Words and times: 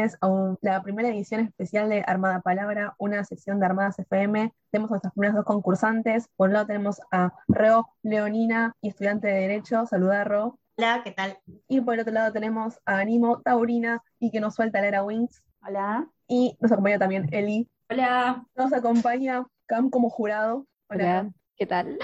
bienvenidos 0.00 0.18
a 0.22 0.56
la 0.62 0.82
primera 0.82 1.08
edición 1.10 1.42
especial 1.42 1.90
de 1.90 2.02
Armada 2.06 2.40
Palabra, 2.40 2.94
una 2.96 3.22
sección 3.22 3.60
de 3.60 3.66
Armadas 3.66 3.98
FM. 3.98 4.50
Tenemos 4.70 4.90
a 4.90 4.94
nuestras 4.94 5.12
primeras 5.12 5.36
dos 5.36 5.44
concursantes. 5.44 6.26
Por 6.36 6.48
un 6.48 6.54
lado 6.54 6.66
tenemos 6.66 7.02
a 7.10 7.34
Reo 7.48 7.86
Leonina 8.02 8.74
y 8.80 8.88
estudiante 8.88 9.28
de 9.28 9.34
Derecho. 9.34 9.84
Saluda, 9.84 10.24
Ro. 10.24 10.58
Hola, 10.78 11.02
¿qué 11.04 11.10
tal? 11.10 11.36
Y 11.68 11.82
por 11.82 11.94
el 11.94 12.00
otro 12.00 12.14
lado 12.14 12.32
tenemos 12.32 12.80
a 12.86 13.00
Animo 13.00 13.42
Taurina 13.42 14.02
y 14.18 14.30
que 14.30 14.40
nos 14.40 14.54
suelta 14.54 14.80
la 14.80 14.88
era 14.88 15.04
Wings. 15.04 15.42
Hola. 15.66 16.08
Y 16.26 16.56
nos 16.60 16.72
acompaña 16.72 16.98
también 16.98 17.28
Eli. 17.30 17.68
Hola. 17.90 18.46
Nos 18.54 18.72
acompaña 18.72 19.44
Cam 19.66 19.90
como 19.90 20.08
jurado. 20.08 20.66
Hola, 20.88 21.30
¿qué 21.56 21.66
tal? 21.66 21.98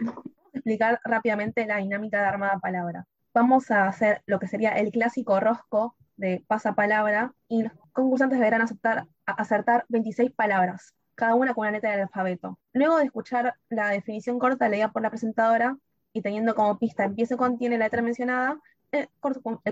Vamos 0.00 0.24
a 0.54 0.56
explicar 0.56 0.98
rápidamente 1.04 1.66
la 1.66 1.76
dinámica 1.76 2.22
de 2.22 2.26
Armada 2.26 2.58
Palabra. 2.58 3.04
Vamos 3.34 3.70
a 3.70 3.86
hacer 3.86 4.22
lo 4.24 4.38
que 4.38 4.48
sería 4.48 4.70
el 4.70 4.90
clásico 4.90 5.38
rosco 5.40 5.94
de 6.20 6.44
pasapalabra 6.46 7.32
y 7.48 7.62
los 7.62 7.72
concursantes 7.92 8.38
deberán 8.38 8.62
aceptar, 8.62 9.06
acertar 9.26 9.86
26 9.88 10.30
palabras, 10.32 10.94
cada 11.14 11.34
una 11.34 11.54
con 11.54 11.62
una 11.62 11.72
letra 11.72 11.92
del 11.92 12.02
alfabeto. 12.02 12.58
Luego 12.72 12.98
de 12.98 13.04
escuchar 13.04 13.54
la 13.68 13.88
definición 13.88 14.38
corta 14.38 14.68
leída 14.68 14.92
por 14.92 15.02
la 15.02 15.10
presentadora 15.10 15.76
y 16.12 16.22
teniendo 16.22 16.54
como 16.54 16.78
pista 16.78 17.04
empiece 17.04 17.36
contiene 17.36 17.78
la 17.78 17.86
letra 17.86 18.02
mencionada, 18.02 18.60
el, 18.92 19.08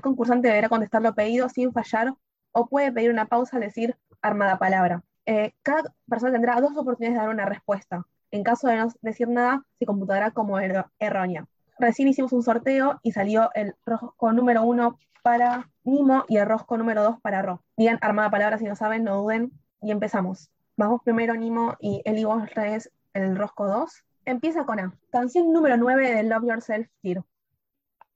concursante 0.00 0.48
deberá 0.48 0.68
contestar 0.68 1.02
lo 1.02 1.14
pedido 1.14 1.48
sin 1.48 1.72
fallar 1.72 2.14
o 2.52 2.66
puede 2.66 2.92
pedir 2.92 3.10
una 3.10 3.26
pausa 3.26 3.56
al 3.56 3.62
decir 3.62 3.96
armada 4.22 4.58
palabra. 4.58 5.02
Eh, 5.26 5.52
cada 5.62 5.94
persona 6.08 6.32
tendrá 6.32 6.60
dos 6.60 6.76
oportunidades 6.76 7.18
de 7.18 7.26
dar 7.26 7.34
una 7.34 7.44
respuesta. 7.44 8.06
En 8.30 8.42
caso 8.42 8.68
de 8.68 8.76
no 8.76 8.88
decir 9.02 9.28
nada, 9.28 9.62
se 9.78 9.86
computará 9.86 10.30
como 10.30 10.58
er 10.58 10.86
errónea. 10.98 11.46
Recién 11.78 12.08
hicimos 12.08 12.32
un 12.32 12.42
sorteo 12.42 12.98
y 13.02 13.12
salió 13.12 13.50
el 13.54 13.74
rosco 13.84 14.32
número 14.32 14.62
uno 14.62 14.98
para 15.22 15.68
Nimo 15.88 16.24
y 16.28 16.36
el 16.36 16.46
rosco 16.46 16.76
número 16.76 17.02
dos 17.02 17.20
para 17.20 17.42
Ro. 17.42 17.62
Digan 17.76 17.98
armada 18.00 18.30
palabra 18.30 18.58
si 18.58 18.64
no 18.64 18.76
saben, 18.76 19.04
no 19.04 19.22
duden. 19.22 19.52
Y 19.80 19.90
empezamos. 19.90 20.50
Vamos 20.76 21.02
primero 21.02 21.34
Nimo 21.34 21.76
y 21.80 22.02
Eli 22.04 22.24
vos 22.24 22.42
traes 22.52 22.90
el 23.14 23.36
rosco 23.36 23.66
2. 23.66 24.04
Empieza 24.24 24.64
con 24.64 24.78
A. 24.80 24.94
Canción 25.10 25.52
número 25.52 25.76
9 25.76 26.14
de 26.14 26.22
Love 26.22 26.46
Yourself, 26.46 26.88
Tiro. 27.00 27.26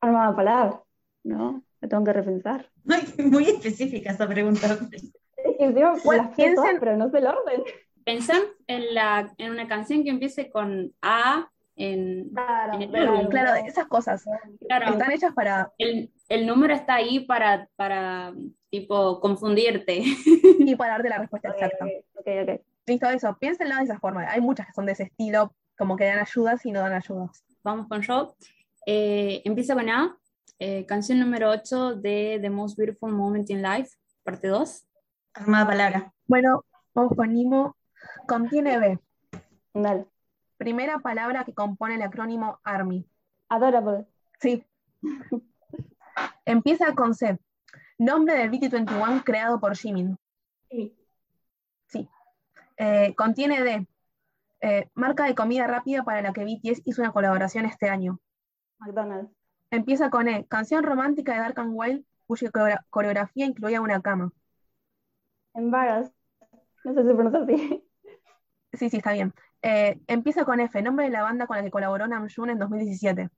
Armada 0.01 0.35
palabra, 0.35 0.83
¿no? 1.25 1.63
Me 1.81 1.89
tengo 1.89 2.05
que 2.05 2.13
repensar. 2.13 2.71
Muy 3.19 3.45
específica 3.45 4.13
esa 4.13 4.29
pregunta. 4.29 4.79
Es 4.93 5.13
que 5.59 5.75
yo 5.75 5.95
las 6.13 6.35
piensen, 6.35 6.79
pero 6.79 6.97
no 6.97 7.11
sé 7.11 7.19
el 7.19 7.27
orden. 7.27 7.63
Pensan 8.05 8.43
en, 8.67 8.95
la, 8.95 9.33
en 9.39 9.53
una 9.53 9.69
canción 9.69 10.03
que 10.03 10.11
empiece 10.11 10.51
con 10.51 10.93
A, 11.03 11.51
en, 11.77 12.31
claro, 12.31 12.79
el 12.79 13.29
claro, 13.29 13.55
esas 13.67 13.87
cosas 13.87 14.25
están 14.61 15.13
hechas 15.13 15.33
para... 15.33 15.73
El, 15.79 16.11
el, 16.29 16.47
número 16.47 16.75
está 16.75 16.97
ahí 16.97 17.21
para, 17.21 17.69
para, 17.77 18.35
tipo, 18.71 19.21
confundirte. 19.21 20.03
Y 20.59 20.77
para 20.77 20.93
darte 20.93 21.09
la 21.09 21.19
respuesta 21.19 21.49
exacta. 21.49 21.87
Okay, 22.15 22.41
okay. 22.43 22.61
Listo, 22.87 23.09
eso, 23.09 23.37
piénsenlo 23.39 23.77
de 23.77 23.85
esa 23.85 23.99
forma. 23.99 24.31
Hay 24.31 24.41
muchas 24.41 24.67
que 24.67 24.73
son 24.73 24.87
de 24.87 24.93
ese 24.93 25.05
estilo, 25.05 25.55
como 25.77 25.97
que 25.97 26.05
dan 26.05 26.19
ayudas 26.19 26.65
y 26.67 26.73
no 26.73 26.81
dan 26.81 26.93
ayudas. 26.93 27.45
Vamos 27.63 27.89
con 27.89 28.03
yo. 28.03 28.37
Eh, 28.87 29.43
empieza 29.45 29.75
con 29.75 29.89
A, 29.89 30.17
eh, 30.59 30.85
canción 30.87 31.19
número 31.21 31.51
8 31.51 31.97
de 31.97 32.39
The 32.41 32.51
Most 32.51 32.77
Beautiful 32.77 33.13
Moment 33.13 33.51
in 33.51 33.63
Life, 33.63 33.91
parte 34.23 34.49
2. 34.49 34.85
Armada 35.35 35.67
palabra. 35.67 36.13
Bueno, 36.27 36.65
vamos 36.95 37.15
con 37.17 37.33
Nimo. 37.33 37.77
Contiene 38.27 38.79
B. 38.79 38.99
Dale. 39.75 40.12
Primera 40.63 41.01
palabra 41.01 41.43
que 41.43 41.55
compone 41.55 41.97
el 41.97 42.03
acrónimo 42.03 42.61
ARMY. 42.63 43.05
Adorable. 43.49 44.07
Sí. 44.39 44.65
Empieza 46.45 46.95
con 46.95 47.15
C. 47.15 47.37
Nombre 47.99 48.37
del 48.37 48.49
BT21 48.49 49.25
creado 49.25 49.59
por 49.59 49.77
Jimin. 49.77 50.17
Sí. 50.71 50.97
Sí. 51.89 52.09
Eh, 52.77 53.13
contiene 53.17 53.61
D. 53.61 53.89
Eh, 54.61 54.89
marca 54.95 55.25
de 55.25 55.35
comida 55.35 55.67
rápida 55.67 56.05
para 56.05 56.23
la 56.23 56.33
que 56.33 56.45
BTS 56.45 56.83
hizo 56.85 57.03
una 57.03 57.11
colaboración 57.11 57.65
este 57.65 57.89
año. 57.89 58.21
McDonald's. 58.79 59.33
Empieza 59.73 60.11
con 60.11 60.29
E. 60.29 60.47
Canción 60.47 60.85
romántica 60.85 61.33
de 61.33 61.41
Dark 61.41 61.59
and 61.59 61.73
Wild 61.75 62.05
cuya 62.27 62.85
coreografía 62.89 63.47
incluía 63.47 63.81
una 63.81 64.01
cama. 64.01 64.31
Embarrass. 65.55 66.13
No 66.85 66.95
sé 66.95 67.03
si 67.03 67.15
pronuncia 67.15 67.43
así. 67.43 67.85
Sí, 68.75 68.91
sí, 68.91 68.99
está 68.99 69.13
bien. 69.13 69.35
Eh, 69.63 70.01
empieza 70.09 70.45
con 70.45 70.59
F, 70.59 70.83
nombre 70.83 71.07
de 71.07 71.13
la 71.13 71.23
banda 71.23 71.47
con 71.47 71.57
la 71.57 71.63
que 71.63 71.71
colaboró 71.71 72.07
Namjoon 72.09 72.51
en 72.51 72.59
2017. 72.59 73.31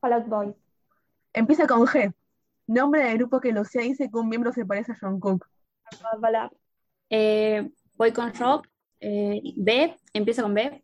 Fallout 0.00 0.26
Boy. 0.26 0.54
Empieza 1.34 1.66
con 1.66 1.86
G, 1.86 2.14
nombre 2.66 3.04
del 3.04 3.18
grupo 3.18 3.40
que 3.40 3.52
Lucia 3.52 3.82
dice 3.82 4.10
que 4.10 4.16
un 4.16 4.30
miembro 4.30 4.52
se 4.52 4.64
parece 4.64 4.92
a 4.92 4.96
John 4.98 5.20
Cook. 5.20 5.46
Eh, 7.10 7.70
voy 7.94 8.12
con 8.12 8.32
Rock. 8.34 8.66
Eh, 8.98 9.42
B, 9.56 9.94
empieza 10.14 10.42
con 10.42 10.54
B. 10.54 10.82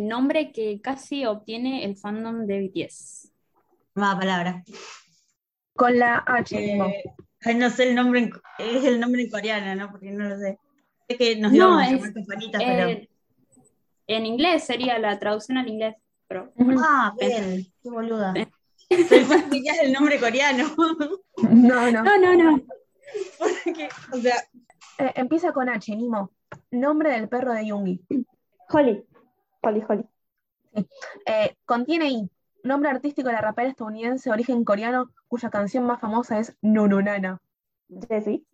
nombre 0.00 0.52
que 0.52 0.80
casi 0.82 1.24
obtiene 1.24 1.84
el 1.84 1.96
fandom 1.96 2.46
de 2.46 2.60
BTS. 2.60 3.32
Más 3.94 4.16
palabra. 4.16 4.62
Con 5.74 5.98
la 5.98 6.24
H. 6.26 6.76
no 7.56 7.70
sé 7.70 7.88
el 7.88 7.94
nombre, 7.94 8.30
es 8.58 8.84
el 8.84 9.00
nombre 9.00 9.22
en 9.22 9.30
coreano, 9.30 9.74
¿no? 9.74 9.90
Porque 9.90 10.10
no 10.10 10.28
lo 10.28 10.38
sé. 10.38 10.58
Es 11.06 11.16
que 11.16 11.36
nos 11.36 11.52
no, 11.52 11.80
es, 11.80 12.12
pero 12.52 13.08
en 14.08 14.26
inglés 14.26 14.64
sería 14.64 14.98
la 14.98 15.18
traducción 15.18 15.58
al 15.58 15.68
inglés. 15.68 15.96
Pero, 16.26 16.52
ah, 16.82 17.14
bien, 17.18 17.66
qué 17.82 17.90
boluda. 17.90 18.34
Pensé 18.88 19.44
que 19.50 19.62
ya 19.62 19.72
es 19.72 19.82
el 19.82 19.92
nombre 19.92 20.18
coreano. 20.18 20.64
No, 21.50 21.90
no. 21.90 22.02
No, 22.02 22.18
no, 22.18 22.34
no. 22.34 22.62
o 24.12 24.16
sea. 24.16 24.34
Eh, 24.98 25.12
empieza 25.14 25.52
con 25.52 25.68
H, 25.68 25.94
Nimo. 25.94 26.32
Nombre 26.70 27.12
del 27.12 27.28
perro 27.28 27.52
de 27.52 27.66
Yungi. 27.66 28.04
Holly. 28.70 29.04
Holly, 29.62 29.84
Holly. 29.88 30.04
Eh, 31.26 31.56
contiene 31.64 32.08
I. 32.08 32.30
Nombre 32.64 32.90
artístico 32.90 33.28
de 33.28 33.34
la 33.34 33.40
rapera 33.40 33.68
estadounidense 33.68 34.28
de 34.28 34.34
origen 34.34 34.64
coreano, 34.64 35.12
cuya 35.28 35.50
canción 35.50 35.84
más 35.84 36.00
famosa 36.00 36.38
es 36.38 36.56
Nununana. 36.60 37.40
Jessie. 38.08 38.44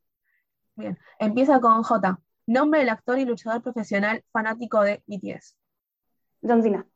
Bien. 0.76 0.98
Empieza 1.18 1.60
con 1.60 1.82
J. 1.82 2.20
Nombre 2.46 2.80
del 2.80 2.90
actor 2.90 3.18
y 3.18 3.24
luchador 3.24 3.62
profesional 3.62 4.22
fanático 4.32 4.82
de 4.82 5.02
BTS. 5.06 5.56
John 6.42 6.62
Cena. 6.62 6.86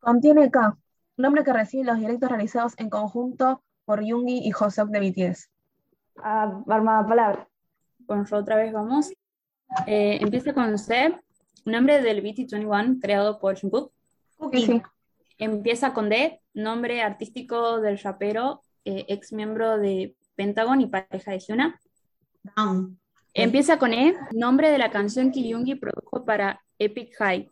Contiene 0.00 0.50
K, 0.50 0.76
nombre 1.16 1.44
que 1.44 1.52
recibe 1.52 1.84
los 1.84 1.98
directos 1.98 2.28
realizados 2.28 2.74
en 2.78 2.90
conjunto 2.90 3.62
por 3.84 4.04
Yoongi 4.04 4.40
y 4.46 4.52
Hoseok 4.52 4.90
de 4.90 5.00
BTS. 5.00 5.50
Ah, 6.22 6.62
armada 6.68 7.06
palabra. 7.06 7.48
Con 8.06 8.26
otra 8.32 8.56
vez 8.56 8.72
vamos. 8.72 9.12
Eh, 9.86 10.18
empieza 10.20 10.54
con 10.54 10.78
C, 10.78 11.18
nombre 11.64 12.00
del 12.02 12.22
BT21 12.22 13.00
creado 13.00 13.38
por 13.38 13.58
Jungkook. 13.58 13.92
Sí. 14.52 14.82
Empieza 15.38 15.92
con 15.92 16.08
D, 16.08 16.40
nombre 16.54 17.02
artístico 17.02 17.80
del 17.80 17.98
rapero, 17.98 18.62
eh, 18.84 19.04
ex 19.08 19.32
miembro 19.32 19.78
de 19.78 20.16
Pentagon 20.34 20.80
y 20.80 20.86
pareja 20.86 21.32
de 21.32 21.38
Hyuna. 21.40 21.80
Down. 22.56 22.98
Empieza 23.38 23.78
con 23.78 23.92
E, 23.92 24.16
nombre 24.32 24.70
de 24.70 24.78
la 24.78 24.90
canción 24.90 25.30
que 25.30 25.46
Yoongi 25.46 25.74
produjo 25.74 26.24
para 26.24 26.62
Epic 26.78 27.14
High. 27.18 27.50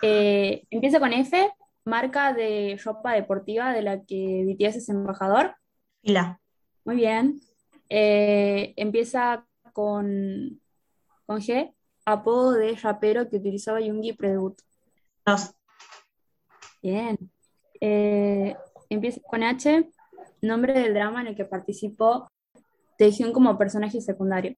Eh, 0.00 0.64
empieza 0.70 0.98
con 0.98 1.12
F, 1.12 1.52
marca 1.84 2.32
de 2.32 2.80
ropa 2.82 3.12
deportiva 3.12 3.74
de 3.74 3.82
la 3.82 4.02
que 4.02 4.46
BTS 4.46 4.76
es 4.76 4.88
embajador. 4.88 5.56
Fila. 6.00 6.40
Muy 6.86 6.96
bien. 6.96 7.38
Eh, 7.90 8.72
empieza 8.76 9.46
con, 9.74 10.58
con 11.26 11.40
G, 11.40 11.74
apodo 12.06 12.52
de 12.52 12.74
rapero 12.76 13.28
que 13.28 13.36
utilizaba 13.36 13.82
Yoongi 13.82 14.14
pre-debut. 14.14 14.58
Dos. 15.26 15.54
Bien. 16.80 17.18
Eh, 17.78 18.56
empieza 18.88 19.20
con 19.20 19.42
H, 19.42 19.86
nombre 20.40 20.72
del 20.72 20.94
drama 20.94 21.20
en 21.20 21.26
el 21.26 21.36
que 21.36 21.44
participó 21.44 22.31
Taehyung 23.02 23.32
como 23.32 23.58
personaje 23.58 24.00
secundario. 24.00 24.54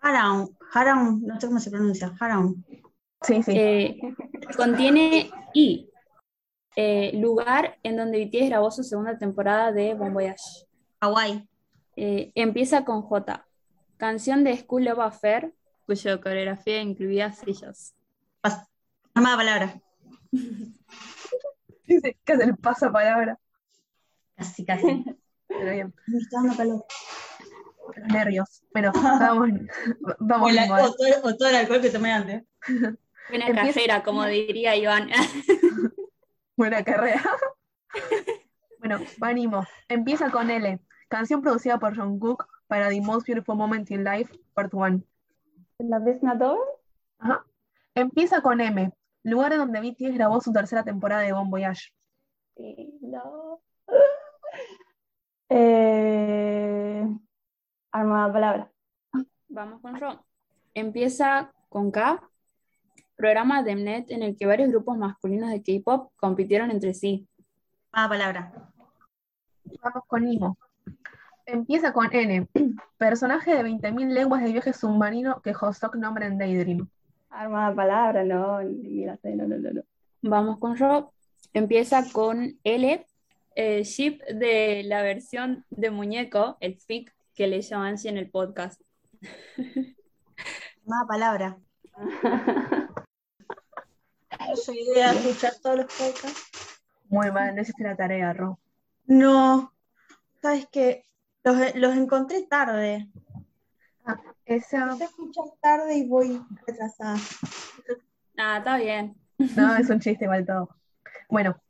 Haram, 0.00 0.48
Haram, 0.72 1.20
no 1.22 1.38
sé 1.38 1.46
cómo 1.46 1.60
se 1.60 1.70
pronuncia, 1.70 2.14
Haram. 2.18 2.64
Sí, 3.20 3.42
sí. 3.42 3.52
Eh, 3.54 4.00
contiene 4.56 5.30
I, 5.52 5.90
eh, 6.74 7.12
lugar 7.20 7.78
en 7.82 7.98
donde 7.98 8.24
BTS 8.24 8.48
grabó 8.48 8.70
su 8.70 8.82
segunda 8.82 9.18
temporada 9.18 9.72
de 9.72 9.92
Bon 9.92 10.14
Voyage. 10.14 10.64
Hawaii. 11.00 11.46
Eh, 11.96 12.32
empieza 12.34 12.86
con 12.86 13.02
J, 13.02 13.46
canción 13.98 14.42
de 14.42 14.56
School 14.56 14.88
of 14.88 15.00
Affair, 15.00 15.52
cuya 15.84 16.18
coreografía 16.18 16.80
incluía 16.80 17.32
sillas. 17.32 17.94
Amada 19.12 19.36
palabra. 19.36 19.80
Dice 21.86 22.16
que 22.24 22.32
es 22.32 22.40
el 22.40 22.56
pasapalabra. 22.56 23.38
Casi, 24.34 24.64
casi. 24.64 25.04
Pero 25.46 25.72
bien. 25.72 25.94
Me 26.06 26.18
está 26.18 26.38
dando 26.38 26.56
calor 26.56 26.86
los 27.94 28.08
nervios. 28.08 28.62
Bueno, 28.72 28.92
vamos. 28.92 29.48
vamos 30.18 30.52
o, 31.22 31.36
todo, 31.36 31.48
el 31.48 31.56
alcohol 31.56 31.80
que 31.80 31.90
tomé 31.90 32.12
antes. 32.12 32.44
Buena 33.28 33.52
carrera, 33.52 34.02
como 34.02 34.24
diría 34.26 34.76
Iván. 34.76 35.08
Buena 36.56 36.84
carrera. 36.84 37.22
bueno, 38.78 39.00
vanimos. 39.18 39.66
Empieza 39.88 40.30
con 40.30 40.50
L. 40.50 40.78
Canción 41.08 41.42
producida 41.42 41.78
por 41.78 41.96
John 41.96 42.18
Cook 42.18 42.46
para 42.66 42.88
The 42.88 43.00
Most 43.00 43.26
Beautiful 43.26 43.56
Moment 43.56 43.90
in 43.90 44.04
Life, 44.04 44.32
Part 44.54 44.74
1. 44.74 45.02
¿La 45.78 45.98
Vesnador? 45.98 46.58
Ajá. 47.18 47.44
Empieza 47.94 48.42
con 48.42 48.60
M, 48.60 48.92
lugar 49.22 49.52
en 49.52 49.58
donde 49.58 49.80
BTS 49.80 50.14
grabó 50.14 50.40
su 50.40 50.52
tercera 50.52 50.84
temporada 50.84 51.22
de 51.22 51.32
Bon 51.32 51.50
Voyage. 51.50 51.92
Sí, 52.56 52.98
no. 53.00 53.60
Eh, 55.48 57.06
armada 58.00 58.32
palabra. 58.32 58.70
Vamos 59.48 59.80
con 59.80 59.98
Ro. 59.98 60.24
Empieza 60.74 61.52
con 61.68 61.90
K, 61.90 62.22
programa 63.16 63.62
de 63.62 63.76
Mnet 63.76 64.10
en 64.10 64.22
el 64.22 64.36
que 64.36 64.46
varios 64.46 64.70
grupos 64.70 64.98
masculinos 64.98 65.50
de 65.50 65.62
K-pop 65.62 66.12
compitieron 66.16 66.70
entre 66.70 66.94
sí. 66.94 67.26
Ah, 67.92 68.08
palabra. 68.08 68.52
Vamos 69.82 70.04
con 70.06 70.28
Imo. 70.28 70.58
Empieza 71.46 71.92
con 71.92 72.12
N, 72.12 72.48
personaje 72.98 73.54
de 73.54 73.62
20.000 73.62 74.08
lenguas 74.12 74.42
de 74.42 74.52
viaje 74.52 74.72
submarino 74.72 75.40
que 75.40 75.54
Hosok 75.58 75.96
nombra 75.96 76.26
en 76.26 76.38
Daydream. 76.38 76.88
Armada 77.30 77.74
palabra, 77.74 78.24
no, 78.24 78.58
sé, 79.22 79.36
no, 79.36 79.46
no, 79.46 79.56
no, 79.56 79.70
no. 79.72 79.82
Vamos 80.22 80.58
con 80.58 80.76
Ro. 80.76 81.12
Empieza 81.52 82.04
con 82.12 82.58
L, 82.64 83.06
eh, 83.54 83.82
ship 83.84 84.22
de 84.24 84.82
la 84.84 85.02
versión 85.02 85.64
de 85.70 85.90
muñeco, 85.90 86.58
el 86.60 86.76
fic, 86.76 87.15
que 87.36 87.46
le 87.46 87.60
llaman 87.60 87.94
así 87.94 88.08
en 88.08 88.16
el 88.16 88.30
podcast. 88.30 88.80
Más 90.86 91.06
palabra. 91.06 91.58
Soy 94.54 94.78
idea 94.78 95.12
de 95.12 95.18
escuchar 95.18 95.52
todos 95.62 95.76
los 95.76 95.86
podcasts. 95.86 96.50
Muy 97.08 97.30
mal, 97.30 97.54
no 97.54 97.62
hiciste 97.62 97.84
la 97.84 97.94
tarea, 97.94 98.32
Ro. 98.32 98.58
No, 99.06 99.72
sabes 100.40 100.66
que 100.68 101.04
los, 101.44 101.74
los 101.74 101.94
encontré 101.94 102.42
tarde. 102.46 103.08
Ah, 104.04 104.18
esa. 104.46 104.92
A 104.92 104.96
escuchar 104.96 105.44
tarde 105.60 105.98
y 105.98 106.08
voy 106.08 106.42
retrasada. 106.66 107.18
Ah, 108.38 108.58
está 108.58 108.78
bien. 108.78 109.14
No, 109.56 109.76
es 109.76 109.90
un 109.90 110.00
chiste 110.00 110.24
igual 110.24 110.46
todo. 110.46 110.70
Bueno, 111.28 111.60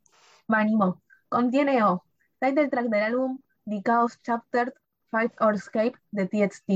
Vanimo. 0.47 1.03
Contiene 1.27 1.83
O. 1.83 2.05
Title 2.39 2.69
track 2.69 2.85
del 2.87 3.03
álbum 3.03 3.41
The 3.65 3.81
Chaos 3.83 4.17
Chapter 4.21 4.73
5 5.11 5.35
or 5.39 5.55
Escape 5.55 5.93
de 6.11 6.25
TXT. 6.27 6.69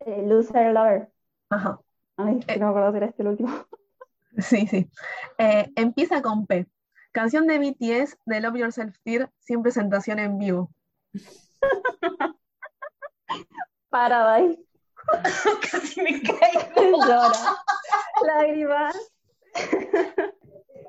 Eh, 0.00 0.22
Loser 0.26 0.72
Lover. 0.72 1.08
Ajá. 1.50 1.80
Ay, 2.16 2.40
Eh. 2.48 2.58
no 2.58 2.66
me 2.66 2.70
acuerdo 2.70 2.90
si 2.92 2.96
era 2.98 3.06
este 3.06 3.22
el 3.22 3.28
último. 3.28 3.48
Sí, 4.38 4.68
sí. 4.68 4.88
Eh, 5.38 5.68
empieza 5.74 6.22
con 6.22 6.46
P. 6.46 6.68
Canción 7.10 7.48
de 7.48 7.58
BTS 7.58 8.18
de 8.24 8.40
Love 8.40 8.58
Yourself 8.58 8.94
Tear 9.02 9.32
sin 9.40 9.62
presentación 9.62 10.20
en 10.20 10.38
vivo. 10.38 10.70
Paradise. 13.90 14.62
Casi 15.72 16.02
me 16.02 16.22
caigo. 16.22 16.98
Llora. 17.04 17.56
Lágrimas. 18.24 18.96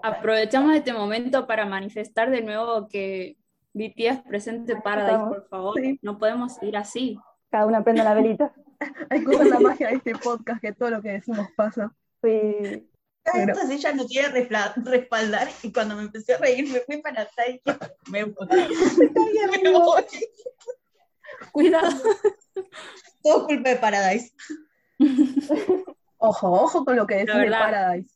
Aprovechamos 0.04 0.76
este 0.76 0.94
momento 0.94 1.48
para 1.48 1.66
manifestar 1.66 2.30
de 2.30 2.42
nuevo 2.44 2.88
que 2.88 3.39
BTS 3.74 4.24
presente 4.28 4.76
Paradise, 4.78 5.14
Estamos. 5.14 5.38
por 5.38 5.48
favor. 5.50 5.80
Sí. 5.82 6.00
No 6.02 6.18
podemos 6.18 6.62
ir 6.64 6.78
así. 6.78 7.20
Cada 7.52 7.66
una 7.66 7.84
prende 7.84 8.04
la 8.04 8.14
velita. 8.14 8.54
Hay 9.10 9.24
cosas 9.24 9.48
la 9.48 9.60
magia 9.60 9.90
de 9.90 9.96
este 9.96 10.16
podcast 10.16 10.62
que 10.62 10.74
todo 10.74 10.90
lo 10.90 11.02
que 11.02 11.10
decimos 11.10 11.48
pasa. 11.56 11.94
Sí. 12.24 12.88
Pero- 13.32 13.54
Esta 13.54 13.68
silla 13.68 13.94
no 13.94 14.06
tiene 14.06 14.30
refla- 14.30 14.74
respaldar 14.86 15.48
y 15.62 15.72
cuando 15.72 15.96
me 15.96 16.04
empecé 16.04 16.34
a 16.34 16.38
reír 16.38 16.72
me 16.72 16.80
fui 16.80 16.98
para 17.02 17.24
atrás 17.24 17.48
y 17.50 17.62
me 18.12 18.24
voy. 18.24 18.48
Me 19.64 19.72
voy. 19.72 20.04
Cuidado. 21.52 21.90
Todo 23.22 23.46
culpa 23.46 23.70
de 23.70 23.76
Paradise. 23.76 24.34
Ojo, 26.18 26.52
ojo 26.52 26.86
con 26.86 26.96
lo 26.96 27.06
que 27.08 27.16
decide 27.18 27.38
verdad. 27.40 27.60
Paradise. 27.60 28.16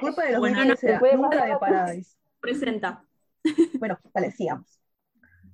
Culpa 0.00 0.24
de 0.24 0.32
los 0.32 0.40
Bueno, 0.40 0.58
BTS 0.58 0.68
no 0.68 0.74
se 0.76 0.80
será, 0.86 0.98
puede 0.98 1.16
nunca 1.16 1.28
pasar 1.30 1.44
de 1.46 1.52
la- 1.52 1.58
Paradise. 1.60 2.16
Presenta. 2.40 3.04
Bueno, 3.78 3.98
sigamos. 4.36 4.80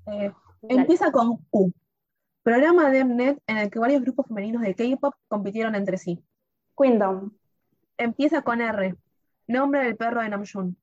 Eh, 0.06 0.32
empieza 0.62 1.10
con 1.10 1.38
Q. 1.50 1.72
Programa 2.42 2.90
de 2.90 3.04
Mnet 3.04 3.42
en 3.46 3.58
el 3.58 3.70
que 3.70 3.78
varios 3.78 4.02
grupos 4.02 4.26
femeninos 4.26 4.62
de 4.62 4.74
K-pop 4.74 5.14
compitieron 5.28 5.74
entre 5.74 5.98
sí. 5.98 6.22
Queendom. 6.76 7.32
Empieza 7.96 8.42
con 8.42 8.60
R. 8.60 8.96
Nombre 9.46 9.84
del 9.84 9.96
perro 9.96 10.22
de 10.22 10.28
Namjoon. 10.28 10.76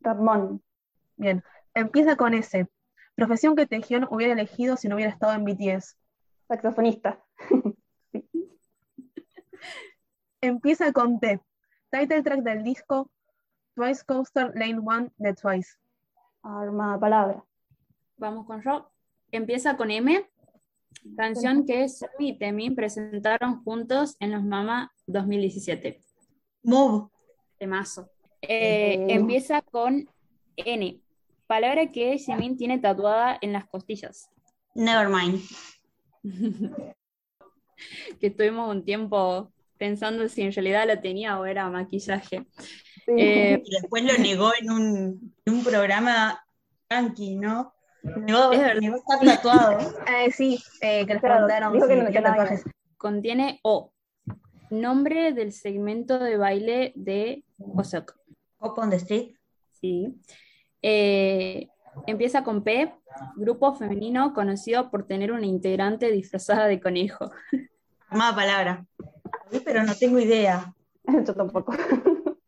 Ramón. 0.00 0.62
Bien. 1.16 1.42
Empieza 1.74 2.16
con 2.16 2.34
S. 2.34 2.66
Profesión 3.14 3.56
que 3.56 3.66
Taehyung 3.66 4.06
hubiera 4.10 4.32
elegido 4.32 4.76
si 4.76 4.88
no 4.88 4.96
hubiera 4.96 5.10
estado 5.10 5.32
en 5.32 5.44
BTS. 5.44 5.96
Saxofonista. 6.48 7.22
Empieza 10.40 10.92
con 10.92 11.18
T. 11.18 11.40
Title 11.90 12.22
track 12.22 12.40
del 12.40 12.62
disco 12.62 13.10
Twice 13.74 14.04
Coaster 14.04 14.52
Lane 14.54 14.78
1 14.78 15.12
de 15.16 15.34
Twice. 15.34 15.76
Armada 16.46 17.00
palabra. 17.00 17.44
Vamos 18.18 18.46
con 18.46 18.62
Rob. 18.62 18.84
Empieza 19.32 19.76
con 19.76 19.90
M. 19.90 20.24
Canción 21.16 21.66
que 21.66 21.88
Sumi 21.88 22.30
y 22.30 22.38
Temi 22.38 22.70
presentaron 22.70 23.64
juntos 23.64 24.16
en 24.20 24.30
los 24.30 24.44
Mama 24.44 24.92
2017. 25.06 26.00
Move. 26.62 27.08
Temazo. 27.58 28.08
Eh. 28.42 29.06
Empieza 29.08 29.60
con 29.60 30.08
N. 30.56 31.00
Palabra 31.48 31.90
que 31.90 32.16
Jimin 32.16 32.56
tiene 32.56 32.78
tatuada 32.78 33.38
en 33.40 33.52
las 33.52 33.66
costillas. 33.66 34.30
Nevermind. 34.74 35.42
Que 38.18 38.28
estuvimos 38.28 38.74
un 38.74 38.86
tiempo 38.86 39.52
pensando 39.78 40.28
si 40.28 40.42
en 40.42 40.52
realidad 40.52 40.86
la 40.86 41.00
tenía 41.00 41.38
o 41.38 41.46
era 41.46 41.68
maquillaje. 41.68 42.46
Sí. 43.04 43.12
Eh, 43.16 43.62
Y 43.64 43.70
después 43.80 44.04
lo 44.04 44.18
negó 44.18 44.50
en 44.60 44.70
un, 44.70 45.34
en 45.44 45.54
un 45.54 45.64
programa 45.64 46.44
tranqui, 46.88 47.36
¿no? 47.36 47.72
Negó, 48.02 48.52
Es 48.52 48.60
verdad. 48.60 48.80
negó 48.80 48.96
estar 48.96 49.20
tatuado. 49.20 49.78
Eh, 50.08 50.30
sí, 50.30 50.58
eh, 50.80 51.04
que 51.06 51.14
les 51.14 51.22
preguntaron 51.22 51.72
dijo 51.72 51.86
si 51.86 51.92
que 51.92 51.96
no 51.98 52.04
tenía 52.06 52.20
tenía 52.20 52.30
nada. 52.30 52.42
tatuajes. 52.44 52.64
contiene 52.96 53.60
O. 53.62 53.92
Nombre 54.70 55.32
del 55.32 55.52
segmento 55.52 56.18
de 56.18 56.36
baile 56.36 56.92
de 56.96 57.44
Osok. 57.58 58.16
Up 58.60 58.74
on 58.78 58.90
the 58.90 58.96
street. 58.96 59.36
Sí. 59.80 60.14
Eh, 60.82 61.68
empieza 62.06 62.42
con 62.42 62.62
P, 62.64 62.92
grupo 63.36 63.74
femenino 63.74 64.34
conocido 64.34 64.90
por 64.90 65.06
tener 65.06 65.30
una 65.32 65.46
integrante 65.46 66.10
disfrazada 66.10 66.66
de 66.66 66.80
conejo. 66.80 67.30
Armada 68.08 68.34
palabra. 68.36 68.86
Pero 69.64 69.84
no 69.84 69.94
tengo 69.94 70.18
idea. 70.18 70.74
Yo 71.26 71.34
tampoco. 71.34 71.72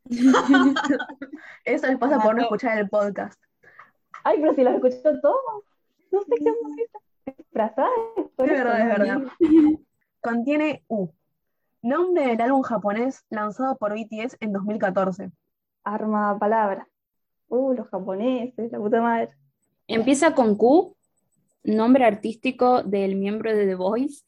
Eso 1.65 1.87
les 1.87 1.99
pasa 1.99 2.19
por 2.21 2.35
no 2.35 2.43
escuchar 2.43 2.79
el 2.79 2.89
podcast. 2.89 3.41
Ay, 4.25 4.39
pero 4.41 4.55
si 4.55 4.63
lo 4.63 4.71
escuchó 4.71 5.21
todo. 5.21 5.65
No 6.11 6.23
sé 6.23 6.35
qué 6.43 6.51
onda 6.51 6.83
esta. 6.83 6.99
Disfrazada. 7.37 7.91
Es 8.17 8.37
verdad, 8.37 8.81
es 8.81 8.87
verdad. 8.99 9.23
Contiene 10.21 10.85
U. 10.89 11.11
Nombre 11.83 12.27
del 12.27 12.41
álbum 12.41 12.63
japonés 12.63 13.25
lanzado 13.31 13.77
por 13.77 13.93
BTS 13.93 14.37
en 14.41 14.53
2014. 14.53 15.31
Armada 15.85 16.39
palabra. 16.39 16.89
Uh, 17.49 17.75
los 17.75 17.89
japoneses, 17.89 18.73
la 18.73 18.79
puta 18.79 19.01
madre. 19.01 19.35
Empieza 19.87 20.35
con 20.35 20.57
Q, 20.57 20.97
nombre 21.63 22.05
artístico 22.05 22.83
del 22.83 23.17
miembro 23.17 23.55
de 23.55 23.67
The 23.67 23.75
Voice, 23.75 24.25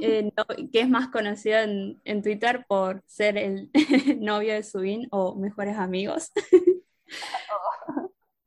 eh, 0.00 0.30
no- 0.36 0.68
que 0.70 0.80
es 0.80 0.88
más 0.88 1.08
conocido 1.08 1.58
en, 1.58 2.00
en 2.04 2.22
Twitter 2.22 2.64
por 2.68 3.02
ser 3.06 3.36
el 3.36 3.70
novio 4.20 4.54
de 4.54 4.62
Subin 4.62 5.08
o 5.10 5.34
mejores 5.34 5.76
amigos. 5.76 6.32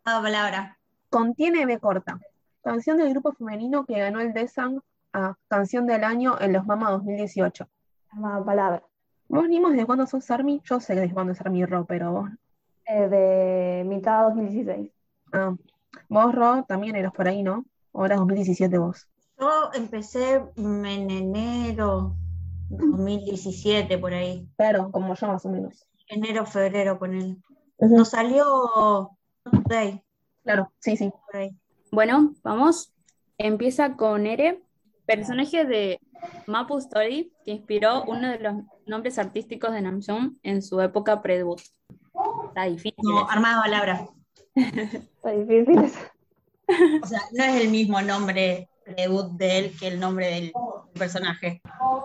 Armada 0.03 0.21
palabra. 0.23 0.77
Contiene 1.09 1.65
B 1.65 1.79
corta. 1.79 2.19
Canción 2.63 2.97
del 2.97 3.09
grupo 3.09 3.33
femenino 3.33 3.85
que 3.85 3.99
ganó 3.99 4.19
el 4.21 4.33
Desang 4.33 4.81
a 5.11 5.35
Canción 5.47 5.85
del 5.85 6.03
Año 6.03 6.39
en 6.39 6.53
los 6.53 6.65
Mama 6.65 6.91
2018. 6.91 7.67
Armada 8.11 8.43
palabra. 8.45 8.83
¿Vos 9.27 9.47
Nimo 9.49 9.69
desde 9.69 9.85
cuándo 9.85 10.05
sos 10.07 10.29
Army? 10.31 10.61
Yo 10.63 10.79
sé 10.79 10.95
desde 10.95 11.13
cuándo 11.13 11.33
es 11.33 11.41
Army 11.41 11.65
Ro, 11.65 11.85
pero 11.85 12.11
vos. 12.11 12.29
Eh, 12.85 13.07
de 13.07 13.83
mitad 13.85 14.23
2016. 14.29 14.91
Ah, 15.33 15.55
vos 16.09 16.35
Ro 16.35 16.65
también 16.67 16.95
eras 16.95 17.13
por 17.13 17.27
ahí, 17.27 17.43
¿no? 17.43 17.65
O 17.91 18.05
eras 18.05 18.19
2017 18.19 18.77
vos. 18.77 19.07
Yo 19.39 19.69
empecé 19.73 20.43
en 20.55 20.85
enero 21.11 22.15
2017, 22.69 23.97
por 23.97 24.13
ahí. 24.13 24.47
Claro, 24.57 24.91
como 24.91 25.15
yo 25.15 25.27
más 25.27 25.45
o 25.45 25.49
menos. 25.49 25.85
Enero, 26.07 26.45
febrero, 26.45 26.99
con 26.99 27.13
él. 27.13 27.37
Nos 27.79 28.09
salió 28.09 29.09
Today, 29.43 30.01
Claro, 30.43 30.71
sí, 30.79 30.97
sí. 30.97 31.09
por 31.09 31.35
ahí. 31.41 31.55
Bueno, 31.91 32.33
vamos. 32.43 32.93
Empieza 33.37 33.95
con 33.95 34.25
R, 34.27 34.61
personaje 35.05 35.65
de 35.65 35.99
Mapu 36.47 36.77
Story, 36.77 37.33
que 37.43 37.51
inspiró 37.51 38.03
uno 38.05 38.29
de 38.29 38.39
los 38.39 38.53
nombres 38.85 39.17
artísticos 39.17 39.71
de 39.73 39.81
Namjoon 39.81 40.39
en 40.43 40.61
su 40.61 40.79
época 40.81 41.21
pre-debut. 41.21 41.59
Está 42.47 42.65
difícil. 42.65 42.93
No, 43.01 43.23
esa. 43.23 43.33
armada 43.33 43.61
palabra. 43.63 44.07
Está 44.55 45.31
difícil. 45.31 45.91
O 47.01 47.07
sea, 47.07 47.21
no 47.33 47.43
es 47.43 47.61
el 47.61 47.69
mismo 47.69 48.01
nombre 48.01 48.69
debut 48.85 49.31
de 49.31 49.59
él 49.59 49.77
que 49.79 49.87
el 49.87 49.99
nombre 49.99 50.27
del 50.27 50.53
personaje. 50.93 51.61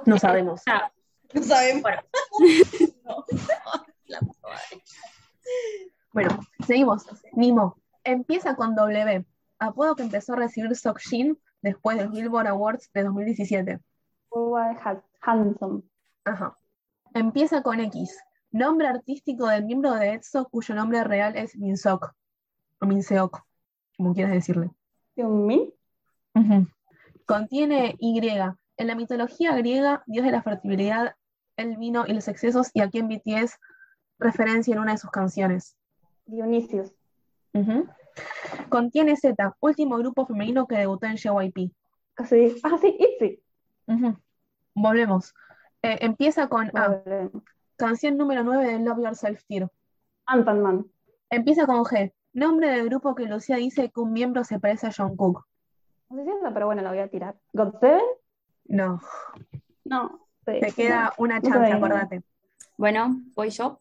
No 0.06 0.18
sabemos. 0.18 0.62
Ah, 0.66 0.90
no 1.32 1.42
sabemos. 1.42 1.82
Bueno, 6.12 6.38
seguimos. 6.66 7.06
Nimo. 7.32 7.76
Empieza 8.04 8.56
con 8.56 8.75
W. 8.75 9.25
Apodo 9.58 9.97
que 9.97 10.02
empezó 10.02 10.35
a 10.35 10.37
recibir 10.37 10.75
Sokjin 10.75 11.38
después 11.62 11.99
del 11.99 12.08
Billboard 12.08 12.47
Awards 12.47 12.90
de 12.92 13.04
2017. 13.04 13.80
Handsome. 15.20 15.82
Ajá. 16.25 16.56
Empieza 17.14 17.62
con 17.62 17.80
X. 17.80 18.16
Nombre 18.50 18.88
artístico 18.88 19.47
del 19.49 19.64
miembro 19.64 19.92
de 19.94 20.12
EXO 20.14 20.49
cuyo 20.49 20.75
nombre 20.75 21.04
real 21.04 21.37
es 21.37 21.56
Minsok. 21.56 22.12
O 22.80 22.87
Minseok, 22.87 23.42
como 23.97 24.14
quieras 24.14 24.32
decirle. 24.32 24.70
¿Min? 25.16 25.73
Contiene 27.26 27.97
Y. 27.99 28.21
En 28.78 28.87
la 28.87 28.95
mitología 28.95 29.57
griega, 29.57 30.04
dios 30.07 30.25
de 30.25 30.30
la 30.30 30.42
fertilidad, 30.42 31.16
el 31.57 31.76
vino 31.76 32.04
y 32.07 32.12
los 32.12 32.28
excesos, 32.28 32.71
y 32.73 32.80
aquí 32.80 32.99
en 32.99 33.09
BTS 33.09 33.59
referencia 34.18 34.73
en 34.75 34.80
una 34.80 34.92
de 34.92 34.99
sus 34.99 35.11
canciones. 35.11 35.76
Dionisios. 36.26 36.95
Contiene 38.68 39.16
Z, 39.16 39.57
último 39.61 39.99
grupo 39.99 40.26
femenino 40.26 40.66
que 40.66 40.76
debutó 40.76 41.07
en 41.07 41.16
JYP. 41.16 41.73
Ah, 42.16 42.25
sí, 42.25 42.57
ah, 42.62 42.78
sí, 42.80 42.97
Itzy. 42.99 43.42
Volvemos. 44.75 45.35
Eh, 45.83 45.99
empieza 46.00 46.49
con 46.49 46.71
A. 46.76 47.02
Canción 47.76 48.16
número 48.16 48.42
9 48.42 48.66
de 48.66 48.78
Love 48.80 48.99
Yourself 49.04 49.42
Tear. 49.49 49.71
Ant-Man. 50.26 50.87
Empieza 51.30 51.66
con 51.66 51.85
G. 51.85 52.12
Nombre 52.33 52.71
del 52.71 52.88
grupo 52.88 53.14
que 53.14 53.26
Lucía 53.26 53.57
dice 53.57 53.90
que 53.90 54.00
un 54.00 54.12
miembro 54.12 54.45
se 54.45 54.59
parece 54.59 54.88
a 54.88 54.92
Jungkook. 54.92 55.48
No 56.10 56.16
sé 56.16 56.24
si 56.24 56.30
es 56.30 56.36
pero 56.54 56.66
bueno, 56.66 56.82
la 56.82 56.90
voy 56.90 57.00
a 57.00 57.08
tirar. 57.08 57.36
¿God 57.52 57.74
Seven? 57.80 58.00
No. 58.66 59.00
No. 59.84 60.26
Te 60.44 60.72
queda 60.72 61.12
una 61.18 61.40
chance, 61.42 61.72
acordate. 61.72 62.22
Bueno, 62.78 63.20
voy 63.34 63.50
yo. 63.50 63.80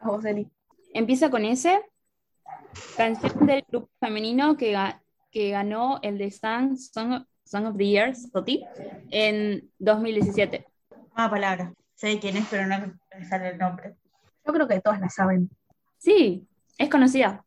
A 0.00 0.08
vos, 0.08 0.24
Eli. 0.24 0.48
Empieza 0.92 1.30
con 1.30 1.44
S. 1.44 1.80
Canción 2.96 3.46
del 3.46 3.64
grupo 3.68 3.88
femenino 4.00 4.56
que, 4.56 4.76
que 5.30 5.50
ganó 5.50 6.00
el 6.02 6.18
de 6.18 6.30
Song, 6.30 6.76
Song, 6.76 7.66
of 7.66 7.76
the 7.76 7.86
Year, 7.86 8.14
SOTI, 8.16 8.64
en 9.10 9.70
2017. 9.78 10.66
Una 11.14 11.30
palabra. 11.30 11.72
Sé 11.94 12.18
quién 12.18 12.36
es, 12.36 12.46
pero 12.50 12.66
no 12.66 12.94
me 13.16 13.24
sale 13.24 13.50
el 13.50 13.58
nombre. 13.58 13.94
Yo 14.44 14.52
creo 14.52 14.66
que 14.66 14.80
todas 14.80 15.00
la 15.00 15.10
saben. 15.10 15.50
Sí, 15.98 16.48
es 16.78 16.88
conocida. 16.88 17.44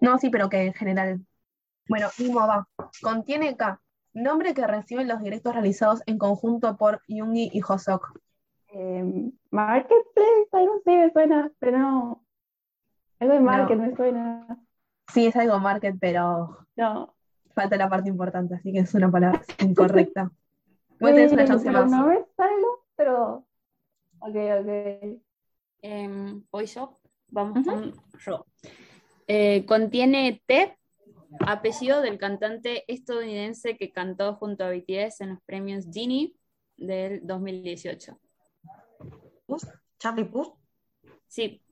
No, 0.00 0.18
sí, 0.18 0.28
pero 0.30 0.48
que 0.48 0.66
en 0.66 0.74
general. 0.74 1.20
Bueno, 1.88 2.08
Imo 2.18 2.46
va. 2.46 2.66
Contiene 3.02 3.56
K. 3.56 3.80
Nombre 4.14 4.54
que 4.54 4.66
reciben 4.66 5.08
los 5.08 5.22
directos 5.22 5.54
realizados 5.54 6.02
en 6.06 6.18
conjunto 6.18 6.76
por 6.76 7.00
Yungi 7.08 7.50
y 7.52 7.62
Hosok. 7.66 8.18
Eh, 8.68 9.30
marketplace, 9.50 10.48
algo 10.52 10.74
así 10.76 10.90
me 10.96 11.10
suena, 11.12 11.50
pero 11.58 11.78
no. 11.78 12.24
Algo 13.20 13.34
de 13.34 13.40
market 13.40 13.78
me 13.78 13.94
suena. 13.96 14.46
Sí, 15.12 15.26
es 15.26 15.36
algo 15.36 15.58
market, 15.58 15.96
pero. 16.00 16.66
No. 16.76 17.14
Falta 17.54 17.76
la 17.76 17.88
parte 17.88 18.08
importante, 18.08 18.54
así 18.54 18.72
que 18.72 18.80
es 18.80 18.94
una 18.94 19.10
palabra 19.10 19.42
incorrecta. 19.60 20.30
Vos 21.00 21.10
tenés 21.10 21.32
una 21.32 21.44
chance 21.44 21.70
más. 21.70 21.90
No 21.90 22.06
me 22.06 22.24
pero. 22.96 23.46
Ok, 24.20 24.36
ok. 24.60 25.20
Eh, 25.82 26.42
voy 26.50 26.66
yo. 26.66 26.98
Vamos 27.28 27.66
con 27.66 27.92
yo. 28.18 28.46
Eh, 29.26 29.64
contiene 29.66 30.42
T, 30.46 30.78
apellido 31.40 32.00
del 32.02 32.18
cantante 32.18 32.84
estadounidense 32.92 33.76
que 33.76 33.92
cantó 33.92 34.34
junto 34.36 34.64
a 34.64 34.70
BTS 34.70 35.20
en 35.20 35.30
los 35.30 35.42
premios 35.44 35.86
Genie 35.92 36.34
del 36.76 37.26
2018. 37.26 38.18
¿Charlie 39.98 40.24
Puth? 40.24 40.54
Sí. 41.28 41.62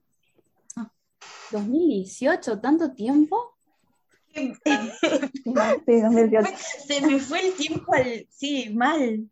2018, 1.50 2.60
¿tanto 2.60 2.92
tiempo? 2.92 3.56
sí, 4.32 4.52
2018. 5.84 6.48
Se 6.86 7.06
me 7.06 7.18
fue 7.18 7.48
el 7.48 7.54
tiempo 7.54 7.92
al... 7.92 8.26
Sí, 8.30 8.72
mal. 8.74 9.28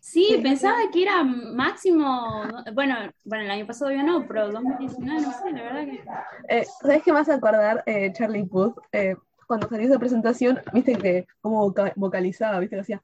Sí, 0.00 0.40
pensaba 0.42 0.78
que 0.90 1.02
era 1.02 1.22
máximo, 1.22 2.48
bueno, 2.72 2.96
bueno, 3.24 3.44
el 3.44 3.50
año 3.50 3.66
pasado 3.66 3.90
ya 3.90 4.02
no, 4.02 4.26
pero 4.26 4.50
2019, 4.50 5.20
no 5.20 5.32
sé, 5.32 5.50
la 5.50 5.62
verdad 5.62 5.84
que... 5.84 6.04
Eh, 6.48 6.66
¿Sabes 6.80 7.02
qué 7.02 7.12
me 7.12 7.18
hace 7.18 7.34
acordar, 7.34 7.82
eh, 7.84 8.10
Charlie 8.14 8.46
Puth? 8.46 8.78
Eh, 8.92 9.14
cuando 9.50 9.68
salió 9.68 9.88
esa 9.88 9.98
presentación, 9.98 10.62
viste 10.72 10.94
que 10.94 11.26
como 11.40 11.74
vocalizaba, 11.96 12.60
viste 12.60 12.76
que 12.76 12.82
hacía... 12.82 13.02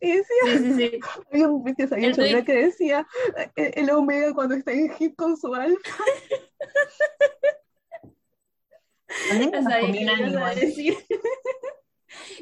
Y 0.00 0.16
decía, 0.16 0.42
sí, 0.44 0.58
sí, 0.58 0.72
sí. 0.74 0.98
había 1.30 1.48
un, 1.48 1.62
viste, 1.62 1.84
había 1.84 2.08
un 2.08 2.44
que 2.44 2.52
decía 2.52 3.06
eh, 3.54 3.70
el 3.76 3.88
Omega 3.90 4.34
cuando 4.34 4.56
está 4.56 4.72
en 4.72 4.92
hit 4.94 5.14
con 5.14 5.36
su 5.36 5.54
alfa. 5.54 5.78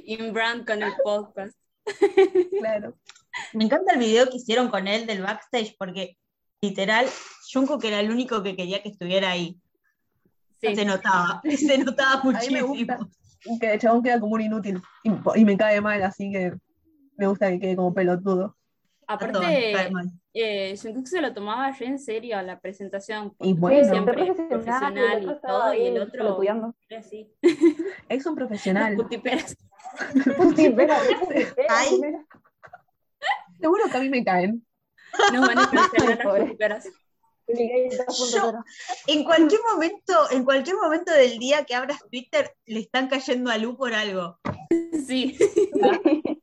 Inbrand 0.06 0.66
con 0.66 0.82
el 0.82 0.94
podcast. 1.04 1.58
Claro. 2.58 2.96
Me 3.52 3.64
encanta 3.64 3.92
el 3.92 3.98
video 3.98 4.30
que 4.30 4.38
hicieron 4.38 4.70
con 4.70 4.88
él 4.88 5.06
del 5.06 5.20
backstage 5.20 5.76
porque 5.78 6.16
literal, 6.62 7.06
que 7.78 7.88
era 7.88 8.00
el 8.00 8.10
único 8.10 8.42
que 8.42 8.56
quería 8.56 8.82
que 8.82 8.88
estuviera 8.88 9.30
ahí. 9.30 9.59
Se 10.60 10.84
notaba, 10.84 11.40
se 11.56 11.78
notaba 11.78 12.22
muchísimo. 12.22 12.74
que 13.58 13.72
el 13.72 13.80
chabón 13.80 14.02
queda 14.02 14.20
como 14.20 14.34
un 14.34 14.42
inútil 14.42 14.82
y, 15.02 15.44
me 15.44 15.56
cae 15.56 15.80
mal, 15.80 16.02
así 16.02 16.30
que 16.30 16.52
me 17.16 17.26
gusta 17.26 17.50
que 17.50 17.58
quede 17.58 17.76
como 17.76 17.94
pelotudo. 17.94 18.56
Aparte, 19.06 19.74
eh, 20.34 20.78
Jungkook 20.80 21.06
se 21.06 21.20
lo 21.20 21.34
tomaba 21.34 21.72
re 21.72 21.86
en 21.86 21.98
serio 21.98 22.38
a 22.38 22.42
la 22.42 22.60
presentación. 22.60 23.34
Y 23.40 23.54
bueno, 23.54 23.88
siempre 23.88 24.32
profesional 24.48 25.22
y 25.24 25.46
todo, 25.46 25.74
y 25.74 25.86
el 25.86 26.00
otro 26.00 26.42
era 26.42 26.98
así. 27.00 27.28
Es 28.08 28.26
un 28.26 28.36
profesional. 28.36 28.94
Putiperas. 28.96 29.56
Putiperas. 30.36 31.02
Seguro 33.58 33.84
que 33.90 33.96
a 33.96 34.00
mí 34.00 34.08
me 34.08 34.24
caen. 34.24 34.64
No 35.32 35.40
van 35.40 35.58
a 35.58 35.70
cancelar 35.70 36.24
las 36.24 36.40
putiperas. 36.40 36.88
En 39.06 39.24
cualquier 39.24 39.60
momento, 39.72 40.14
en 40.30 40.44
cualquier 40.44 40.76
momento 40.76 41.12
del 41.12 41.38
día 41.38 41.64
que 41.64 41.74
abras 41.74 42.00
Twitter, 42.10 42.54
le 42.66 42.80
están 42.80 43.08
cayendo 43.08 43.50
a 43.50 43.58
Lu 43.58 43.76
por 43.76 43.94
algo. 43.94 44.38
Sí. 45.06 45.36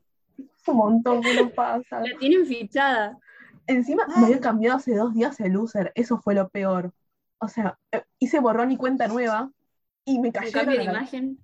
un 0.68 0.76
montón 0.76 1.22
que 1.22 1.34
no 1.34 1.50
pasa. 1.50 2.00
La 2.00 2.18
tienen 2.18 2.46
fichada. 2.46 3.18
Encima 3.66 4.06
me 4.06 4.26
había 4.26 4.40
cambiado 4.40 4.78
hace 4.78 4.94
dos 4.94 5.14
días 5.14 5.38
el 5.40 5.56
user, 5.56 5.92
eso 5.94 6.18
fue 6.18 6.34
lo 6.34 6.48
peor. 6.48 6.92
O 7.38 7.48
sea, 7.48 7.78
eh, 7.92 8.02
hice 8.18 8.40
borrón 8.40 8.72
y 8.72 8.76
cuenta 8.76 9.08
nueva 9.08 9.50
y 10.04 10.18
me 10.18 10.32
cayó. 10.32 10.52
cambio 10.52 10.78
de 10.78 10.84
imagen. 10.84 11.38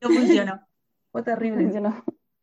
No 0.00 0.10
funcionó. 0.10 0.60
Fue 1.12 1.22
terrible. 1.22 1.72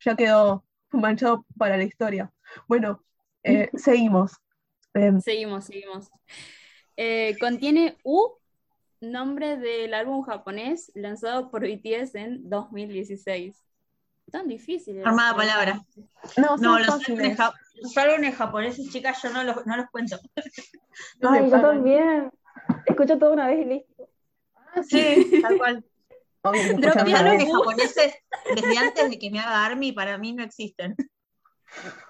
Ya 0.03 0.15
quedó 0.15 0.65
manchado 0.91 1.45
para 1.57 1.77
la 1.77 1.83
historia. 1.83 2.31
Bueno, 2.67 3.03
eh, 3.43 3.69
seguimos. 3.75 4.33
Em, 4.93 5.19
seguimos, 5.21 5.65
seguimos. 5.65 6.11
Eh, 6.97 7.35
contiene 7.39 7.97
U, 8.03 8.37
nombre 9.01 9.57
del 9.57 9.93
álbum 9.93 10.21
japonés 10.21 10.91
lanzado 10.95 11.49
por 11.49 11.61
BTS 11.61 12.15
en 12.15 12.49
2016. 12.49 13.63
Tan 14.31 14.47
difícil. 14.47 15.05
Armada 15.05 15.35
palabra. 15.35 15.85
No, 16.37 16.57
no 16.57 16.79
los, 16.79 16.89
álbumes, 17.97 18.35
japoneses, 18.35 18.89
chicas, 18.89 19.21
yo 19.21 19.29
no 19.31 19.43
los, 19.43 19.65
no 19.65 19.77
los 19.77 19.89
cuento. 19.89 20.17
Ay, 21.21 21.49
yo 21.49 21.61
también. 21.61 22.31
Escucho 22.85 23.17
todo 23.17 23.33
una 23.33 23.47
vez 23.47 23.65
y 23.65 23.65
listo. 23.65 24.09
Ah, 24.55 24.81
sí, 24.83 25.41
tal 25.41 25.57
cual. 25.57 25.85
Los 26.43 26.95
álbumes 26.95 27.51
japoneses, 27.51 28.13
desde 28.55 28.77
antes 28.77 29.09
de 29.09 29.19
que 29.19 29.29
me 29.29 29.39
haga 29.39 29.65
Army, 29.65 29.91
para 29.91 30.17
mí 30.17 30.33
no 30.33 30.43
existen. 30.43 30.95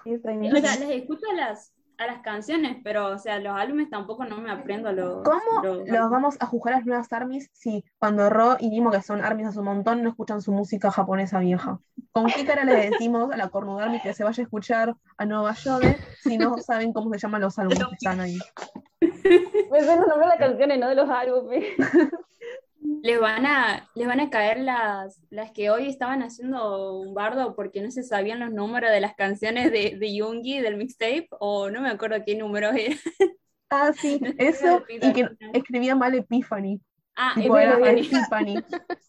o 0.04 0.18
sea, 0.20 0.76
les 0.76 0.90
escucho 0.90 1.26
las, 1.34 1.73
a 1.98 2.06
las 2.06 2.20
canciones, 2.20 2.76
pero, 2.82 3.08
o 3.08 3.18
sea, 3.18 3.38
los 3.38 3.56
álbumes 3.56 3.88
tampoco 3.90 4.24
no 4.24 4.38
me 4.38 4.50
aprendo 4.50 4.92
los. 4.92 5.22
¿Cómo 5.22 5.62
los, 5.62 6.10
vamos 6.10 6.36
a 6.40 6.46
juzgar 6.46 6.74
a 6.74 6.76
las 6.78 6.86
nuevas 6.86 7.12
armies 7.12 7.50
si 7.52 7.84
cuando 7.98 8.28
Ro 8.30 8.56
y 8.58 8.68
Nimo, 8.68 8.90
que 8.90 9.02
son 9.02 9.24
armies 9.24 9.48
a 9.48 9.52
su 9.52 9.62
montón, 9.62 10.02
no 10.02 10.10
escuchan 10.10 10.42
su 10.42 10.52
música 10.52 10.90
japonesa 10.90 11.38
vieja? 11.38 11.78
¿Con 12.12 12.26
qué 12.26 12.44
cara 12.44 12.64
le 12.64 12.90
decimos 12.90 13.32
a 13.32 13.36
la 13.36 13.50
Army 13.54 14.00
que 14.00 14.14
se 14.14 14.24
vaya 14.24 14.42
a 14.42 14.44
escuchar 14.44 14.94
a 15.16 15.26
Nueva 15.26 15.54
Yode 15.54 15.96
si 16.22 16.38
no 16.38 16.58
saben 16.58 16.92
cómo 16.92 17.12
se 17.12 17.18
llaman 17.18 17.40
los 17.40 17.58
álbumes 17.58 17.86
que 17.86 17.94
están 17.94 18.20
ahí? 18.20 18.38
Me 19.00 19.80
suena 19.80 20.02
el 20.02 20.08
nombre 20.08 20.26
de 20.26 20.26
las 20.26 20.38
canciones, 20.38 20.78
no 20.78 20.88
de 20.88 20.94
los 20.94 21.10
álbumes. 21.10 21.64
les 23.02 23.20
van 23.20 23.46
a, 23.46 23.90
les 23.94 24.06
van 24.06 24.20
a 24.20 24.30
caer 24.30 24.60
las, 24.60 25.20
las 25.30 25.50
que 25.52 25.70
hoy 25.70 25.88
estaban 25.88 26.22
haciendo 26.22 26.98
un 26.98 27.14
bardo 27.14 27.54
porque 27.54 27.82
no 27.82 27.90
se 27.90 28.02
sabían 28.02 28.40
los 28.40 28.50
números 28.50 28.90
de 28.90 29.00
las 29.00 29.14
canciones 29.14 29.72
de, 29.72 29.96
de 29.98 30.14
Yungi 30.14 30.60
del 30.60 30.76
mixtape, 30.76 31.28
o 31.40 31.70
no 31.70 31.80
me 31.80 31.90
acuerdo 31.90 32.24
qué 32.24 32.36
número 32.36 32.70
era. 32.72 32.96
Ah, 33.70 33.92
sí, 33.92 34.20
eso, 34.38 34.82
y 34.88 35.12
que 35.12 35.28
escribía 35.52 35.94
mal 35.94 36.14
Epiphany. 36.14 36.80
Ah, 37.16 37.32
Tipo, 37.34 37.58
era 37.58 37.78
Epiphany. 37.90 38.58
Epiphany. 38.58 38.64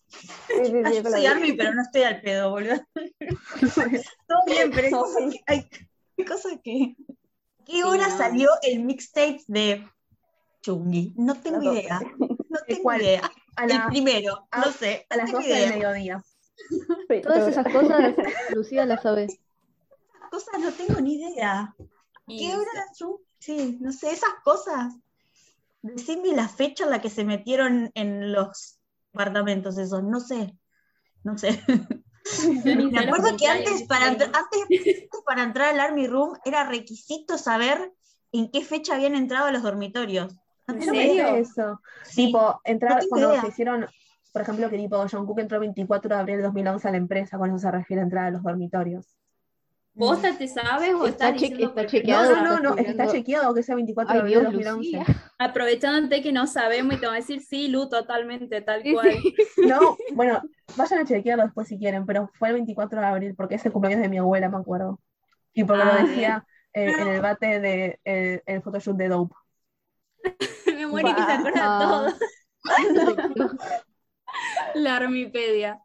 Sí, 0.48 0.64
sí, 0.64 0.72
sí, 0.86 1.02
soy. 1.04 1.26
Army, 1.26 1.54
pero 1.54 1.74
no 1.74 1.82
estoy 1.82 2.04
al 2.04 2.22
pedo, 2.22 2.50
boludo. 2.52 2.76
Todo 4.28 4.40
bien, 4.48 4.72
pero 4.74 4.86
hay 4.86 4.92
cosas 4.92 5.34
que. 5.34 5.44
Hay, 5.48 6.26
cosas 6.26 6.54
que... 6.64 6.96
¿Qué 7.66 7.84
hora 7.84 8.08
no. 8.08 8.18
salió 8.18 8.50
el 8.62 8.84
mixtape 8.86 9.42
de 9.48 9.86
Chungi? 10.62 11.14
No 11.18 11.36
tengo 11.36 11.74
idea. 11.74 12.00
No 12.00 12.60
tengo 12.66 12.84
¿Cuál? 12.84 13.02
idea. 13.02 13.30
A, 13.56 13.64
El 13.64 13.70
la- 13.70 13.88
primero, 13.88 14.48
a- 14.52 14.60
no 14.62 14.72
sé. 14.72 15.06
a 15.10 15.16
las 15.18 15.26
tengo 15.28 15.40
12 15.40 15.54
del 15.54 15.70
mediodía. 15.74 16.24
Sí, 17.10 17.22
Todas 17.22 17.48
esas 17.50 17.66
cosas, 17.72 18.16
Lucía 18.56 18.86
las 18.86 19.02
sabe. 19.04 19.28
Cosas 20.32 20.60
no 20.60 20.72
tengo 20.72 21.00
ni 21.02 21.16
idea. 21.16 21.76
Y 22.28 22.40
¿Qué 22.48 22.56
hora 22.56 22.70
era 22.74 22.86
Chungi? 22.94 23.24
Sí, 23.40 23.78
no 23.82 23.92
sé, 23.92 24.12
esas 24.12 24.34
cosas. 24.44 24.94
Decidme 25.82 26.30
la 26.36 26.48
fecha 26.50 26.86
en 26.86 26.90
la 26.92 27.02
que 27.02 27.10
se 27.12 27.24
metieron 27.26 27.92
en 27.94 28.32
los 28.32 28.80
apartamentos 29.14 29.78
esos, 29.78 30.02
no 30.04 30.20
sé. 30.20 30.58
No 31.24 31.38
sé. 31.38 31.62
yo 31.68 32.76
Me 32.92 33.00
acuerdo 33.00 33.38
que 33.38 33.48
antes 33.48 33.84
para, 33.84 34.08
antes 34.08 34.30
para 35.26 35.44
entrar 35.44 35.70
al 35.74 35.80
Army 35.80 36.08
Room 36.08 36.38
era 36.46 36.64
requisito 36.68 37.38
saber 37.38 37.94
en 38.32 38.50
qué 38.50 38.64
fecha 38.64 38.96
habían 38.96 39.14
entrado 39.16 39.46
a 39.48 39.52
los 39.52 39.62
dormitorios. 39.62 40.34
¿En 40.68 40.82
serio? 40.82 41.28
eso. 41.36 41.82
Sí. 42.04 42.28
Tipo, 42.28 42.60
entrar 42.64 43.02
No 43.04 43.10
cuando 43.10 43.32
idea. 43.32 43.42
se 43.42 43.48
hicieron, 43.50 43.86
por 44.34 44.42
ejemplo, 44.42 44.70
que 44.70 44.78
tipo 44.78 45.06
John 45.12 45.26
Cook 45.26 45.40
entró 45.40 45.58
el 45.58 45.62
24 45.62 46.10
de 46.16 46.22
abril 46.22 46.38
de 46.38 46.44
2011 46.44 46.88
a 46.88 46.92
la 46.92 46.98
empresa, 46.98 47.38
con 47.38 47.50
eso 47.50 47.60
se 47.60 47.72
refiere 47.72 48.02
a 48.02 48.04
entrar 48.04 48.26
a 48.26 48.32
los 48.32 48.44
dormitorios. 48.44 49.16
¿Posta 49.98 50.38
te 50.38 50.46
sabes 50.50 50.94
o 50.94 51.08
Está 51.08 51.30
estás 51.30 51.86
chequeado. 51.88 52.36
No, 52.36 52.44
no, 52.44 52.60
no, 52.60 52.76
no, 52.76 52.78
está 52.78 53.08
chequeado 53.08 53.54
que 53.54 53.64
sea 53.64 53.76
24 53.76 54.14
de 54.14 54.20
abril 54.20 54.34
de 54.34 54.40
Dios, 54.42 54.54
2011. 54.54 54.98
Lucía. 54.98 55.06
Aprovechándote 55.40 56.22
que 56.22 56.34
no 56.34 56.48
sabemos 56.48 56.96
y 56.96 57.00
te 57.00 57.06
voy 57.06 57.16
a 57.16 57.20
decir, 57.20 57.40
sí, 57.42 57.70
Lu, 57.70 57.88
totalmente, 57.88 58.60
tal 58.62 58.84
cual. 58.92 59.10
sí. 59.12 59.34
No, 59.70 59.96
bueno, 60.14 60.42
vayan 60.76 61.00
a 61.00 61.06
chequearlo 61.06 61.46
después 61.46 61.70
si 61.70 61.78
quieren, 61.78 62.06
pero 62.06 62.30
fue 62.34 62.50
el 62.50 62.56
24 62.56 63.00
de 63.00 63.06
abril 63.08 63.36
porque 63.38 63.56
es 63.56 63.66
el 63.66 63.72
cumpleaños 63.72 64.02
de 64.02 64.10
mi 64.10 64.18
abuela, 64.18 64.50
me 64.50 64.58
acuerdo. 64.58 65.00
Y 65.54 65.64
porque 65.64 65.84
Ah, 65.84 66.00
lo 66.02 66.08
decía 66.10 66.46
eh, 66.74 66.92
en 67.00 67.08
el 67.08 67.22
bate 67.22 67.62
de 67.62 68.00
el, 68.04 68.44
el 68.46 68.62
photoshoot 68.62 68.98
de 68.98 69.08
Dope. 69.08 69.34
Me 70.86 70.92
muero 70.92 71.16
que 71.16 71.24
se 71.24 71.32
acuerda 71.32 71.62
Ah. 71.64 72.14
todo. 73.38 73.58
La 74.76 74.96
Armipedia. 74.98 75.82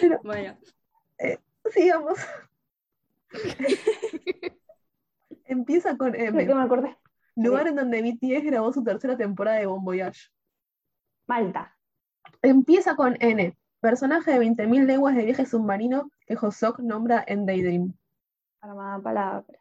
Pero- 0.00 0.20
Bueno, 0.22 0.56
Sigamos. 1.72 2.18
Empieza 5.46 5.96
con 5.96 6.12
Sí, 6.12 6.18
que 6.18 6.24
M, 6.26 6.44
me 6.54 6.62
acordé. 6.62 6.96
lugar 7.34 7.66
en 7.68 7.74
donde 7.76 8.02
BTS 8.02 8.44
grabó 8.44 8.72
su 8.72 8.82
tercera 8.84 9.16
temporada 9.16 9.58
de 9.58 9.66
Bon 9.66 9.84
Voyage. 9.84 10.28
Malta. 11.26 11.76
Empieza 12.42 12.94
con 12.94 13.16
N, 13.20 13.56
personaje 13.80 14.30
de 14.32 14.38
20.000 14.38 14.86
leguas 14.86 15.16
de 15.16 15.24
viaje 15.24 15.44
submarino 15.46 16.10
que 16.26 16.36
Hosok 16.40 16.78
nombra 16.80 17.24
en 17.26 17.46
Daydream. 17.46 17.94
Armada 18.60 19.00
palabra. 19.02 19.58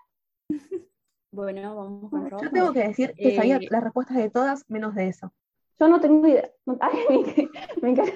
bueno, 1.36 1.75
vamos 1.75 2.10
con 2.10 2.30
rojo. 2.30 2.44
Yo 2.46 2.51
tengo 2.51 2.74
que 2.74 2.88
decir 2.88 3.13
que 3.15 3.36
sabía 3.36 3.58
Eh, 3.58 3.68
las 3.70 3.84
respuestas 3.84 4.18
de 4.18 4.30
todas 4.30 4.63
menos 4.70 4.96
de 4.96 5.08
esa. 5.10 5.32
Yo 5.80 5.88
no 5.88 6.00
tengo 6.00 6.25
idea. 6.27 6.50
No, 6.65 6.77
ay, 6.82 6.94
me, 7.10 7.50
me 7.82 7.89
encanta. 7.92 8.13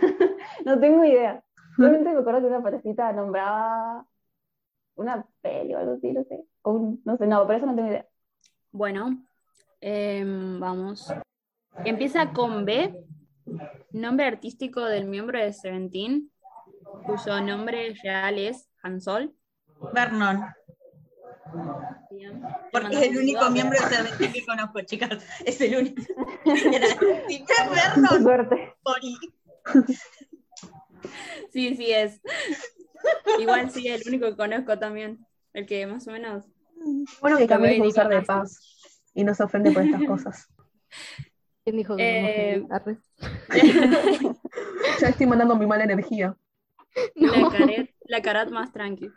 No 0.65 0.79
tengo 0.79 1.03
idea. 1.03 1.43
Solamente 1.75 2.11
me 2.13 2.19
acuerdo 2.19 2.41
que 2.41 2.47
una 2.47 2.63
parecita 2.63 3.11
nombraba 3.13 4.05
una 4.95 5.25
peli 5.41 5.73
o 5.75 5.77
algo 5.79 5.93
así, 5.93 6.11
no 6.11 6.23
sé. 6.23 6.43
O 6.63 6.71
un- 6.71 7.01
no 7.05 7.17
sé, 7.17 7.27
no, 7.27 7.45
pero 7.47 7.57
eso 7.57 7.65
no 7.65 7.75
tengo 7.75 7.89
idea. 7.89 8.07
Bueno, 8.71 9.23
em, 9.81 10.59
vamos. 10.59 11.13
Empieza 11.85 12.33
con 12.33 12.65
B, 12.65 12.93
nombre 13.91 14.25
artístico 14.25 14.83
del 14.83 15.05
miembro 15.05 15.39
de 15.39 15.53
Seventeen, 15.53 16.31
cuyo 17.05 17.39
nombre 17.41 17.93
real 18.03 18.37
es 18.37 18.69
Hansol. 18.83 19.33
Vernon, 19.93 20.41
Bien. 22.11 22.41
porque 22.71 22.95
es 22.95 23.01
el 23.03 23.17
único 23.17 23.49
miembro 23.49 23.77
de 23.79 24.31
que 24.31 24.45
conozco, 24.45 24.81
chicas. 24.81 25.23
Es 25.45 25.61
el 25.61 25.75
único. 25.77 26.01
No 27.97 28.09
Suerte. 28.21 28.73
Sí, 31.51 31.75
sí 31.75 31.91
es. 31.91 32.21
Igual 33.39 33.71
sí, 33.71 33.87
el 33.87 34.01
único 34.07 34.27
que 34.27 34.35
conozco 34.35 34.77
también. 34.77 35.25
El 35.53 35.65
que 35.65 35.87
más 35.87 36.07
o 36.07 36.11
menos. 36.11 36.45
Bueno, 37.21 37.37
que 37.37 37.47
Camila 37.47 37.71
es 37.71 37.79
un 37.79 37.91
ser 37.91 38.07
de 38.07 38.21
paz 38.21 38.59
y 39.13 39.23
no 39.23 39.33
se 39.33 39.43
ofende 39.43 39.71
por 39.71 39.83
estas 39.83 40.03
cosas. 40.03 40.47
¿Quién 41.63 41.77
dijo 41.77 41.95
que 41.95 42.53
Eh, 42.53 42.65
no? 42.67 42.75
Arre. 42.75 42.97
Ya 45.01 45.09
estoy 45.09 45.25
mandando 45.25 45.55
mi 45.55 45.65
mala 45.65 45.83
energía. 45.83 46.35
La, 47.15 47.49
caret, 47.49 47.95
la 48.01 48.21
carat 48.21 48.49
más 48.49 48.71
tranqui. 48.71 49.09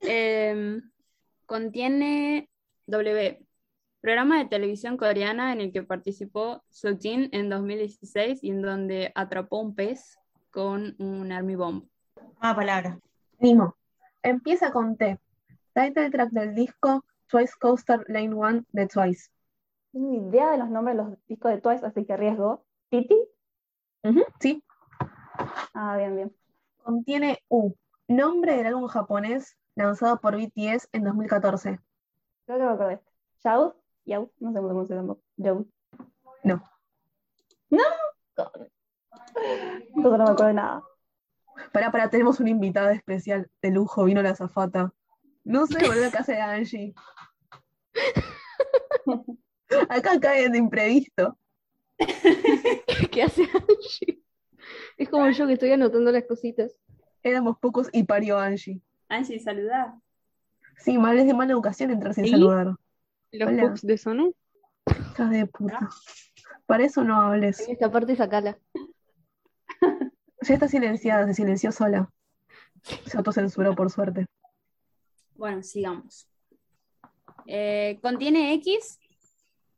Em, 0.00 0.82
contiene 1.48 2.50
W. 2.86 3.44
Programa 4.00 4.38
de 4.38 4.44
televisión 4.44 4.96
coreana 4.96 5.52
en 5.52 5.60
el 5.60 5.72
que 5.72 5.82
participó 5.82 6.62
Soo-jin 6.70 7.30
en 7.32 7.48
2016 7.48 8.44
y 8.44 8.50
en 8.50 8.62
donde 8.62 9.10
atrapó 9.16 9.58
un 9.58 9.74
pez 9.74 10.18
con 10.50 10.94
un 10.98 11.32
army 11.32 11.56
bomb. 11.56 11.88
Más 12.40 12.54
palabra. 12.54 13.00
Nimo. 13.40 13.76
Empieza 14.22 14.70
con 14.70 14.96
T. 14.96 15.18
Title 15.74 16.10
track 16.10 16.30
del 16.30 16.54
disco 16.54 17.04
Twice 17.26 17.54
Coaster 17.58 18.04
Lane 18.08 18.34
1 18.34 18.64
de 18.70 18.86
Twice. 18.86 19.30
No 19.92 20.10
tengo 20.10 20.28
idea 20.28 20.50
de 20.52 20.58
los 20.58 20.68
nombres 20.68 20.96
de 20.96 21.02
los 21.02 21.26
discos 21.26 21.50
de 21.50 21.60
Twice, 21.60 21.84
así 21.84 22.04
que 22.04 22.12
arriesgo. 22.12 22.64
¿Titi? 22.90 23.18
Ujú, 24.04 24.22
sí. 24.38 24.62
Ah, 25.74 25.96
bien, 25.96 26.14
bien. 26.14 26.36
Contiene 26.82 27.38
U. 27.48 27.74
Nombre 28.06 28.56
del 28.56 28.66
álbum 28.66 28.86
japonés 28.86 29.57
lanzado 29.84 30.20
por 30.20 30.36
BTS 30.36 30.88
en 30.92 31.04
2014. 31.04 31.78
Creo 32.46 32.58
que 32.58 32.64
me 32.64 32.70
acordé. 32.70 33.00
¿Yao? 33.44 33.76
¿Yao? 34.04 34.30
No 34.40 34.52
sé 34.52 34.58
cómo 34.58 34.86
se 34.86 34.94
llama. 34.94 35.16
¿Yao? 35.36 35.66
No. 36.42 36.62
No. 37.70 37.82
Entonces 38.36 38.70
no 39.94 40.02
me 40.02 40.08
acuerdo 40.08 40.46
de 40.46 40.54
nada. 40.54 40.82
Para, 41.72 41.90
para, 41.90 42.10
tenemos 42.10 42.40
una 42.40 42.50
invitada 42.50 42.92
especial 42.92 43.50
de 43.62 43.70
lujo, 43.70 44.04
vino 44.04 44.22
la 44.22 44.34
zafata. 44.34 44.92
No 45.44 45.66
sé, 45.66 45.86
volvió 45.86 46.06
a 46.06 46.10
casa 46.10 46.32
de 46.32 46.40
Angie. 46.40 46.94
Acá 49.88 50.18
caen 50.20 50.52
de 50.52 50.58
imprevisto. 50.58 51.38
¿Qué 53.10 53.22
hace 53.22 53.42
Angie? 53.42 54.22
Es 54.96 55.08
como 55.08 55.28
yo 55.30 55.46
que 55.46 55.54
estoy 55.54 55.72
anotando 55.72 56.10
las 56.10 56.24
cositas. 56.24 56.76
Éramos 57.22 57.58
pocos 57.58 57.88
y 57.92 58.04
parió 58.04 58.38
Angie. 58.38 58.80
Angie, 59.08 59.38
saluda. 59.38 59.98
Sí, 60.76 60.98
mal 60.98 61.18
es 61.18 61.26
de 61.26 61.34
mala 61.34 61.52
educación 61.52 61.90
entrar 61.90 62.14
sin 62.14 62.28
saludar. 62.28 62.76
Los 63.32 63.48
Hola. 63.48 63.62
pups 63.62 63.86
de 63.86 63.98
Sonu. 63.98 64.34
Hija 64.86 65.28
de 65.28 65.46
puta. 65.46 65.88
Para 66.66 66.84
eso 66.84 67.02
no 67.04 67.20
hables. 67.20 67.60
En 67.60 67.72
esta 67.72 67.90
parte 67.90 68.16
sacala. 68.16 68.58
Ya 70.40 70.54
está 70.54 70.68
silenciada, 70.68 71.26
se 71.26 71.34
silenció 71.34 71.72
sola. 71.72 72.08
Se 73.06 73.18
autocensuró 73.18 73.74
por 73.74 73.90
suerte. 73.90 74.26
Bueno, 75.34 75.64
sigamos. 75.64 76.28
Eh, 77.44 77.98
contiene 78.00 78.54
X, 78.54 79.00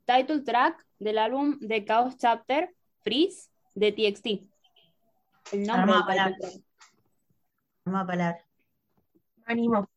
title 0.05 0.43
track 0.43 0.87
del 0.99 1.17
álbum 1.17 1.59
The 1.67 1.83
Chaos 1.87 2.19
Chapter, 2.19 2.75
Freeze, 3.03 3.49
de 3.75 3.91
TXT. 3.91 4.27
El 5.55 5.63
nombre 5.67 5.95
Armada 5.95 5.99
del 5.99 6.07
palabra. 6.07 6.37
title 6.37 8.17
track. 8.17 8.50
Ánimo. 9.51 9.89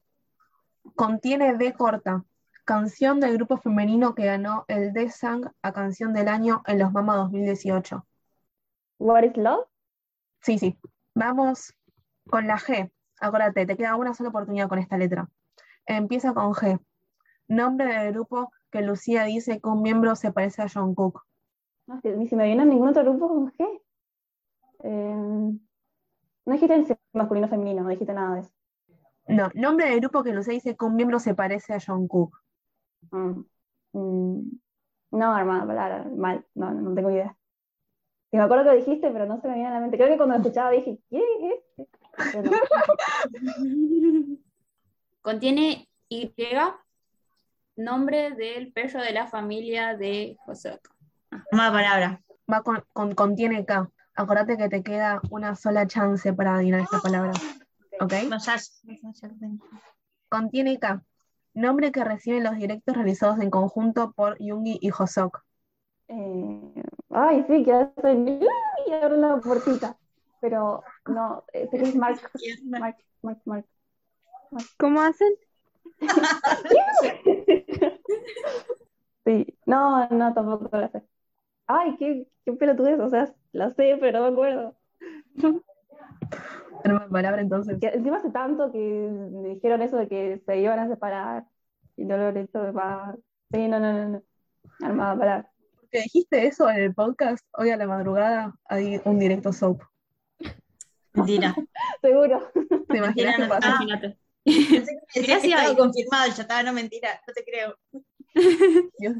Contiene 0.95 1.55
D 1.57 1.73
corta. 1.73 2.25
Canción 2.65 3.19
del 3.19 3.35
grupo 3.35 3.57
femenino 3.57 4.15
que 4.15 4.25
ganó 4.25 4.65
el 4.67 4.93
D-Sang 4.93 5.51
a 5.61 5.73
canción 5.73 6.13
del 6.13 6.27
año 6.27 6.63
en 6.65 6.79
los 6.79 6.91
Mama 6.91 7.17
2018. 7.17 8.03
What 8.97 9.23
is 9.23 9.37
love? 9.37 9.67
Sí, 10.41 10.57
sí. 10.57 10.77
Vamos 11.13 11.75
con 12.29 12.47
la 12.47 12.57
G. 12.57 12.91
Acuérdate, 13.19 13.67
te 13.67 13.77
queda 13.77 13.95
una 13.95 14.15
sola 14.15 14.29
oportunidad 14.29 14.69
con 14.69 14.79
esta 14.79 14.97
letra. 14.97 15.29
Empieza 15.85 16.33
con 16.33 16.53
G. 16.53 16.79
Nombre 17.47 17.93
del 17.93 18.13
grupo 18.13 18.51
que 18.71 18.81
Lucía 18.81 19.25
dice 19.25 19.61
que 19.61 19.69
un 19.69 19.83
miembro 19.83 20.15
se 20.15 20.31
parece 20.31 20.63
a 20.63 20.67
John 20.73 20.95
Cook. 20.95 21.21
No, 21.85 21.99
ni 22.03 22.27
se 22.27 22.35
me 22.35 22.45
viene 22.45 22.65
ningún 22.65 22.89
otro 22.89 23.03
grupo 23.03 23.27
con 23.27 23.51
G. 23.51 23.81
Eh, 24.79 25.59
no 26.45 26.53
dijiste 26.53 26.75
el 26.75 26.97
masculino 27.13 27.47
femenino, 27.47 27.83
no 27.83 27.89
dijiste 27.89 28.13
nada 28.13 28.35
de 28.35 28.41
eso. 28.41 28.51
No, 29.27 29.49
nombre 29.53 29.89
del 29.89 29.99
grupo 29.99 30.23
que 30.23 30.33
Lucía 30.33 30.53
dice 30.53 30.75
que 30.75 30.85
un 30.85 30.95
miembro 30.95 31.19
se 31.19 31.33
parece 31.33 31.73
a 31.73 31.79
John 31.85 32.07
Cook. 32.07 32.37
Mm. 33.11 33.41
Mm. 33.93 34.59
No, 35.11 35.35
armada 35.35 35.65
palabra, 35.65 36.05
mal, 36.15 36.45
no, 36.55 36.71
no, 36.71 36.81
no 36.81 36.95
tengo 36.95 37.11
idea. 37.11 37.35
Sí, 38.31 38.37
me 38.37 38.43
acuerdo 38.43 38.63
que 38.71 38.77
dijiste, 38.77 39.11
pero 39.11 39.27
no 39.27 39.39
se 39.39 39.47
me 39.47 39.53
viene 39.53 39.69
a 39.69 39.73
la 39.73 39.79
mente. 39.79 39.95
Creo 39.95 40.09
que 40.09 40.17
cuando 40.17 40.33
lo 40.35 40.41
escuchaba 40.41 40.71
dije, 40.71 40.97
¿quién 41.07 41.21
es 41.43 41.61
este? 41.77 41.87
Pero 42.31 42.49
no. 42.49 42.57
Contiene 45.21 45.87
Y, 46.09 46.33
nombre 47.75 48.31
del 48.31 48.73
perro 48.73 49.01
de 49.01 49.13
la 49.13 49.27
familia 49.27 49.95
de 49.95 50.37
Hosok. 50.47 50.89
Armada 51.51 51.71
palabra. 51.71 52.21
Va 52.51 52.61
con, 52.61 52.83
con- 52.91 53.15
contiene 53.15 53.65
K. 53.65 53.89
Acordate 54.15 54.57
que 54.57 54.69
te 54.69 54.83
queda 54.83 55.21
una 55.29 55.55
sola 55.55 55.87
chance 55.87 56.33
para 56.33 56.55
adivinar 56.55 56.81
esta 56.81 56.99
palabra. 56.99 57.31
¿Ok? 57.99 58.13
No, 58.29 58.37
ya- 58.39 58.55
ya- 58.57 59.11
ya- 59.13 59.29
Contiene 60.29 60.79
K. 60.79 61.03
Nombre 61.53 61.91
que 61.91 62.03
reciben 62.03 62.43
los 62.43 62.55
directos 62.55 62.95
realizados 62.95 63.39
en 63.39 63.51
conjunto 63.51 64.11
por 64.13 64.37
Yungi 64.39 64.79
y 64.81 64.89
Hosok. 64.91 65.43
Eh, 66.07 66.83
ay, 67.11 67.45
sí, 67.47 67.63
que 67.63 67.73
hacen 67.73 68.41
y 68.87 68.91
abren 68.91 69.21
la 69.21 69.37
puertita. 69.37 69.95
Pero 70.41 70.83
no, 71.07 71.45
que 71.53 71.69
es 71.71 71.95
Mark, 71.95 72.19
Mark, 72.63 72.97
Mark, 73.21 73.41
Mark. 73.45 73.65
¿Cómo 74.77 75.01
hacen? 75.01 75.33
Sí, 79.25 79.57
no, 79.65 80.05
no, 80.09 80.33
tampoco 80.33 80.75
la 80.75 80.89
sé. 80.89 81.01
Ay, 81.67 81.95
qué, 81.97 82.27
qué 82.43 82.51
pelotudez, 82.51 82.99
o 82.99 83.09
sea, 83.09 83.33
la 83.53 83.73
sé, 83.73 83.95
pero 83.97 84.19
no 84.19 84.25
me 84.25 84.31
acuerdo. 84.33 84.75
Arma 86.83 87.07
palabra 87.09 87.41
entonces. 87.41 87.77
Que 87.79 87.87
encima 87.87 88.17
hace 88.17 88.31
tanto 88.31 88.71
que 88.71 88.77
me 88.79 89.49
dijeron 89.49 89.81
eso 89.81 89.97
de 89.97 90.07
que 90.07 90.41
se 90.45 90.57
iban 90.57 90.79
a 90.79 90.87
separar 90.87 91.45
y 91.95 92.05
no 92.05 92.17
lo 92.17 92.27
han 92.27 92.37
hecho 92.37 92.73
más. 92.73 93.15
Sí, 93.51 93.67
no, 93.67 93.79
no, 93.79 93.93
no, 93.93 94.09
no. 94.09 94.23
Armada 94.81 95.17
palabra. 95.17 95.51
Porque 95.79 96.01
dijiste 96.01 96.45
eso 96.47 96.69
en 96.69 96.77
el 96.77 96.93
podcast 96.93 97.45
hoy 97.53 97.69
a 97.69 97.77
la 97.77 97.87
madrugada, 97.87 98.55
hay 98.65 98.99
un 99.05 99.19
directo 99.19 99.53
soap. 99.53 99.81
Mentira. 101.13 101.55
Seguro. 102.01 102.49
¿Te 102.53 102.97
imaginas 102.97 103.01
Mentira, 103.01 103.33
qué 103.35 103.41
no 103.43 103.49
pasa? 103.49 103.67
Imagínate. 103.69 104.17
Mirá 104.45 105.39
si 105.39 105.51
estaba 105.51 105.69
hay. 105.69 105.75
confirmado, 105.75 106.27
ya 106.27 106.41
estaba, 106.41 106.63
no 106.63 106.73
mentira, 106.73 107.21
no 107.25 107.33
te 107.33 107.43
creo. 107.45 107.77
Dios, 108.97 109.15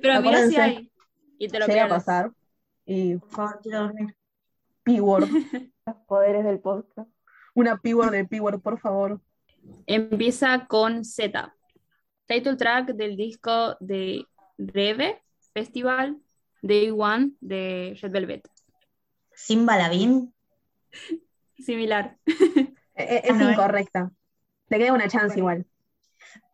Pero 0.00 0.22
mira 0.22 0.48
si 0.48 0.56
hay. 0.56 0.92
Y 1.38 1.48
te 1.48 1.58
lo 1.58 1.66
llega 1.66 1.84
a 1.84 1.88
pasar. 1.88 2.30
Y 2.86 3.16
Por 3.16 3.30
favor, 3.30 3.60
quiero 3.62 3.80
dormir. 3.80 4.16
P-word. 4.84 5.28
Los 5.86 5.96
poderes 6.06 6.44
del 6.44 6.60
podcast. 6.60 7.10
Una 7.54 7.76
P-word 7.78 8.10
de 8.12 8.24
P-word, 8.24 8.60
por 8.60 8.78
favor. 8.80 9.20
Empieza 9.86 10.66
con 10.66 11.04
Z. 11.04 11.54
Title 12.26 12.56
track 12.56 12.88
del 12.94 13.16
disco 13.16 13.76
de 13.80 14.26
Reve 14.58 15.22
Festival, 15.52 16.18
Day 16.62 16.90
One 16.90 17.32
de 17.40 17.98
Red 18.00 18.10
Velvet. 18.12 18.48
Simba 19.34 19.76
Lavín. 19.76 20.32
Similar. 21.58 22.16
Eh, 22.26 23.22
Es, 23.24 23.30
Ah, 23.30 23.48
¿eh? 23.48 23.52
incorrecta. 23.52 24.12
Te 24.68 24.78
queda 24.78 24.92
una 24.92 25.08
chance 25.08 25.38
igual. 25.38 25.66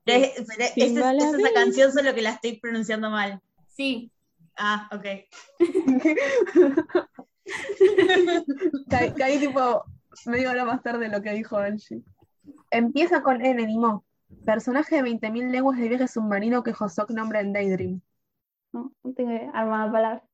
Pero 0.04 0.24
es- 0.24 0.32
pero 0.48 0.64
es- 0.64 0.72
es- 0.76 0.96
es 0.96 1.34
esa 1.34 1.52
canción, 1.54 1.92
solo 1.92 2.14
que 2.14 2.22
la 2.22 2.30
estoy 2.30 2.58
pronunciando 2.58 3.10
mal. 3.10 3.40
Sí. 3.68 4.10
Ah, 4.56 4.88
ok. 4.92 5.06
Caí, 8.88 9.12
caí 9.12 9.38
tipo 9.38 9.84
media 10.26 10.50
hora 10.50 10.64
más 10.64 10.82
tarde 10.82 11.08
de 11.08 11.16
lo 11.16 11.22
que 11.22 11.32
dijo 11.32 11.56
Angie. 11.56 12.02
Empieza 12.70 13.22
con 13.22 13.44
N, 13.44 13.66
Nimo. 13.66 14.04
Personaje 14.44 14.96
de 14.96 15.02
20.000 15.02 15.50
leguas 15.50 15.78
de 15.78 15.88
viaje 15.88 16.08
submarino 16.08 16.62
que 16.62 16.74
Hosok 16.78 17.10
nombra 17.10 17.40
en 17.40 17.52
Daydream. 17.52 18.00
No, 18.72 18.92
no 19.02 19.12
tengo. 19.12 19.32
Armada 19.52 19.90
palabra. 19.90 20.24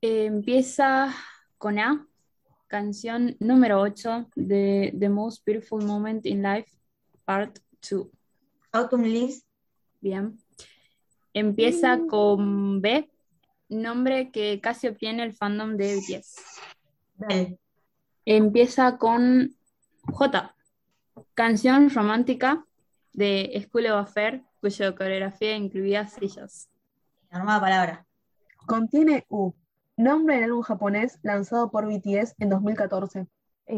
Eh, 0.00 0.26
empieza 0.26 1.14
con 1.58 1.78
A. 1.78 2.06
Canción 2.66 3.36
número 3.40 3.80
8 3.80 4.30
de 4.34 4.94
The 4.98 5.08
Most 5.08 5.44
Beautiful 5.46 5.84
Moment 5.84 6.26
in 6.26 6.42
Life, 6.42 6.70
Part 7.24 7.58
2. 7.88 8.08
Autumn 8.72 9.04
Leaves. 9.04 9.46
Bien. 10.00 10.36
Empieza 11.32 12.00
con 12.08 12.80
B. 12.80 13.10
Nombre 13.74 14.30
que 14.30 14.60
casi 14.60 14.86
obtiene 14.86 15.24
el 15.24 15.32
fandom 15.32 15.76
de 15.76 15.96
BTS. 15.96 16.36
Bell. 17.16 17.58
Empieza 18.24 18.98
con 18.98 19.56
J. 20.04 20.54
Canción 21.34 21.90
romántica 21.90 22.64
de 23.12 23.60
School 23.66 23.86
of 23.86 24.08
Affair, 24.08 24.44
cuya 24.60 24.94
coreografía 24.94 25.56
incluía 25.56 26.06
sillas. 26.06 26.68
Armada 27.30 27.60
palabra. 27.60 28.06
Contiene 28.64 29.26
U. 29.28 29.52
Nombre 29.96 30.36
del 30.36 30.44
álbum 30.44 30.62
japonés 30.62 31.18
lanzado 31.22 31.72
por 31.72 31.86
BTS 31.86 32.36
en 32.38 32.50
2014. 32.50 33.26
Eh, 33.66 33.74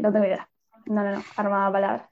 no 0.00 0.12
tengo 0.12 0.24
idea. 0.24 0.48
No, 0.86 1.02
no, 1.02 1.16
no. 1.16 1.24
Armada 1.36 1.72
palabra. 1.72 2.10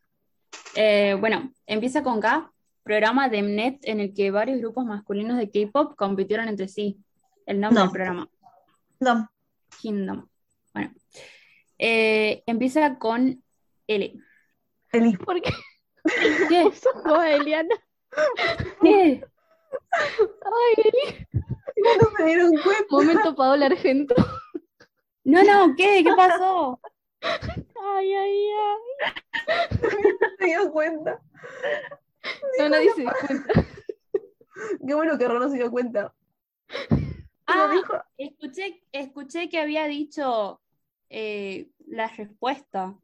Eh, 0.75 1.17
bueno, 1.21 1.53
empieza 1.67 2.03
con 2.03 2.21
K, 2.21 2.53
programa 2.85 3.29
de 3.29 3.43
Mnet 3.43 3.79
en 3.89 4.01
el 4.01 4.15
que 4.15 4.31
varios 4.31 4.61
grupos 4.61 4.85
masculinos 4.85 5.39
de 5.39 5.51
K-pop 5.51 5.97
compitieron 5.97 6.49
entre 6.49 6.69
sí. 6.69 6.99
El 7.47 7.61
nombre 7.61 7.79
No. 7.81 7.83
del 7.87 7.93
programa, 7.93 8.29
No. 9.01 9.29
Kingdom. 9.81 10.29
Bueno, 10.73 10.93
Eh, 11.79 12.43
empieza 12.47 12.99
con 12.99 13.43
L. 13.89 14.15
Eli, 14.93 15.17
¿Por 15.17 15.41
qué 15.43 15.53
¿Qué? 16.49 16.63
vos, 17.05 17.25
Eliana? 17.25 17.75
¿Qué? 18.81 19.25
Ay, 19.93 20.85
Eli. 20.85 21.27
no 21.77 22.17
se 22.17 22.25
dieron 22.25 22.51
cuenta, 22.63 22.85
Momento 22.91 23.35
Paola 23.35 23.67
Argento. 23.67 24.15
No, 25.25 25.43
no, 25.43 25.75
¿qué? 25.77 26.05
¿Qué 26.05 26.13
pasó? 26.17 26.79
Ay, 27.23 28.15
ay, 28.15 28.49
ay. 28.51 29.13
no 30.21 30.47
dieron 30.47 30.71
cuenta. 30.71 31.21
No, 32.59 32.69
nadie 32.69 32.91
se 32.95 33.03
dio 33.03 33.13
cuenta. 33.27 33.53
Qué 34.87 34.95
bueno 34.95 35.19
que 35.19 35.29
Ron 35.29 35.41
no 35.41 35.49
se 35.49 35.57
dio 35.57 35.71
cuenta. 35.71 36.15
Ah, 37.47 37.71
dijo. 37.73 38.03
escuché, 38.17 38.83
escuché 38.93 39.49
que 39.49 39.61
había 39.61 39.87
dicho 39.87 40.61
eh, 41.11 41.69
la 41.87 42.09
respuesta. 42.09 42.97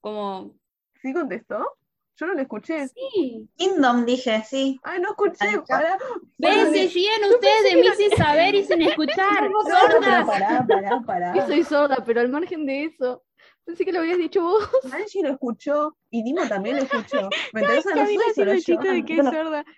Como, 0.00 0.54
¿Sí 1.00 1.12
contestó? 1.12 1.76
Yo 2.16 2.26
no 2.26 2.34
lo 2.34 2.42
escuché. 2.42 2.88
sí. 2.88 3.48
Kingdom, 3.56 4.04
dije, 4.04 4.42
sí. 4.48 4.78
Ay, 4.82 5.00
no 5.00 5.10
escuché. 5.10 5.60
Para. 5.66 5.98
¿Ves? 6.38 6.70
Se 6.70 6.88
ríen 6.88 7.24
ustedes 7.24 7.64
de 7.64 7.76
mí 7.76 7.88
sin 7.96 8.10
saber 8.16 8.54
y 8.54 8.64
sin 8.64 8.82
escuchar. 8.82 9.50
¡Sordas! 9.64 10.26
Pará, 10.26 10.66
pará, 10.68 11.00
pará. 11.04 11.34
Yo 11.34 11.46
soy 11.46 11.64
sorda, 11.64 12.02
pero 12.04 12.20
al 12.20 12.28
margen 12.28 12.66
de 12.66 12.84
eso, 12.84 13.24
pensé 13.64 13.84
que 13.84 13.92
lo 13.92 14.00
habías 14.00 14.18
dicho 14.18 14.42
vos. 14.42 14.68
Angie 14.92 15.22
lo 15.22 15.30
escuchó 15.30 15.96
y 16.10 16.22
Nimo 16.22 16.46
también 16.48 16.76
lo 16.76 16.82
escuchó. 16.82 17.28
¿Me 17.52 17.62
interesa? 17.62 17.94
No 17.94 18.02
el 18.02 18.16
yo. 18.16 18.54
chiste 18.62 18.88
de 18.92 19.04
que 19.04 19.16
es 19.18 19.24
sorda. 19.24 19.64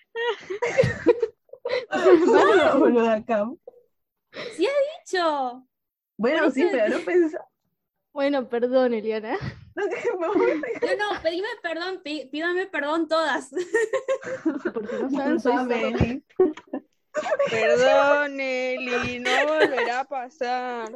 No, 1.97 2.79
boluda, 2.79 3.25
Cam. 3.25 3.57
Dicho. 4.59 5.67
Bueno, 6.19 6.51
sí, 6.51 6.67
pero 6.71 6.99
no 6.99 7.05
pensaba. 7.05 7.47
Bueno, 8.13 8.49
perdón, 8.49 8.95
Eliana. 8.95 9.37
No, 9.75 9.85
No, 9.87 11.23
pedime 11.23 11.49
perdón, 11.63 12.01
pí- 12.05 12.27
pídame 12.31 12.67
perdón 12.67 13.09
todas. 13.09 13.51
Porque 14.73 14.97
no 14.99 15.39
saben, 15.41 15.99
soy. 15.99 16.25
Perdón, 17.51 18.41
Eli, 18.41 19.21
no 19.21 19.31
volverá 19.47 20.01
a 20.01 20.05
pasar. 20.05 20.93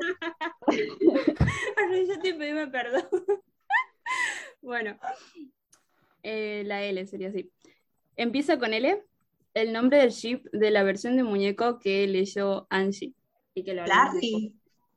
Arrodíllate 1.77 2.29
y 2.29 2.33
pedime 2.35 2.67
perdón. 2.69 3.09
Bueno, 4.61 4.99
eh, 6.23 6.63
la 6.67 6.83
L 6.83 7.07
sería 7.07 7.29
así. 7.29 7.51
Empieza 8.17 8.59
con 8.59 8.75
L, 8.75 9.05
el 9.55 9.73
nombre 9.73 9.99
del 9.99 10.11
ship 10.11 10.43
de 10.53 10.71
la 10.71 10.83
versión 10.83 11.17
de 11.17 11.23
muñeco 11.23 11.79
que 11.79 12.07
leyó 12.07 12.67
Angie. 12.69 13.15
Y 13.55 13.63
que 13.63 13.75
lo. 13.75 13.85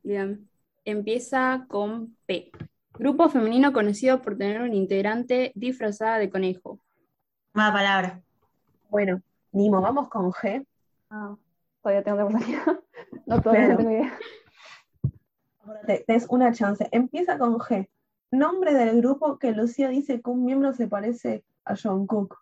Bien. 0.03 0.49
Empieza 0.84 1.65
con 1.67 2.17
P. 2.25 2.51
Grupo 2.93 3.29
femenino 3.29 3.71
conocido 3.71 4.21
por 4.21 4.38
tener 4.38 4.62
un 4.62 4.73
integrante 4.73 5.51
disfrazada 5.53 6.17
de 6.17 6.29
conejo. 6.29 6.79
Armada 7.53 7.73
palabra. 7.73 8.21
Bueno, 8.89 9.21
Nimo, 9.51 9.81
vamos 9.81 10.07
con 10.10 10.31
G. 10.31 10.65
Ah, 11.12 11.36
todavía 11.84 12.04
tengo 12.04 12.28
pensar. 12.28 12.41
No, 13.28 13.41
todavía 13.41 13.67
Claro. 13.67 13.74
no 13.74 13.78
tengo 13.78 13.91
idea. 13.91 14.19
Ahora 15.63 15.82
te, 15.86 16.04
te 16.08 16.15
es 16.15 16.26
una 16.30 16.52
chance. 16.54 16.88
Empieza 16.91 17.38
con 17.38 17.58
G. 17.60 17.88
Nombre 18.32 18.74
del 18.74 18.97
grupo 19.02 19.38
que 19.38 19.52
Lucía 19.52 19.89
dice 19.89 20.21
que 20.21 20.30
un 20.30 20.45
miembro 20.45 20.74
se 20.74 20.88
parece 20.88 21.43
a 21.65 21.76
John 21.76 22.08
Cook. 22.08 22.38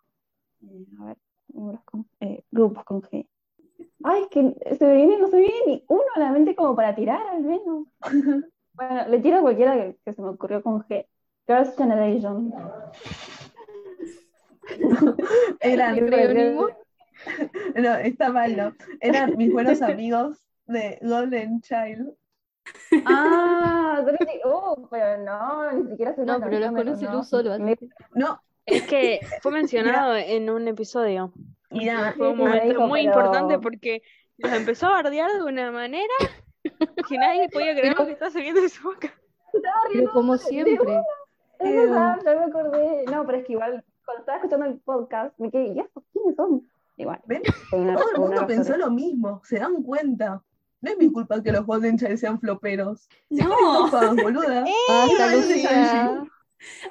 Eh, 0.62 0.86
a 1.00 1.04
ver, 1.06 1.16
números 1.52 1.82
con- 1.84 2.06
eh, 2.20 2.44
grupos 2.50 2.84
con 2.84 3.02
G. 3.02 3.26
Ay, 4.04 4.22
es 4.22 4.28
que 4.28 4.76
se 4.76 4.86
me 4.86 4.94
viene, 4.94 5.18
no 5.18 5.28
se 5.28 5.36
me 5.36 5.42
viene 5.42 5.60
ni 5.66 5.84
uno 5.88 6.02
a 6.14 6.20
la 6.20 6.30
mente 6.32 6.54
como 6.54 6.74
para 6.76 6.94
tirar 6.94 7.26
al 7.26 7.42
menos. 7.42 7.86
Bueno, 8.72 9.08
le 9.08 9.18
tiro 9.18 9.38
a 9.38 9.42
cualquiera 9.42 9.74
que, 9.74 9.98
que 10.04 10.12
se 10.14 10.22
me 10.22 10.28
ocurrió 10.28 10.62
con 10.62 10.80
G. 10.84 11.06
Girls' 11.46 11.76
Generation. 11.76 12.54
Eran, 15.60 15.96
¿Le 15.96 16.06
creo? 16.06 16.68
no, 17.76 17.94
está 17.96 18.30
mal, 18.30 18.56
¿no? 18.56 18.74
Eran 19.00 19.36
mis 19.36 19.52
buenos 19.52 19.80
amigos 19.82 20.38
de 20.66 20.98
Golden 21.02 21.60
Child. 21.60 22.12
Ah, 23.06 24.04
oh, 24.44 24.86
pero 24.90 25.18
no, 25.24 25.72
ni 25.72 25.90
siquiera 25.90 26.14
sé 26.14 26.24
No, 26.24 26.38
pero 26.40 26.58
los 26.58 26.60
canción, 26.72 26.74
conoce 26.86 27.04
no. 27.06 27.12
tú 27.12 27.24
solo, 27.24 27.58
Me- 27.58 27.78
No, 28.14 28.40
Es 28.66 28.82
que 28.82 29.20
fue 29.42 29.52
mencionado 29.52 30.16
en 30.16 30.50
un 30.50 30.68
episodio. 30.68 31.32
Y 31.70 31.86
nada, 31.86 32.12
Fue 32.12 32.28
un 32.28 32.38
momento 32.38 32.68
dijo, 32.68 32.86
muy 32.86 33.06
pero- 33.06 33.14
importante 33.20 33.58
porque 33.58 34.02
los 34.38 34.52
empezó 34.52 34.86
a 34.86 35.02
bardear 35.02 35.30
de 35.32 35.42
una 35.42 35.70
manera 35.70 36.14
que 37.08 37.18
nadie 37.18 37.48
podía 37.48 37.74
creer 37.74 37.96
lo 37.96 38.06
que 38.06 38.12
estaba 38.12 38.30
saliendo 38.30 38.60
de 38.60 38.68
su 38.68 38.82
boca. 38.82 39.12
Pero 39.92 40.12
como 40.12 40.36
siempre. 40.36 41.02
Es 41.58 41.76
verdad, 41.76 42.18
ya 42.24 42.34
me 42.34 42.44
acordé. 42.44 43.04
No, 43.10 43.26
pero 43.26 43.38
es 43.38 43.44
que 43.46 43.52
igual, 43.52 43.84
cuando 44.04 44.20
estaba 44.20 44.38
escuchando 44.38 44.66
el 44.66 44.78
podcast, 44.80 45.38
me 45.38 45.50
quedé, 45.50 45.68
¿y 45.68 45.80
estos 45.80 46.04
quiénes 46.12 46.36
son? 46.36 46.68
Igual. 46.96 47.20
¿Ven? 47.26 47.42
fue 47.70 47.78
una- 47.80 47.96
todo 47.96 48.10
el 48.12 48.18
mundo 48.20 48.46
pensó 48.46 48.76
lo 48.76 48.90
mismo, 48.90 49.40
se 49.44 49.58
dan 49.58 49.82
cuenta. 49.82 50.42
No 50.82 50.90
es 50.90 50.96
mi 50.98 51.12
culpa 51.12 51.42
que 51.42 51.52
los 51.52 51.66
Golden 51.66 51.98
Child 51.98 52.16
sean 52.18 52.40
floperos. 52.40 53.08
No, 53.28 53.90
boluda. 54.22 54.64
Hasta. 54.88 55.36
Lucía. 55.36 56.24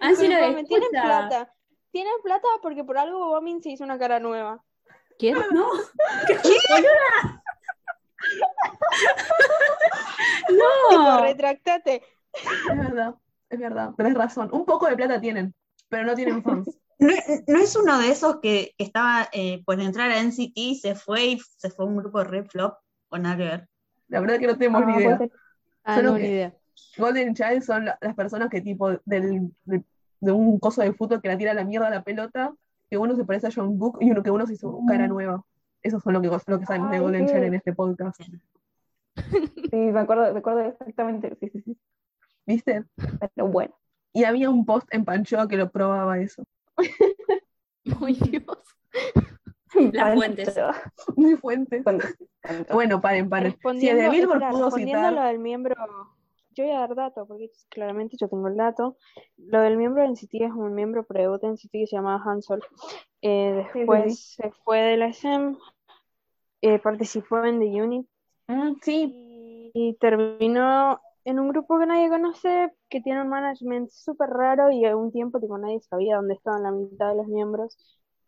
Disculpame, 0.02 0.64
tienen 0.66 0.90
plata. 0.92 1.54
Tienen 1.92 2.14
plata 2.24 2.48
porque 2.62 2.84
por 2.84 2.98
algo 3.00 3.18
Bobamin 3.20 3.62
se 3.64 3.70
hizo 3.72 3.84
una 3.84 3.98
cara 3.98 4.20
nueva. 4.20 4.64
¿Quién? 5.18 5.36
No. 5.52 5.70
Tipo, 6.28 6.76
No. 10.92 11.22
retractate. 11.22 12.04
Es 12.34 12.78
verdad, 12.78 13.16
es 13.50 13.60
verdad, 13.60 13.92
tenés 13.98 14.14
razón. 14.14 14.50
Un 14.52 14.66
poco 14.66 14.88
de 14.88 14.96
plata 14.96 15.20
tienen, 15.20 15.54
pero 15.90 16.04
no 16.06 16.14
tienen 16.16 16.44
fans. 16.44 16.78
¿No, 17.00 17.14
no 17.48 17.60
es 17.60 17.76
uno 17.76 17.98
de 18.00 18.10
esos 18.10 18.40
que, 18.42 18.74
que 18.78 18.84
estaba 18.84 19.28
eh, 19.32 19.64
por 19.66 19.80
entrar 19.80 20.12
a 20.12 20.20
NCT 20.22 20.52
y 20.56 20.76
se 20.76 20.96
fue 20.96 21.26
y 21.28 21.40
se 21.40 21.70
fue 21.70 21.86
a 21.86 21.88
un 21.88 21.98
grupo 21.98 22.20
de 22.20 22.26
Red 22.26 22.46
Flop? 22.48 22.76
O 23.10 23.18
nada 23.18 23.38
que 23.38 23.44
ver. 23.44 23.68
La 24.10 24.20
verdad 24.20 24.38
que 24.40 24.48
no 24.48 24.58
tenemos 24.58 24.82
Ah, 24.84 24.86
ni 24.86 24.98
idea. 25.04 25.18
ser. 25.18 25.32
Ah, 25.84 25.96
Solo 25.96 26.10
no, 26.12 26.16
que- 26.18 26.22
ni 26.24 26.30
idea. 26.30 26.54
Golden 26.98 27.34
Child 27.36 27.62
son 27.64 27.86
la- 27.86 27.98
las 28.02 28.16
personas 28.16 28.50
que 28.50 28.62
tipo 28.62 28.90
del, 29.06 29.52
de, 29.66 29.84
de 30.20 30.32
un 30.32 30.60
coso 30.60 30.82
de 30.82 30.94
fútbol 30.94 31.22
que 31.22 31.28
la 31.28 31.38
tira 31.38 31.52
a 31.52 31.54
la 31.54 31.64
mierda 31.64 31.88
a 31.88 31.92
la 31.92 32.04
pelota, 32.04 32.54
que 32.90 32.98
uno 32.98 33.16
se 33.16 33.24
parece 33.26 33.48
a 33.48 33.52
John 33.54 33.78
Book 33.78 33.98
y 34.02 34.12
uno 34.12 34.24
que 34.24 34.32
uno 34.32 34.46
se 34.48 34.54
hizo 34.54 34.80
cara 34.88 35.08
nueva. 35.08 35.44
Eso 35.82 36.00
son 36.00 36.14
lo 36.14 36.22
que, 36.22 36.28
lo 36.28 36.60
que 36.60 36.66
sabemos 36.66 36.92
de 36.92 37.00
Golden. 37.00 37.28
Child 37.28 37.44
en 37.44 37.54
este 37.54 37.74
podcast. 37.74 38.20
Sí, 39.72 39.76
me 39.76 40.00
acuerdo, 40.00 40.32
me 40.34 40.40
acuerdo 40.40 40.62
exactamente. 40.62 41.36
Sí, 41.40 41.50
sí, 41.50 41.62
sí. 41.62 41.78
¿Viste? 42.46 42.86
Pero 43.36 43.48
bueno. 43.48 43.76
Y 44.14 44.24
había 44.24 44.50
un 44.50 44.66
post 44.66 44.88
en 44.92 45.06
Panchoa 45.06 45.48
que 45.48 45.58
lo 45.58 45.70
probaba 45.70 46.18
eso. 46.20 46.44
Ay, 48.02 48.14
Dios. 48.14 48.58
Las 49.94 50.16
fuentes. 50.16 50.56
Muy 51.16 51.36
fuente. 51.36 51.84
Bueno, 52.72 53.02
paren, 53.02 53.30
paren. 53.30 53.56
Si 53.80 53.88
de 53.88 54.10
Billboard 54.10 54.42
espera, 54.42 54.52
pudo 54.52 54.72
citar. 54.72 55.14
lo 55.14 55.22
del 55.22 55.38
miembro, 55.40 55.76
yo 56.56 56.64
voy 56.64 56.74
a 56.74 56.80
dar 56.80 56.96
dato, 56.96 57.28
porque 57.28 57.52
claramente 57.70 58.18
yo 58.20 58.28
tengo 58.28 58.48
el 58.48 58.58
dato. 58.58 58.98
Lo 59.38 59.62
del 59.62 59.78
miembro 59.78 60.02
de 60.02 60.10
NCT 60.10 60.34
es 60.34 60.52
un 60.52 60.74
miembro 60.74 61.06
pre-debut 61.06 61.40
de 61.42 61.50
NCT 61.50 61.72
que 61.72 61.88
se 61.88 61.96
llamaba 61.96 62.24
Hansol. 62.24 62.64
Eh, 63.22 63.68
sí, 63.72 63.80
después 63.80 64.20
sí. 64.20 64.42
se 64.42 64.52
fue 64.64 64.80
de 64.80 64.98
la 64.98 65.08
SM, 65.08 65.56
eh, 66.62 66.80
participó 66.80 67.46
en 67.46 67.60
The 67.60 67.82
Unit 67.82 68.08
Mm, 68.50 68.78
sí, 68.82 69.12
y, 69.14 69.90
y 69.90 69.94
terminó 69.94 71.00
en 71.30 71.40
un 71.40 71.50
grupo 71.50 71.78
que 71.80 71.86
nadie 71.86 72.10
conoce, 72.10 72.74
que 72.90 73.02
tiene 73.02 73.22
un 73.22 73.30
management 73.30 73.90
súper 73.90 74.30
raro 74.30 74.72
y 74.72 74.86
a 74.86 74.96
un 74.98 75.12
tiempo 75.12 75.40
tipo 75.40 75.58
nadie 75.58 75.80
sabía 75.82 76.16
dónde 76.18 76.34
estaban 76.34 76.64
la 76.64 76.72
mitad 76.72 77.10
de 77.10 77.16
los 77.18 77.28
miembros, 77.28 77.78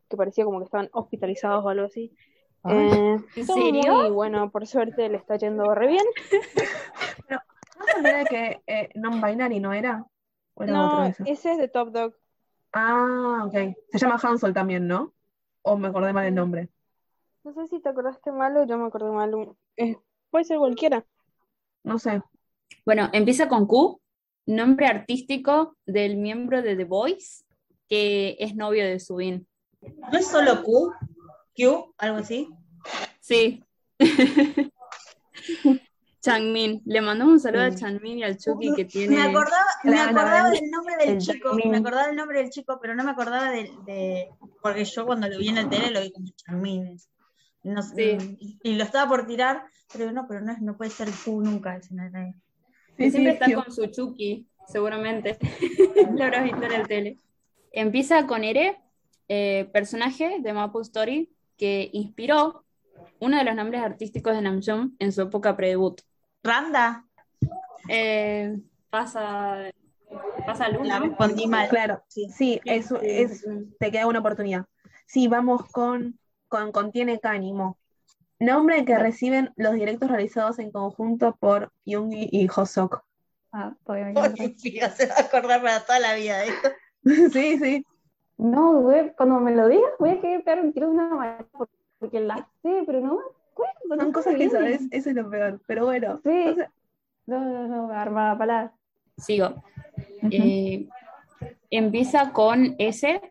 que 0.09 0.17
parecía 0.17 0.45
como 0.45 0.59
que 0.59 0.65
estaban 0.65 0.89
hospitalizados 0.93 1.65
o 1.65 1.69
algo 1.69 1.85
así. 1.85 2.15
Eh, 2.67 3.17
¿En 3.35 3.45
serio? 3.47 3.93
muy 3.93 4.11
bueno, 4.11 4.51
por 4.51 4.67
suerte 4.67 5.09
le 5.09 5.17
está 5.17 5.35
yendo 5.37 5.73
re 5.73 5.87
bien. 5.87 6.05
¿no 8.01 8.09
era 8.09 8.25
que 8.25 8.61
eh, 8.67 8.89
non-binary 8.95 9.59
no 9.59 9.73
era? 9.73 10.05
¿O 10.53 10.63
era 10.63 10.85
otro 10.85 11.01
No, 11.01 11.05
eso? 11.05 11.23
ese 11.25 11.51
es 11.53 11.57
de 11.57 11.67
Top 11.67 11.89
Dog. 11.91 12.13
Ah, 12.73 13.43
ok. 13.45 13.75
Se 13.91 13.97
llama 13.97 14.19
Hansel 14.21 14.53
también, 14.53 14.87
¿no? 14.87 15.13
O 15.63 15.77
me 15.77 15.87
acordé 15.89 16.13
mal 16.13 16.25
el 16.25 16.35
nombre. 16.35 16.69
No 17.43 17.53
sé 17.53 17.67
si 17.67 17.79
te 17.79 17.89
acordaste 17.89 18.31
mal 18.31 18.57
o 18.57 18.65
yo 18.65 18.79
me 18.79 18.87
acordé 18.87 19.11
mal. 19.11 19.35
Un- 19.35 19.55
eh, 19.77 19.97
puede 20.31 20.45
ser 20.45 20.57
cualquiera. 20.57 21.05
No 21.83 21.99
sé. 21.99 22.21
Bueno, 22.85 23.09
empieza 23.13 23.47
con 23.47 23.65
Q, 23.67 23.99
nombre 24.45 24.87
artístico 24.87 25.77
del 25.85 26.17
miembro 26.17 26.61
de 26.61 26.75
The 26.75 26.85
Voice, 26.85 27.43
que 27.87 28.35
es 28.39 28.55
novio 28.55 28.85
de 28.85 28.99
Subin. 28.99 29.47
¿No 30.11 30.17
es 30.17 30.27
solo 30.27 30.63
Q? 30.63 30.93
¿Q? 31.55 31.93
¿Algo 31.97 32.17
así? 32.17 32.49
Sí. 33.19 33.63
Changmin. 36.21 36.81
Le 36.85 37.01
mandamos 37.01 37.33
un 37.33 37.39
saludo 37.39 37.63
a. 37.63 37.73
Changmin 37.75 38.19
y 38.19 38.23
al 38.23 38.37
Chucky 38.37 38.73
que 38.75 38.85
tiene. 38.85 39.15
Me 39.15 39.21
acordaba, 39.23 39.65
me 39.83 39.91
del 40.51 40.69
nombre 40.69 40.95
del 40.97 41.09
el 41.09 41.17
chico, 41.17 41.53
me 41.55 41.77
acordaba 41.77 42.07
del 42.07 42.15
nombre 42.15 42.39
del 42.39 42.49
chico, 42.51 42.77
pero 42.79 42.93
no 42.95 43.03
me 43.03 43.11
acordaba 43.11 43.49
de, 43.49 44.29
porque 44.61 44.85
yo 44.85 45.05
cuando 45.05 45.27
lo 45.27 45.39
vi 45.39 45.49
en 45.49 45.57
el 45.57 45.69
tele 45.69 45.89
lo 45.91 46.01
vi 46.01 46.11
como 46.11 46.27
Changmin. 46.35 46.99
No 47.63 47.81
sé, 47.83 48.19
Sí. 48.19 48.37
y, 48.39 48.59
y 48.63 48.75
lo 48.75 48.83
estaba 48.83 49.07
por 49.07 49.25
tirar, 49.27 49.65
pero 49.93 50.11
no, 50.11 50.27
pero 50.27 50.41
no, 50.41 50.51
es- 50.51 50.61
no 50.61 50.77
puede 50.77 50.89
ser 50.91 51.09
Q 51.11 51.41
nunca. 51.41 51.75
ese 51.75 51.93
no 51.93 52.03
era- 52.03 52.33
que 53.01 53.11
Sí, 53.11 53.17
siempre 53.17 53.37
sí, 53.45 53.51
está 53.51 53.63
con 53.63 53.73
su 53.73 53.85
Chucky, 53.87 54.47
seguramente. 54.67 55.37
Lo 56.15 56.23
habrás 56.23 56.43
visto 56.43 56.63
en 56.63 56.71
el 56.71 56.87
tele. 56.87 57.19
Empieza 57.71 58.27
con 58.27 58.43
Ere, 58.43 58.77
eh, 59.27 59.69
personaje 59.73 60.37
de 60.39 60.53
Maple 60.53 60.81
Story, 60.81 61.29
que 61.57 61.89
inspiró 61.93 62.65
uno 63.19 63.37
de 63.37 63.43
los 63.43 63.55
nombres 63.55 63.81
artísticos 63.81 64.33
de 64.35 64.41
Namjoon 64.41 64.95
en 64.99 65.11
su 65.11 65.21
época 65.21 65.55
pre-debut. 65.55 66.01
Randa, 66.43 67.05
Eh, 67.89 68.57
pasa, 68.89 69.71
pasa 70.45 70.69
Luna. 70.69 70.99
la 70.99 71.05
respondí 71.07 71.47
mal. 71.47 71.67
Claro. 71.69 72.03
Sí. 72.07 72.27
Sí, 72.29 72.61
eso 72.65 72.99
es, 73.01 73.45
te 73.79 73.91
queda 73.91 74.05
una 74.07 74.19
oportunidad. 74.19 74.65
Sí, 75.07 75.27
vamos 75.27 75.65
con, 75.71 76.19
con 76.47 76.71
Contiene 76.71 77.19
Cánimo. 77.19 77.77
Nombre 78.41 78.83
que 78.85 78.97
reciben 78.97 79.53
los 79.55 79.73
directos 79.75 80.09
realizados 80.09 80.57
en 80.57 80.71
conjunto 80.71 81.35
por 81.39 81.71
Yoongi 81.85 82.27
y 82.31 82.47
Hosok. 82.49 83.03
Ah, 83.51 83.75
todavía 83.85 84.09
atrás. 84.09 84.33
Fija, 84.59 84.89
se 84.89 85.05
va 85.05 85.13
a 85.15 85.21
acordar 85.21 85.61
para 85.61 85.85
toda 85.85 85.99
la 85.99 86.15
vida 86.15 86.39
de 86.39 86.47
esto. 86.47 86.69
sí, 87.33 87.59
sí. 87.59 87.85
No, 88.39 88.81
güey, 88.81 89.13
cuando 89.15 89.39
me 89.39 89.55
lo 89.55 89.67
digas 89.67 89.91
voy 89.99 90.09
a 90.09 90.21
querer 90.21 90.43
pegar 90.43 90.65
un 90.65 90.73
tiro 90.73 90.87
de 90.87 90.93
una 90.93 91.09
manera 91.09 91.45
porque 91.99 92.19
la 92.19 92.49
sé, 92.63 92.81
pero 92.87 92.99
no 93.01 93.17
me 93.17 93.21
acuerdo. 93.51 93.95
no 93.95 93.97
Son 93.97 94.11
cosas 94.11 94.35
que 94.35 94.49
sabes, 94.49 94.81
eso 94.89 95.09
es 95.11 95.15
lo 95.15 95.29
peor. 95.29 95.61
Pero 95.67 95.85
bueno. 95.85 96.19
Sí. 96.23 96.31
entonces- 96.31 96.69
No, 97.27 97.39
no, 97.41 97.67
no, 97.67 97.93
armada 97.93 98.35
palabra. 98.39 98.73
Sigo. 99.17 99.63
Eh, 100.31 100.87
empieza 101.69 102.33
con 102.33 102.75
S, 102.79 103.21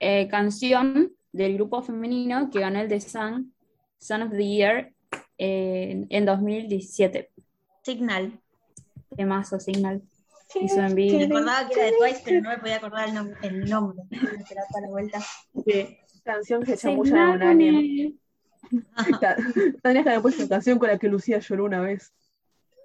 eh, 0.00 0.28
canción 0.28 1.12
del 1.30 1.54
grupo 1.54 1.82
femenino 1.82 2.50
que 2.50 2.58
ganó 2.58 2.80
el 2.80 2.88
The 2.88 3.00
Sun, 3.00 3.54
Sun 4.00 4.22
of 4.22 4.30
the 4.32 4.44
Year 4.46 4.92
eh, 5.38 6.06
en 6.08 6.24
2017. 6.26 7.30
Signal. 7.84 8.40
Temazo 9.16 9.60
Signal. 9.60 10.02
Hizo 10.60 10.80
en 10.80 10.94
vivo. 10.94 11.18
Me 11.18 11.24
acordaba 11.26 11.68
que 11.68 11.74
era 11.74 11.84
de 11.86 11.92
Twice, 11.98 12.22
pero 12.24 12.40
no 12.42 12.48
me 12.50 12.58
podía 12.58 12.76
acordar 12.76 13.08
el, 13.08 13.14
nom- 13.14 13.36
el 13.42 13.68
nombre. 13.70 14.02
Me 14.10 14.80
la 14.80 14.88
vuelta. 14.88 15.20
Sí. 15.64 15.96
Canción 16.24 16.62
que 16.64 16.76
chamulla 16.76 17.26
a 17.28 17.30
un 17.30 17.42
alien. 17.42 18.20
Ta- 19.20 19.36
Tendrías 19.82 20.04
que 20.04 20.10
haber 20.10 20.22
puesto 20.22 20.48
canción 20.48 20.78
con 20.78 20.88
la 20.88 20.98
que 20.98 21.08
Lucía 21.08 21.38
lloró 21.38 21.64
una 21.64 21.80
vez. 21.80 22.12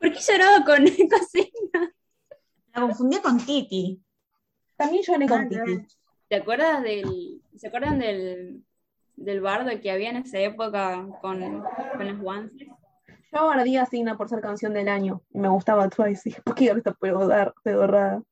¿Por 0.00 0.12
qué 0.12 0.18
lloraba 0.20 0.64
con 0.64 0.84
cocina? 1.08 1.94
La 2.74 2.80
confundía 2.82 3.22
con 3.22 3.38
Titi. 3.38 4.00
También 4.76 5.02
lloré 5.06 5.26
con 5.28 5.40
Ah, 5.42 5.48
Titi. 5.48 5.86
¿Te 6.28 6.36
acuerdas 6.36 6.82
del, 6.82 7.40
¿se 7.56 7.68
acuerdan 7.68 7.98
del, 7.98 8.64
del 9.16 9.40
bardo 9.40 9.70
que 9.80 9.90
había 9.90 10.10
en 10.10 10.16
esa 10.16 10.38
época 10.38 11.06
con, 11.20 11.62
con 11.96 12.06
los 12.06 12.20
Wansley? 12.20 12.68
Yo 13.32 13.50
ardía 13.50 13.84
Signa 13.86 14.16
por 14.16 14.28
ser 14.28 14.40
canción 14.40 14.72
del 14.72 14.88
año. 14.88 15.22
Y 15.30 15.38
me 15.38 15.48
gustaba 15.48 15.88
Twice. 15.88 16.40
¿Por 16.44 16.54
qué 16.54 16.68
ahora 16.68 16.78
está 16.78 16.92
pedorra- 16.94 17.54
pedorrada? 17.62 18.22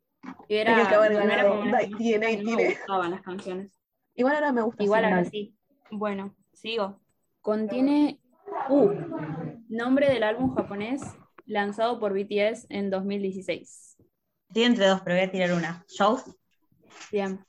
Y 0.48 0.54
era, 0.56 0.72
Tenía 0.74 0.88
que 0.88 0.94
haber 0.94 1.12
no 1.12 1.18
era 1.20 1.36
ganado. 1.42 1.64
no 1.64 1.70
me 1.72 1.86
tiene. 1.98 2.68
gustaban 2.70 3.10
las 3.10 3.22
canciones. 3.22 3.78
Igual 4.14 4.34
ahora 4.36 4.52
me 4.52 4.62
gusta 4.62 4.82
Igual 4.82 5.04
ahora 5.04 5.24
sí. 5.24 5.54
Bueno, 5.90 6.34
sigo. 6.52 7.00
Contiene 7.42 8.20
U, 8.70 8.90
nombre 9.68 10.08
del 10.08 10.22
álbum 10.22 10.54
japonés 10.54 11.02
lanzado 11.44 11.98
por 12.00 12.14
BTS 12.14 12.66
en 12.70 12.88
2016. 12.90 13.96
Estoy 14.48 14.62
entre 14.62 14.86
dos, 14.86 15.00
pero 15.02 15.16
voy 15.16 15.24
a 15.24 15.30
tirar 15.30 15.52
una. 15.52 15.84
Shows. 15.88 16.24
Bien, 17.10 17.44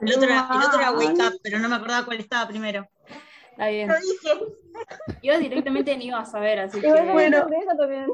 El 0.00 0.14
otro, 0.14 0.24
era, 0.24 0.48
el 0.52 0.62
otro 0.62 0.78
era 0.78 0.92
Wake 0.92 1.22
Up, 1.22 1.40
pero 1.42 1.58
no 1.58 1.68
me 1.68 1.76
acordaba 1.76 2.04
cuál 2.04 2.20
estaba 2.20 2.48
primero. 2.48 2.86
está 3.50 3.68
bien. 3.68 3.88
Lo 3.88 3.94
dije. 3.94 4.40
Yo 5.22 5.38
directamente 5.38 5.96
ni 5.96 6.06
iba 6.06 6.20
a 6.20 6.26
saber, 6.26 6.58
así 6.60 6.80
que. 6.80 6.88
Bueno. 6.88 7.38
eso 7.38 7.76
también. 7.78 8.06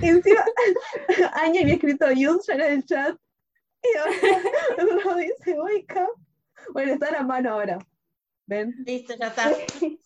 Encima, 0.00 0.44
Aña 1.34 1.60
había 1.60 1.74
escrito 1.74 2.10
Youth 2.10 2.42
ya 2.46 2.54
en 2.54 2.60
el 2.60 2.84
chat. 2.84 3.16
Y 3.82 3.98
ahora 3.98 4.94
lo 5.04 5.14
dice 5.16 5.60
Wake 5.60 5.94
Up. 5.96 6.20
Bueno, 6.72 6.94
está 6.94 7.08
en 7.08 7.14
la 7.14 7.22
mano 7.22 7.52
ahora. 7.52 7.78
¿Ven? 8.46 8.74
Listo, 8.86 9.14
ya 9.18 9.28
está. 9.28 9.50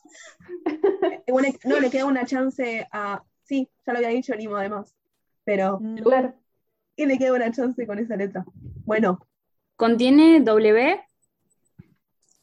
Bueno, 1.29 1.49
no, 1.65 1.81
le 1.81 1.91
queda 1.91 2.07
una 2.07 2.25
chance 2.25 2.87
a. 2.93 3.23
Sí, 3.43 3.69
ya 3.85 3.93
lo 3.93 3.99
había 3.99 4.11
dicho 4.11 4.35
Limo 4.35 4.57
además. 4.57 4.95
Pero. 5.45 5.81
Claro. 6.03 6.35
Y 6.95 7.05
le 7.05 7.19
queda 7.19 7.35
una 7.35 7.51
chance 7.51 7.87
con 7.87 7.99
esa 7.99 8.17
letra. 8.17 8.45
Bueno, 8.85 9.27
Contiene 9.77 10.41
W, 10.41 11.01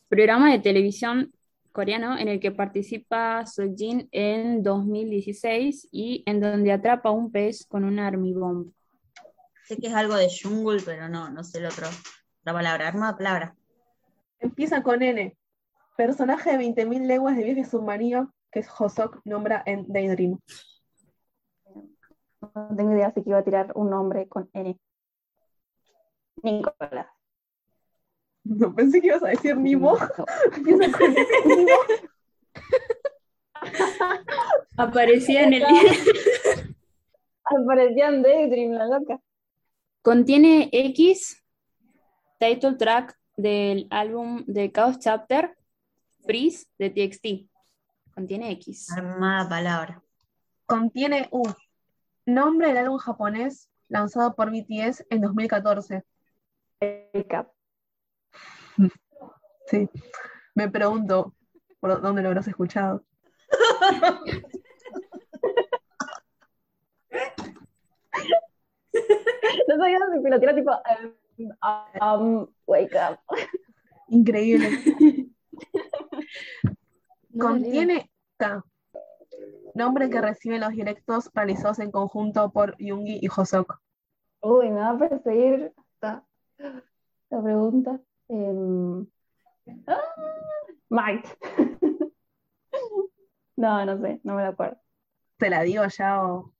programa 0.07 0.51
de 0.51 0.59
televisión 0.59 1.33
coreano 1.71 2.15
en 2.17 2.27
el 2.27 2.39
que 2.39 2.51
participa 2.51 3.43
Sojin 3.47 4.07
en 4.11 4.61
2016 4.61 5.87
y 5.91 6.21
en 6.27 6.39
donde 6.39 6.71
atrapa 6.71 7.09
un 7.09 7.31
pez 7.31 7.65
con 7.65 7.83
un 7.83 7.97
armibomb. 7.97 8.71
Sé 9.65 9.77
que 9.77 9.87
es 9.87 9.93
algo 9.95 10.15
de 10.15 10.29
jungle, 10.29 10.81
pero 10.85 11.09
no, 11.09 11.31
no 11.31 11.43
sé 11.43 11.57
el 11.57 11.65
otro. 11.65 11.87
La 12.43 12.53
palabra, 12.53 12.87
arma 12.87 13.17
palabra. 13.17 13.55
Empieza 14.39 14.83
con 14.83 15.01
N. 15.01 15.35
Personaje 15.97 16.55
de 16.55 16.63
20.000 16.63 17.07
leguas 17.07 17.35
de 17.35 17.45
viaje 17.45 17.65
submarino 17.65 18.31
que 18.51 18.59
es 18.59 18.69
Hosok 18.77 19.21
nombra 19.25 19.63
en 19.65 19.91
Daydream. 19.91 20.39
No 22.53 22.75
tengo 22.77 22.91
idea 22.91 23.11
si 23.11 23.23
que 23.23 23.31
iba 23.31 23.39
a 23.39 23.43
tirar 23.43 23.71
un 23.73 23.89
nombre 23.89 24.27
con 24.27 24.47
N. 24.53 24.77
Nicolás. 26.43 27.12
No 28.43 28.75
pensé 28.75 28.99
que 28.99 29.07
ibas 29.07 29.23
a 29.23 29.29
decir 29.29 29.55
Nimo. 29.57 29.97
Aparecía 34.77 35.43
en 35.43 35.53
el... 35.53 35.63
Aparecía 37.43 38.07
en 38.07 38.21
Daydream, 38.23 38.71
la 38.73 38.87
loca. 38.87 39.19
Contiene 40.01 40.69
X, 40.71 41.43
title 42.39 42.75
track 42.75 43.17
del 43.37 43.87
álbum 43.89 44.43
de 44.47 44.71
Chaos 44.71 44.99
Chapter, 44.99 45.55
Freeze 46.25 46.67
de 46.77 46.89
TXT. 46.89 47.49
Contiene 48.13 48.51
X. 48.51 48.91
Armada 48.91 49.47
palabra. 49.49 50.03
Contiene 50.65 51.27
U. 51.31 51.43
Nombre 52.25 52.67
del 52.69 52.77
álbum 52.77 52.97
japonés 52.97 53.69
lanzado 53.87 54.35
por 54.35 54.49
BTS 54.51 55.05
en 55.09 55.21
2014. 55.21 56.03
El 56.79 57.27
cap. 57.27 57.49
Sí. 59.65 59.89
Me 60.55 60.69
pregunto 60.69 61.33
por 61.79 62.01
dónde 62.01 62.21
lo 62.21 62.29
habrás 62.29 62.47
escuchado. 62.47 63.03
No 69.67 69.77
sabía 69.77 69.99
si 70.21 70.29
lo 70.29 70.39
tira 70.39 70.55
tipo 70.55 70.71
um, 71.37 71.51
um, 72.01 72.47
wake 72.65 72.95
up. 72.95 73.19
Increíble. 74.09 74.69
No, 77.35 77.47
Contiene 77.47 78.11
K. 78.37 78.63
Nombre 79.73 80.07
que 80.11 80.21
reciben 80.21 80.61
los 80.61 80.69
directos 80.69 81.31
realizados 81.33 81.79
en 81.79 81.89
conjunto 81.89 82.51
por 82.51 82.77
Yoongi 82.77 83.19
y 83.23 83.27
Hosok. 83.27 83.79
Uy, 84.41 84.69
me 84.69 84.79
va 84.79 84.91
a 84.91 84.97
perseguir 84.99 85.73
esta, 85.93 86.23
esta 86.59 87.41
pregunta. 87.41 87.99
Em, 88.33 89.05
ah, 89.87 90.01
Might. 90.89 91.25
No, 93.55 93.85
no 93.85 93.97
sé, 94.01 94.19
no 94.23 94.33
me 94.35 94.41
la 94.41 94.47
acuerdo. 94.49 94.77
¿Te 95.37 95.47
la 95.51 95.61
digo 95.61 95.85
ya 95.85 96.23
o...? 96.25 96.51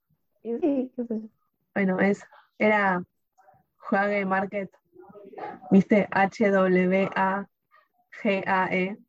Sí, 0.42 0.92
qué 0.94 1.04
sé 1.04 1.20
yo. 1.20 1.28
Bueno, 1.74 1.98
es, 1.98 2.22
era 2.56 3.02
Juague 3.78 4.24
Market. 4.24 4.70
¿Viste? 5.72 6.06
H-W-A-G-A-E. 6.12 7.48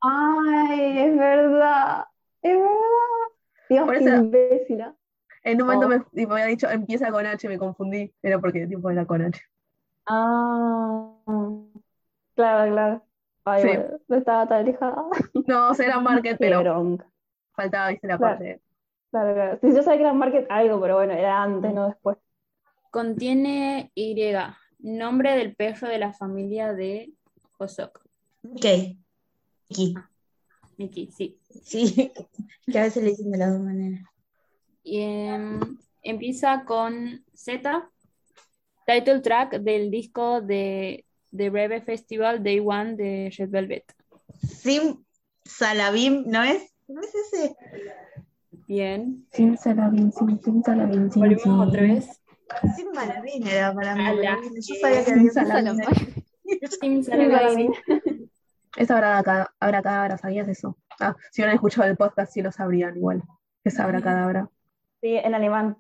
Ay, 0.01 0.97
es 0.99 1.15
verdad, 1.17 2.05
es 2.41 2.57
verdad. 2.57 3.29
Dios, 3.69 3.85
Por 3.85 3.93
qué 3.99 4.03
eso- 4.05 4.15
imbécil. 4.15 4.81
¿ah? 4.81 4.95
En 5.43 5.61
un 5.61 5.67
momento 5.67 5.85
Oh. 5.85 5.89
me, 5.89 5.99
tipo, 6.19 6.33
había 6.33 6.45
dicho 6.47 6.67
empieza 6.67 7.11
con 7.11 7.23
H, 7.27 7.47
me 7.47 7.59
confundí. 7.59 8.11
Era 8.23 8.39
porque 8.39 8.65
tipo 8.65 8.89
era 8.89 9.05
con 9.05 9.21
H. 9.21 9.39
Ah, 10.07 11.14
claro, 12.35 12.71
claro. 12.71 13.01
Ay, 13.45 13.61
Sí. 13.61 13.67
bueno, 13.67 13.99
no 14.07 14.15
estaba 14.17 14.47
tan 14.47 14.59
alejada. 14.59 15.05
No, 15.47 15.73
era 15.73 15.99
Market, 15.99 16.37
pero 16.39 16.59
bronca. 16.61 17.07
faltaba, 17.53 17.89
viste, 17.89 18.07
la 18.07 18.17
Claro. 18.17 18.37
parte. 18.37 18.61
Claro, 19.11 19.33
claro. 19.33 19.59
Sí, 19.61 19.67
yo 19.73 19.81
sabía 19.83 19.97
que 19.97 20.03
era 20.03 20.13
market 20.13 20.45
algo, 20.49 20.81
pero 20.81 20.95
bueno, 20.95 21.13
era 21.13 21.41
antes, 21.41 21.73
no 21.73 21.87
después. 21.87 22.17
Contiene 22.91 23.91
Y. 23.95 24.15
Nombre 24.79 25.35
del 25.37 25.55
perro 25.55 25.87
de 25.87 25.97
la 25.97 26.11
familia 26.13 26.73
de 26.73 27.13
Hosok. 27.57 28.01
Ok. 28.51 28.65
Aquí. 29.69 29.93
Miki, 30.77 31.07
sí. 31.11 31.39
Sí. 31.63 32.11
Que 32.67 32.79
a 32.79 32.83
veces 32.83 33.03
le 33.03 33.09
dicen 33.11 33.31
de 33.31 33.37
las 33.37 33.51
dos 33.53 33.61
maneras. 33.61 34.01
Y, 34.83 34.99
em, 35.01 35.77
empieza 36.01 36.65
con 36.65 37.23
Z, 37.33 37.89
title 38.87 39.21
track 39.21 39.59
del 39.59 39.89
disco 39.91 40.41
de 40.41 41.05
The 41.35 41.49
Reve 41.49 41.81
Festival 41.81 42.41
Day 42.43 42.59
One 42.59 42.95
de 42.95 43.33
Red 43.37 43.49
Velvet. 43.49 43.83
Sim 44.41 45.03
Salabim, 45.43 46.23
¿no 46.27 46.43
es? 46.43 46.73
¿No 46.87 47.01
es 47.01 47.13
ese? 47.15 47.55
Bien. 48.67 49.25
Sin 49.31 49.57
salabín, 49.57 50.11
sin, 50.11 50.41
sin 50.41 50.63
salabín, 50.63 51.11
sin, 51.11 51.21
Volvemos 51.21 51.43
sin. 51.43 51.51
otra 51.53 51.81
vez. 51.81 52.05
Sim 52.75 52.87
Salabim 52.93 53.47
era 53.47 53.73
para 53.73 53.95
mí. 53.95 54.03
Yo 54.03 54.75
que- 54.75 54.79
sabía 54.79 54.99
que 54.99 55.05
Sin 55.05 55.19
había 55.19 55.31
salabín. 55.31 55.81
Simsalabim. 56.81 57.71
Esa 58.77 58.95
habrá 58.95 59.23
cada, 59.23 59.53
habrá 59.59 59.81
cadabra, 59.81 60.17
¿sabías 60.17 60.47
eso? 60.47 60.77
Ah, 60.99 61.15
si 61.31 61.41
hubieran 61.41 61.55
escuchado 61.55 61.87
el 61.89 61.95
podcast, 61.97 62.33
sí 62.33 62.41
lo 62.41 62.51
sabrían 62.51 62.97
igual. 62.97 63.23
Que 63.63 63.71
sabrá 63.71 64.01
cadabra. 64.01 64.49
Sí, 65.01 65.15
en 65.15 65.33
alemán. 65.33 65.77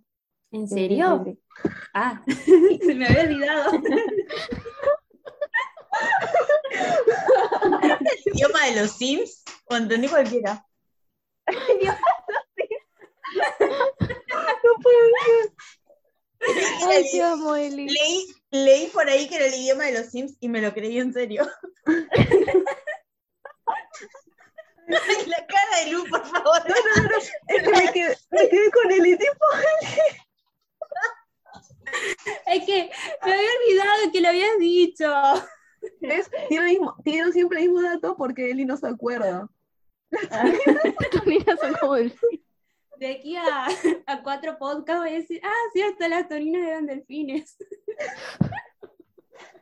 ¿En 0.51 0.67
sí, 0.67 0.75
serio? 0.75 1.23
sí, 1.25 1.31
sí. 1.33 1.69
Ah, 1.93 2.23
se 2.85 2.95
me 2.95 3.05
había 3.07 3.23
olvidado. 3.23 3.71
el 8.09 8.33
idioma 8.33 8.65
de 8.65 8.81
los 8.81 8.91
Sims. 8.91 9.43
O 9.65 9.75
entendí 9.75 10.07
cualquiera. 10.07 10.65
Ay, 16.87 17.11
te 17.11 17.21
amo, 17.21 17.55
Eli. 17.55 17.87
Leí, 17.89 18.27
leí 18.51 18.87
por 18.87 19.07
ahí 19.09 19.27
que 19.27 19.35
era 19.35 19.45
el 19.45 19.53
idioma 19.55 19.85
de 19.85 19.99
los 19.99 20.11
Sims 20.11 20.35
y 20.39 20.49
me 20.49 20.61
lo 20.61 20.73
creí 20.73 20.99
en 20.99 21.13
serio. 21.13 21.49
Ay, 21.85 22.05
la 25.27 25.45
cara 25.47 25.83
de 25.83 25.91
Lu, 25.91 26.07
por 26.07 26.25
favor. 26.25 26.61
Es 27.47 27.63
que 27.63 27.69
me 27.69 27.91
quedé, 27.91 28.17
me 28.31 28.49
quedé 28.49 28.71
con 28.71 28.91
el 28.91 29.07
y 29.07 29.17
tipo. 29.17 29.45
Es 32.47 32.65
que 32.65 32.91
me 33.23 33.33
había 33.33 33.49
olvidado 33.59 34.11
que 34.11 34.21
lo 34.21 34.27
habías 34.29 34.57
dicho. 34.59 35.05
¿Ves? 36.01 36.29
Tiene, 36.49 36.65
el 36.65 36.71
mismo, 36.71 36.95
tiene 37.03 37.31
siempre 37.31 37.59
el 37.59 37.69
mismo 37.69 37.81
dato 37.81 38.15
porque 38.15 38.51
Eli 38.51 38.65
no 38.65 38.77
se 38.77 38.87
acuerda. 38.87 39.49
Mira, 41.25 41.57
son 41.57 41.73
como 41.79 41.95
De 41.95 42.11
aquí 43.01 43.35
a, 43.35 43.67
a 44.05 44.23
cuatro 44.23 44.57
podcasts 44.57 45.01
voy 45.01 45.09
a 45.09 45.19
decir, 45.19 45.41
ah, 45.43 45.69
cierto, 45.73 46.07
las 46.07 46.27
torinas 46.27 46.67
eran 46.67 46.85
delfines. 46.85 47.57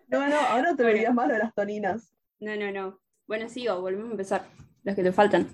No, 0.07 0.27
no, 0.27 0.37
ahora 0.39 0.75
te 0.75 0.83
verías 0.83 1.13
más 1.13 1.27
de 1.27 1.39
las 1.39 1.55
toninas. 1.55 2.13
No, 2.39 2.55
no, 2.55 2.71
no. 2.71 2.99
Bueno, 3.25 3.49
sigo, 3.49 3.81
volvemos 3.81 4.09
a 4.09 4.11
empezar. 4.11 4.45
Los 4.83 4.95
que 4.95 5.01
te 5.01 5.11
faltan. 5.11 5.49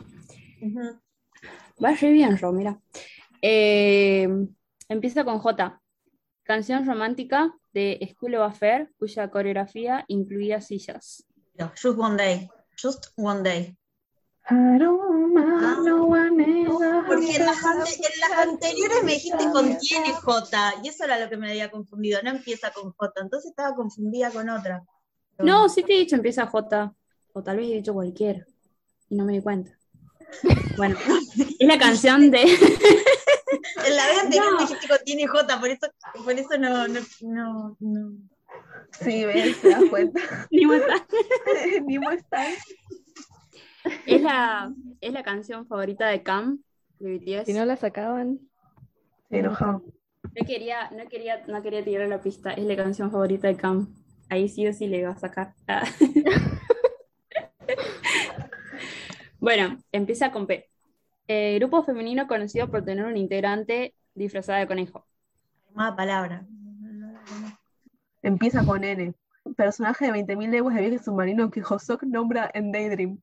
Ujú. 0.61 0.99
Va 1.83 1.91
re 1.93 2.11
bien, 2.11 2.37
Ro, 2.37 2.51
mira. 2.51 2.77
Eh, 3.41 4.27
empieza 4.89 5.23
con 5.23 5.39
J. 5.39 5.81
Canción 6.43 6.85
romántica 6.85 7.55
de 7.73 7.99
School 8.13 8.35
of 8.35 8.51
Affair, 8.51 8.91
cuya 8.97 9.29
coreografía 9.29 10.05
incluía 10.07 10.61
sillas. 10.61 11.25
No, 11.55 11.71
Just 11.81 11.97
one 11.99 12.17
day. 12.17 12.49
Just 12.81 13.07
one 13.17 13.43
day. 13.43 13.75
Aroma, 14.45 15.77
no 15.85 16.05
one 16.05 16.41
ever 16.43 17.05
Porque 17.05 17.35
en 17.35 17.45
las, 17.45 17.57
has 17.57 17.65
ante- 17.65 18.07
en 18.13 18.19
las 18.19 18.47
anteriores 18.47 19.03
me 19.03 19.13
dijiste 19.13 19.51
contiene 19.51 20.11
J, 20.13 20.73
y 20.83 20.87
eso 20.87 21.03
era 21.03 21.19
lo 21.19 21.29
que 21.29 21.37
me 21.37 21.49
había 21.49 21.69
confundido, 21.69 22.19
no 22.23 22.31
empieza 22.31 22.71
con 22.71 22.91
J, 22.93 23.21
entonces 23.21 23.51
estaba 23.51 23.75
confundida 23.75 24.31
con 24.31 24.49
otra. 24.49 24.83
No, 25.37 25.69
sí 25.69 25.83
te 25.83 25.93
he 25.93 25.99
dicho 25.99 26.15
empieza 26.15 26.47
J. 26.47 26.93
O 27.33 27.43
tal 27.43 27.57
vez 27.57 27.69
he 27.69 27.75
dicho 27.75 27.93
cualquiera. 27.93 28.43
Y 29.09 29.15
no 29.15 29.23
me 29.25 29.33
di 29.33 29.41
cuenta. 29.41 29.77
Bueno, 30.77 30.97
es 31.59 31.67
la 31.67 31.77
canción 31.77 32.31
de. 32.31 32.45
En 33.85 33.95
la 33.95 34.05
vez 34.07 34.23
anterior 34.23 34.51
No. 34.53 34.59
dijiste 34.59 34.87
contiene 34.87 35.27
J, 35.27 35.59
por 35.59 35.69
eso, 35.69 35.87
por 36.23 36.33
eso 36.33 36.57
no, 36.57 36.87
no, 36.87 36.99
no, 37.21 37.77
no. 37.79 38.11
Sí, 38.91 39.25
ves, 39.25 39.61
te 39.61 39.69
das 39.69 39.83
cuenta. 39.89 40.21
Ni 40.51 40.65
muestra. 40.65 41.05
Ni 41.85 41.99
muestra. 41.99 42.45
es, 44.05 44.21
la, 44.21 44.73
es 45.01 45.13
la 45.13 45.23
canción 45.23 45.67
favorita 45.67 46.07
de 46.07 46.23
Cam, 46.23 46.61
de 46.99 47.17
BTS. 47.17 47.45
Si 47.45 47.53
no 47.53 47.65
la 47.65 47.77
sacaban. 47.77 48.39
Enojado. 49.29 49.83
No 50.23 50.45
quería, 50.45 50.89
no 50.91 51.07
quería, 51.07 51.43
no 51.47 51.61
quería 51.61 51.83
tirar 51.83 52.09
la 52.09 52.21
pista, 52.21 52.51
es 52.51 52.63
la 52.63 52.75
canción 52.75 53.11
favorita 53.11 53.47
de 53.47 53.55
Cam. 53.55 53.93
Ahí 54.29 54.49
sí 54.49 54.67
o 54.67 54.73
sí 54.73 54.87
le 54.87 54.99
iba 54.99 55.11
a 55.11 55.17
sacar. 55.17 55.53
Ah. 55.67 55.83
bueno, 59.39 59.77
empieza 59.91 60.31
con 60.31 60.45
P. 60.45 60.69
Eh, 61.31 61.59
grupo 61.59 61.83
femenino 61.83 62.27
conocido 62.27 62.67
por 62.71 62.83
tener 62.83 63.05
un 63.05 63.15
integrante 63.15 63.93
disfrazada 64.15 64.57
de 64.59 64.67
conejo. 64.67 65.05
Armada 65.69 65.95
palabra. 65.95 66.45
Empieza 68.23 68.65
con 68.65 68.83
N. 68.83 69.13
Personaje 69.55 70.05
de 70.05 70.11
20.000 70.11 70.49
leguas 70.49 70.73
de 70.73 70.81
viaje 70.81 70.97
submarino 71.03 71.51
que 71.51 71.61
Hosok 71.61 72.01
nombra 72.03 72.49
en 72.53 72.71
Daydream. 72.71 73.19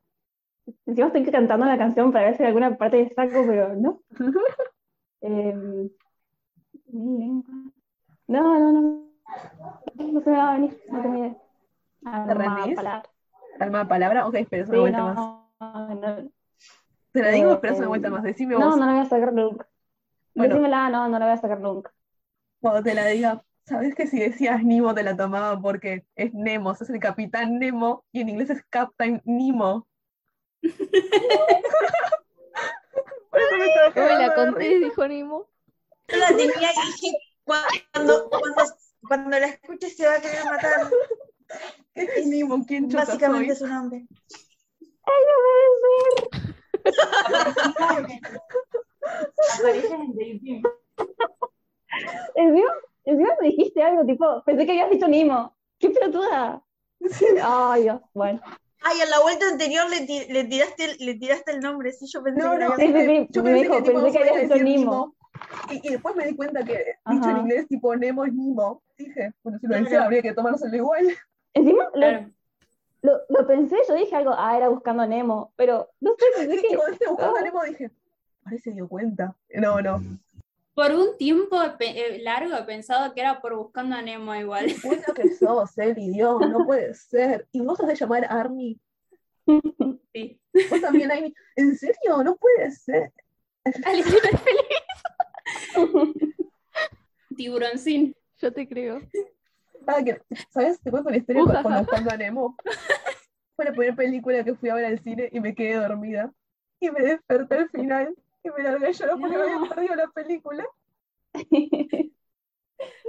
Encima 0.87 1.09
estoy 1.09 1.25
cantando 1.31 1.67
la 1.67 1.79
canción 1.79 2.13
para 2.13 2.27
ver 2.27 2.37
si 2.37 2.45
alguna 2.45 2.77
parte 2.77 2.99
destaco, 2.99 3.45
pero 3.47 3.75
no. 3.75 4.01
Mi 6.93 7.19
lengua. 7.19 7.55
No, 8.29 8.59
no, 8.59 8.73
no. 8.73 9.07
No 9.97 10.21
se 10.21 10.31
me 10.31 10.37
va 10.37 10.51
a 10.51 10.55
venir, 10.55 10.79
no 10.91 11.03
tengo 11.03 11.19
idea. 11.19 11.37
¿Te 12.03 12.09
no, 12.11 12.35
más 12.37 12.37
rendís? 12.37 12.77
palabras. 12.77 13.11
Alma 13.59 13.79
de 13.81 13.87
palabra, 13.87 14.27
ok, 14.27 14.35
espera 14.37 14.65
una 14.65 14.73
Sí, 14.75 14.81
vuelta 14.81 14.99
no, 14.99 15.05
más. 15.05 15.17
no, 15.61 16.31
Te 17.17 17.23
la 17.23 17.31
digo, 17.31 17.51
eh, 17.51 17.55
esperas 17.55 17.79
una 17.79 17.89
vuelta 17.89 18.11
más. 18.11 18.23
Decime 18.23 18.57
no, 18.59 18.67
vos, 18.67 18.77
no 18.77 18.85
la 18.85 18.93
voy 18.93 19.01
a 19.01 19.09
sacar 19.09 19.33
nunca. 19.33 19.67
Bueno. 20.35 20.55
Decímela, 20.57 20.91
no, 20.91 21.09
no 21.09 21.19
la 21.19 21.25
voy 21.25 21.35
a 21.35 21.39
sacar 21.39 21.61
nunca. 21.61 21.95
cuando 22.61 22.83
te 22.83 22.93
la 22.93 23.07
diga, 23.07 23.43
¿sabes 23.65 23.95
que 23.95 24.07
si 24.07 24.19
decías 24.19 24.63
Nemo 24.63 24.95
te 24.95 25.03
la 25.03 25.17
tomaba 25.17 25.59
porque 25.59 26.05
es 26.15 26.35
Nemo, 26.35 26.73
es 26.73 26.91
el 26.91 27.01
capitán 27.01 27.59
Nemo 27.59 28.05
y 28.13 28.21
en 28.21 28.29
inglés 28.29 28.51
es 28.51 28.63
Captain 28.69 29.23
Nemo? 29.25 29.89
Por 33.31 33.41
eso 33.41 33.57
me 33.95 34.03
No 34.03 34.19
la 34.19 34.35
conté, 34.35 34.79
dijo 34.79 35.09
Nemo. 35.09 35.49
Yo 36.09 36.19
la 36.19 36.29
tenía 36.29 36.71
y 36.71 36.93
dije, 36.93 37.17
cuando, 37.45 38.29
cuando, 38.29 38.63
cuando 39.09 39.39
la 39.39 39.47
escuche 39.47 39.89
se 39.89 40.07
va 40.07 40.17
a 40.17 40.21
querer 40.21 40.45
matar. 40.45 40.91
¿Qué 41.95 42.03
es 42.03 42.27
Nemo? 42.27 42.63
¿Quién 42.67 42.91
Básicamente 42.91 43.55
soy? 43.55 43.69
su 43.69 43.75
nombre. 43.75 44.07
En 49.91 50.15
Daydream. 50.17 50.63
Encima, 52.35 52.71
encima 53.05 53.31
me 53.41 53.49
dijiste 53.49 53.83
algo, 53.83 54.05
tipo, 54.05 54.43
pensé 54.45 54.67
que 54.67 54.73
habías 54.73 54.91
dicho 54.91 55.09
Nimo. 55.09 55.57
¡Qué 55.79 55.91
pelotuda! 55.91 56.63
Ay, 57.43 57.83
Dios, 57.85 58.01
bueno. 58.15 58.41
Ay, 58.83 59.01
en 59.01 59.11
la 59.11 59.21
vuelta 59.21 59.47
anterior 59.51 59.89
le, 59.91 60.07
ti- 60.07 60.27
le 60.33 60.45
tiraste, 60.45 60.85
el- 60.85 60.97
le 61.01 61.15
tiraste 61.15 61.53
el 61.53 61.61
nombre, 61.61 61.93
sí, 61.93 62.07
yo 62.13 62.23
pensé 62.23 62.41
No, 62.43 62.53
que 62.53 62.59
no, 62.59 62.77
Sí, 62.77 62.87
sí, 62.87 62.93
sí, 63.07 63.27
yo 63.31 63.43
me 63.43 63.51
pensé 63.51 63.63
dijo, 63.65 63.77
que 63.77 63.83
tipo 63.83 64.01
pensé 64.03 64.13
que 64.13 64.19
habías 64.19 64.43
dicho 64.43 64.55
decir 64.55 64.65
Nimo. 64.65 65.15
Y, 65.71 65.89
y 65.89 65.91
después 65.93 66.17
me 66.17 66.27
di 66.27 66.37
cuenta 66.37 66.65
que 66.65 66.95
dicho 67.11 67.31
en 67.31 67.37
inglés 67.39 67.69
tipo 67.69 67.95
Nemo 67.97 68.25
es 68.25 68.33
Nemo. 68.33 68.83
Dije, 68.97 69.33
bueno, 69.43 69.59
si 69.59 69.67
lo 69.67 69.77
decía 69.77 70.05
habría 70.05 70.23
que 70.23 70.33
tomárselo 70.33 70.75
igual. 70.77 71.07
Encima, 71.55 71.85
lo, 71.85 71.91
Claro. 71.93 72.31
Lo, 73.07 73.21
lo 73.29 73.47
pensé, 73.47 73.77
yo 73.89 73.95
dije 73.95 74.17
algo, 74.17 74.33
ah, 74.37 74.57
era 74.57 74.69
buscando 74.69 75.03
a 75.03 75.07
Nemo, 75.07 75.53
pero 75.57 75.89
no 76.01 76.15
sé, 76.19 76.25
pensé 76.37 76.57
Y 76.67 76.69
que... 76.71 76.77
cuando 76.77 76.93
esté 76.95 77.07
buscando 77.09 77.37
a. 77.39 77.43
Nemo 77.43 77.63
dije, 77.65 77.91
parece 78.43 78.73
dio 78.73 78.89
cuenta. 78.89 79.37
No, 79.55 79.81
no. 79.81 80.01
Por 80.75 80.93
un 80.93 81.17
tiempo 81.17 81.57
pe- 81.79 81.99
eh, 82.17 82.19
largo 82.23 82.55
he 82.57 82.63
pensado 82.65 83.15
que 83.15 83.21
era 83.21 83.41
por 83.41 83.55
buscando 83.57 83.97
a 83.97 84.03
Nemo 84.03 84.35
igual. 84.35 84.67
Bueno 84.85 85.05
que 85.15 85.31
sos, 85.35 85.79
Eli, 85.79 86.11
Dios, 86.11 86.39
no 86.51 86.67
puede 86.67 86.93
ser. 86.95 87.47
Y 87.53 87.61
vos 87.63 87.81
has 87.81 87.87
de 87.89 87.95
llamar 87.95 88.27
Army. 88.29 88.79
Sí. 90.13 90.41
Vos 90.71 90.81
también, 90.81 91.13
Amy. 91.13 91.35
¿En 91.57 91.77
serio? 91.77 92.23
No 92.25 92.37
puede 92.37 92.71
ser. 92.71 93.13
Alicia 93.85 94.17
es 94.33 94.41
feliz. 95.77 96.37
Tiburoncín. 97.37 98.15
Yo 98.41 98.53
te 98.53 98.67
creo. 98.67 99.01
Ah, 99.87 100.03
que- 100.05 100.21
¿Sabes? 100.51 100.81
Te 100.81 100.91
cuento 100.91 101.11
la 101.11 101.17
historia 101.19 101.43
con- 101.43 101.63
cuando 101.63 101.81
buscando 101.81 102.11
a 102.13 102.17
Nemo. 102.17 102.57
Fue 103.57 103.65
la 103.65 103.71
primera 103.73 103.97
película 103.97 104.45
que 104.45 104.55
fui 104.55 104.69
a 104.69 104.75
ver 104.75 104.85
al 104.85 104.99
cine 104.99 105.29
y 105.33 105.41
me 105.41 105.55
quedé 105.55 105.77
dormida. 105.77 106.33
Y 106.81 106.91
me 106.91 107.01
desperté 107.01 107.55
al 107.55 107.71
final 107.71 108.15
y 108.43 108.51
me 108.51 108.63
largué 108.63 108.93
llorar 108.93 109.19
porque 109.19 109.37
No. 109.37 109.45
me 109.47 109.53
había 109.55 109.69
perdido 109.71 109.95
la 109.95 110.09
película. 110.09 110.67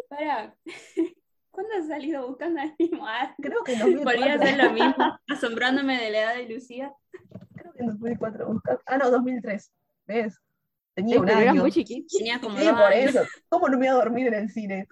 Para. 0.09 0.55
¿Cuándo 1.51 1.73
has 1.75 1.88
salido 1.88 2.28
buscando 2.28 2.61
a 2.61 2.65
Nemo? 2.78 3.07
Ah, 3.07 3.34
Creo 3.41 3.63
que 3.63 3.73
en 3.73 3.80
2004. 3.80 4.19
Volví 4.21 4.30
a 4.30 4.36
hacer 4.36 4.63
lo 4.63 4.71
mismo, 4.73 5.19
asombrándome 5.28 5.97
de 5.99 6.11
la 6.11 6.19
edad 6.19 6.36
de 6.36 6.47
Lucía. 6.53 6.93
Creo 7.55 7.73
que 7.73 7.80
en 7.82 7.88
2004. 7.88 8.47
busca- 8.47 8.80
Ah, 8.86 8.97
no, 8.97 9.09
2003. 9.09 9.71
¿Ves? 10.05 10.39
Tenía 10.93 11.15
Eh, 11.15 11.19
un 11.19 11.25
pero 11.25 11.39
eras 11.39 11.51
año. 11.53 11.61
muy. 11.63 11.71
Tenía 11.71 12.39
como 12.39 12.57
Sí, 12.57 12.67
por 12.69 12.93
eso. 12.93 13.21
¿Cómo 13.49 13.69
no 13.69 13.78
me 13.80 13.88
iba 13.88 13.95
a 13.95 13.97
dormir 13.97 14.28
en 14.28 14.34
el 14.36 14.49
cine? 14.51 14.88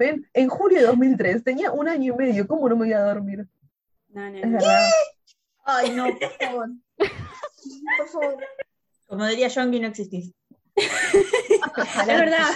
¿Ven? 0.00 0.26
En 0.32 0.48
julio 0.48 0.78
de 0.80 0.86
2003. 0.86 1.44
Tenía 1.44 1.70
un 1.72 1.86
año 1.86 2.14
y 2.14 2.16
medio. 2.16 2.48
¿Cómo 2.48 2.66
no 2.70 2.74
me 2.76 2.88
iba 2.88 2.98
a 3.00 3.02
dormir? 3.14 3.46
No, 4.08 4.30
no, 4.30 4.38
Es 4.38 4.46
no. 4.46 4.52
verdad. 4.52 4.88
Ay, 5.64 5.90
no, 5.90 6.06
por 6.18 6.30
favor. 6.40 6.68
Por 7.98 8.08
favor. 8.08 8.44
Como 9.06 9.26
diría 9.26 9.48
Yongi, 9.48 9.78
no 9.80 9.88
existís. 9.88 10.32
Es 10.74 12.06
verdad. 12.06 12.48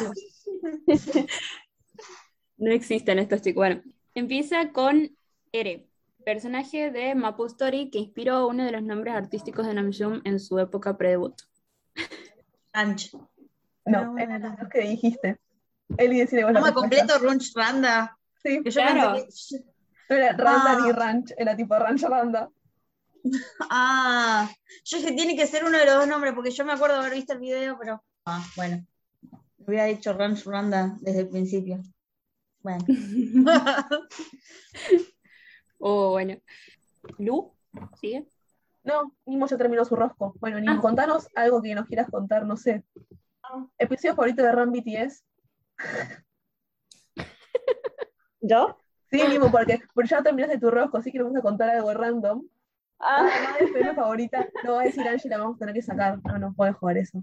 No 2.57 2.73
existen 2.73 3.19
estos 3.19 3.43
chicos. 3.43 3.57
Bueno, 3.57 3.83
empieza 4.15 4.71
con 4.73 5.15
Ere, 5.53 5.87
personaje 6.25 6.91
de 6.91 7.15
Mapu 7.15 7.45
Story 7.47 7.91
que 7.91 7.99
inspiró 7.99 8.47
uno 8.49 8.65
de 8.65 8.73
los 8.73 8.83
nombres 8.83 9.15
artísticos 9.15 9.67
de 9.67 9.75
Namjoon 9.75 10.23
en 10.25 10.41
su 10.41 10.59
época 10.59 10.97
pre-debut. 10.97 11.35
Ranch. 12.73 13.13
No, 13.85 14.13
No, 14.15 14.19
era 14.19 14.39
no. 14.39 14.57
lo 14.59 14.69
que 14.71 14.81
dijiste. 14.81 15.37
Eli 15.99 16.25
respuesta. 16.25 16.73
completo 16.73 17.19
Runch 17.19 17.53
Randa. 17.55 18.17
Sí, 18.43 18.63
Que 18.63 18.71
yo 18.71 18.81
Claro. 18.81 19.15
pensé 19.15 19.59
que- 19.65 19.75
no 20.11 20.17
era 20.17 20.33
Randa 20.37 20.73
Ah. 20.73 20.81
ni 20.85 20.93
Ranch, 20.93 21.33
era 21.37 21.57
tipo 21.57 21.75
Ranch 21.79 22.03
Randa. 22.03 22.51
Ah, 23.71 24.51
yo 24.85 24.99
dije, 24.99 25.13
tiene 25.13 25.35
que 25.37 25.47
ser 25.47 25.65
uno 25.65 25.79
de 25.79 25.87
los 25.87 25.95
dos 25.97 26.07
nombres, 26.09 26.35
porque 26.35 26.51
yo 26.51 26.65
me 26.65 26.73
acuerdo 26.73 26.97
de 26.97 27.01
haber 27.07 27.15
visto 27.15 27.33
el 27.33 27.39
video, 27.39 27.79
pero. 27.79 28.03
Ah, 28.27 28.45
bueno. 28.57 28.85
Hubiera 29.59 29.85
dicho 29.87 30.13
Ranch 30.13 30.45
Randa 30.45 30.95
desde 31.01 31.21
el 31.21 31.29
principio. 31.29 31.81
Bueno. 32.63 32.85
Oh, 35.79 36.11
bueno. 36.11 36.37
Lu, 37.19 37.53
¿sigue? 38.01 38.27
No, 38.85 39.15
Nimo 39.27 39.47
ya 39.47 39.57
terminó 39.59 39.85
su 39.85 39.97
rosco. 39.97 40.35
Bueno, 40.41 40.59
Nimo, 40.61 40.73
Ah. 40.73 40.81
contanos 40.81 41.29
algo 41.35 41.61
que 41.61 41.75
nos 41.75 41.87
quieras 41.87 42.09
contar, 42.11 42.47
no 42.47 42.57
sé. 42.57 42.85
¿Episodio 43.79 44.15
favorito 44.15 44.43
de 44.43 44.53
Ram 44.53 44.73
BTS? 44.73 45.23
¿Yo? 48.41 48.77
Sí, 49.11 49.23
Nimo, 49.29 49.51
porque, 49.51 49.81
porque 49.95 50.09
ya 50.09 50.23
terminaste 50.23 50.59
tu 50.59 50.71
rosco, 50.71 50.99
así 50.99 51.13
que 51.13 51.19
nos 51.19 51.27
vamos 51.27 51.39
a 51.39 51.43
contar 51.43 51.71
algo 51.71 51.95
random. 51.95 52.47
Ah, 52.99 53.29
favorita, 53.95 54.49
no 54.65 54.75
va 54.75 54.83
a 54.83 54.85
decir 54.85 55.07
Angela, 55.07 55.39
vamos 55.39 55.57
a 55.57 55.59
tener 55.59 55.75
que 55.75 55.83
sacar. 55.83 56.19
No, 56.25 56.39
no 56.39 56.55
puedes 56.55 56.77
jugar 56.77 56.99
eso. 56.99 57.23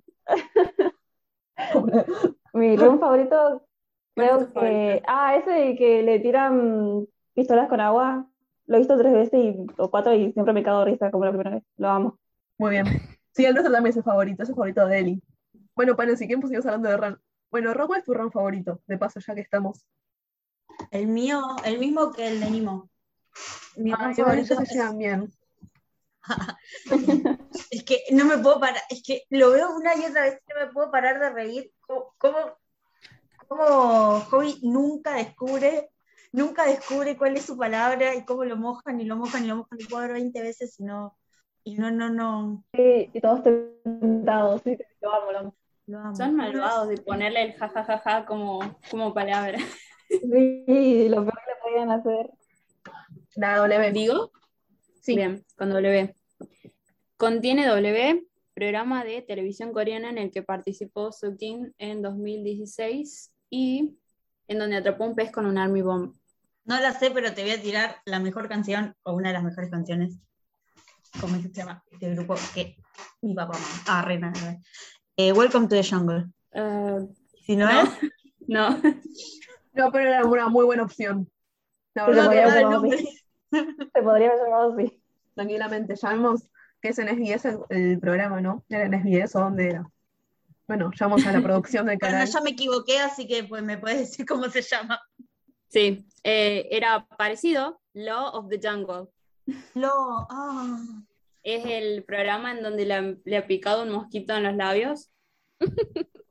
mi 2.54 2.76
room 2.78 3.00
favorito, 3.00 3.68
¿Cuál 4.16 4.28
es 4.28 4.34
creo 4.36 4.48
tu 4.48 4.54
que... 4.54 4.54
favorito? 4.54 5.04
Ah, 5.08 5.36
ese 5.36 5.52
de 5.52 5.76
que 5.76 6.04
le 6.04 6.20
tiran 6.20 7.08
pistolas 7.34 7.70
con 7.70 7.80
agua. 7.82 8.28
Lo 8.68 8.76
he 8.76 8.80
visto 8.80 8.98
tres 8.98 9.14
veces 9.14 9.34
y, 9.34 9.66
o 9.78 9.90
cuatro 9.90 10.14
y 10.14 10.32
siempre 10.34 10.54
me 10.54 10.64
cago 10.64 10.80
de 10.80 10.92
risa 10.92 11.12
como 11.12 11.26
la 11.26 11.32
primera 11.32 11.52
vez. 11.52 11.64
Lo 11.78 11.90
amo. 11.90 12.20
Muy 12.58 12.72
bien. 12.72 12.86
Sí, 13.34 13.46
el 13.46 13.54
nuestro 13.54 13.74
también 13.74 13.92
es 13.92 13.98
el 13.98 14.04
favorito, 14.04 14.44
es 14.44 14.50
el 14.50 14.56
favorito 14.56 14.86
de 14.88 15.00
Eli. 15.00 15.24
Bueno, 15.76 15.96
para 15.96 16.12
el 16.12 16.18
siguiente 16.18 16.48
seguimos 16.48 16.66
hablando 16.66 16.90
de. 16.90 17.18
Bueno, 17.52 17.74
Ron, 17.74 17.88
¿cuál 17.88 18.00
es 18.00 18.06
tu 18.06 18.14
Ram 18.14 18.32
favorito? 18.32 18.82
De 18.88 18.98
paso, 18.98 19.20
ya 19.20 19.36
que 19.36 19.42
estamos. 19.42 19.86
El 20.90 21.08
mío, 21.08 21.42
el 21.66 21.80
mismo 21.80 22.12
que 22.12 22.28
el 22.28 22.40
de 22.40 22.50
Nimo. 22.50 22.90
Mi 23.76 23.92
bonito 23.92 24.24
favorito 24.24 24.56
se 24.56 24.74
llevan 24.74 24.98
bien. 24.98 25.32
Es 27.72 27.84
que 27.84 28.04
no 28.12 28.26
me 28.26 28.38
puedo 28.38 28.60
parar, 28.60 28.82
es 28.90 29.02
que 29.04 29.24
lo 29.30 29.52
veo 29.52 29.76
una 29.76 29.96
y 29.96 30.06
otra 30.06 30.24
vez 30.24 30.40
y 30.46 30.54
no 30.54 30.66
me 30.66 30.72
puedo 30.72 30.92
parar 30.92 31.20
de 31.20 31.30
reír. 31.32 31.72
¿Cómo, 31.82 32.14
cómo, 32.18 32.38
cómo 33.48 34.20
Hobby 34.20 34.60
nunca 34.62 35.16
descubre, 35.16 35.90
nunca 36.32 36.66
descubre 36.66 37.18
cuál 37.18 37.36
es 37.36 37.46
su 37.46 37.58
palabra 37.58 38.16
y 38.16 38.24
cómo 38.24 38.46
lo 38.46 38.56
mojan 38.56 39.02
y 39.02 39.06
lo 39.06 39.16
mojan 39.18 39.44
y 39.44 39.48
lo 39.48 39.56
mojan 39.58 39.80
y 39.82 39.86
cuadro 39.86 40.14
20 40.14 40.42
veces 40.42 40.80
y 40.80 40.84
no, 40.84 41.18
y 41.64 41.76
no, 41.76 41.92
no, 41.92 42.10
no, 42.10 42.64
Sí, 42.74 43.10
y 43.12 43.20
todos 43.20 43.44
tentados. 43.44 44.62
Sí, 44.64 44.78
lo 45.02 45.14
amo, 45.14 45.56
lo 45.92 46.00
amo. 46.00 46.16
Son 46.16 46.36
malvados 46.36 46.88
de 46.88 46.98
ponerle 46.98 47.44
el 47.44 47.54
jajajaja 47.54 48.26
como, 48.26 48.60
como 48.90 49.14
palabra. 49.14 49.60
Sí, 50.10 51.08
lo 51.10 51.24
peor 51.24 51.40
que 51.40 51.52
le 51.52 51.62
podían 51.64 51.92
hacer. 51.92 52.32
La 53.36 53.58
W. 53.58 53.92
¿Digo? 53.92 54.32
Sí. 55.02 55.16
Bien, 55.16 55.46
con 55.58 55.70
W. 55.70 56.14
Contiene 57.18 57.68
W, 57.68 58.28
programa 58.54 59.04
de 59.04 59.22
televisión 59.22 59.72
coreana 59.72 60.10
en 60.10 60.18
el 60.18 60.32
que 60.32 60.44
participó 60.44 61.12
Sukin 61.12 61.74
en 61.78 62.02
2016 62.02 63.32
y 63.50 63.98
en 64.48 64.60
donde 64.60 64.78
atrapó 64.78 65.06
un 65.06 65.16
pez 65.16 65.32
con 65.32 65.46
un 65.46 65.58
army 65.58 65.82
bomb. 65.82 66.16
No 66.66 66.80
la 66.80 66.94
sé, 66.94 67.12
pero 67.12 67.34
te 67.34 67.44
voy 67.44 67.52
a 67.52 67.62
tirar 67.62 67.98
la 68.06 68.20
mejor 68.20 68.48
canción 68.48 68.96
o 69.04 69.14
una 69.14 69.30
de 69.30 69.34
las 69.34 69.44
mejores 69.44 69.70
canciones. 69.70 70.20
¿Cómo 71.20 71.40
se 71.42 71.52
llama? 71.52 71.84
Este 71.92 72.14
grupo 72.16 72.36
que 72.54 72.78
mi 73.22 73.34
papá 73.34 73.58
ama. 73.58 73.66
Ah, 73.88 74.02
reina. 74.02 74.32
Eh, 75.18 75.32
Welcome 75.34 75.68
to 75.68 75.76
the 75.76 75.84
Jungle. 75.84 76.26
Eh, 76.54 77.00
Si 77.46 77.56
no, 77.56 77.66
No. 77.68 77.82
es, 77.82 77.90
no, 78.48 78.82
No, 79.74 79.92
pero 79.92 80.10
era 80.10 80.26
una 80.26 80.48
muy 80.50 80.66
buena 80.66 80.84
opción. 80.84 81.30
La 81.94 82.08
no 82.08 82.10
verdad, 82.30 82.30
me 82.30 82.44
podría 82.44 82.70
nombre. 82.70 82.98
Se 83.94 84.02
podría 84.02 84.28
haber 84.30 84.40
llamado 84.46 84.74
así. 84.74 85.02
tranquilamente. 85.36 85.96
Llamemos 85.96 86.44
que 86.82 86.90
es 86.90 87.00
en 87.00 87.10
SBS 87.10 87.46
el, 87.46 87.60
el 87.70 88.00
programa, 88.00 88.42
¿no? 88.42 88.64
¿Era 88.70 88.86
en 88.86 88.94
SBS 88.94 89.36
o 89.36 89.40
dónde 89.42 89.68
era? 89.70 89.86
Bueno, 90.68 90.90
llamamos 90.98 91.26
a 91.28 91.32
la 91.34 91.42
producción 91.42 91.86
del 91.86 91.98
Bueno, 92.00 92.14
canal. 92.14 92.28
ya 92.30 92.42
me 92.42 92.52
equivoqué, 92.52 93.00
así 93.00 93.28
que 93.28 93.44
pues 93.44 93.62
me 93.62 93.78
puedes 93.78 94.00
decir 94.00 94.26
cómo 94.26 94.46
se 94.50 94.62
llama. 94.62 95.00
sí, 95.68 96.06
eh, 96.24 96.68
era 96.72 97.06
parecido, 97.18 97.80
Law 97.94 98.30
of 98.36 98.50
the 98.50 98.60
Jungle. 98.62 99.10
Lo, 99.76 99.90
ah, 100.30 100.78
es 101.44 101.66
el 101.66 102.04
programa 102.04 102.52
en 102.52 102.64
donde 102.64 102.86
le, 102.86 103.18
le 103.24 103.38
ha 103.38 103.48
picado 103.48 103.84
un 103.84 103.92
mosquito 103.92 104.36
en 104.36 104.44
los 104.44 104.56
labios. 104.56 105.12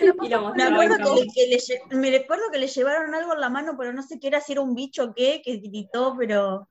y 0.00 0.28
lo 0.28 0.52
Me 0.54 0.64
acuerdo, 0.64 0.96
que, 1.16 1.26
que 1.34 1.46
le, 1.48 1.56
lle- 1.58 1.82
me 1.90 2.10
recuerdo 2.10 2.50
que 2.50 2.58
le 2.58 2.68
llevaron 2.68 3.14
algo 3.14 3.34
en 3.34 3.40
la 3.40 3.48
mano, 3.48 3.76
pero 3.78 3.92
no 3.92 4.02
sé 4.02 4.18
qué 4.18 4.28
era, 4.28 4.40
si 4.40 4.52
era 4.52 4.60
un 4.60 4.74
bicho 4.74 5.04
o 5.04 5.14
qué, 5.14 5.42
que 5.44 5.56
gritó, 5.58 6.14
pero 6.18 6.68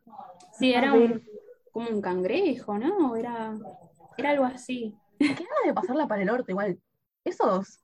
Sí, 0.58 0.74
era 0.74 0.94
un, 0.94 1.22
como 1.72 1.90
un 1.90 2.02
cangrejo, 2.02 2.78
¿no? 2.78 3.16
Era, 3.16 3.56
era 4.18 4.32
algo 4.32 4.46
así. 4.46 4.96
Qué 5.20 5.28
ganas 5.28 5.66
de 5.66 5.74
pasarla 5.74 6.08
para 6.08 6.22
el 6.22 6.30
orto, 6.30 6.52
igual. 6.52 6.80
Esos 7.24 7.80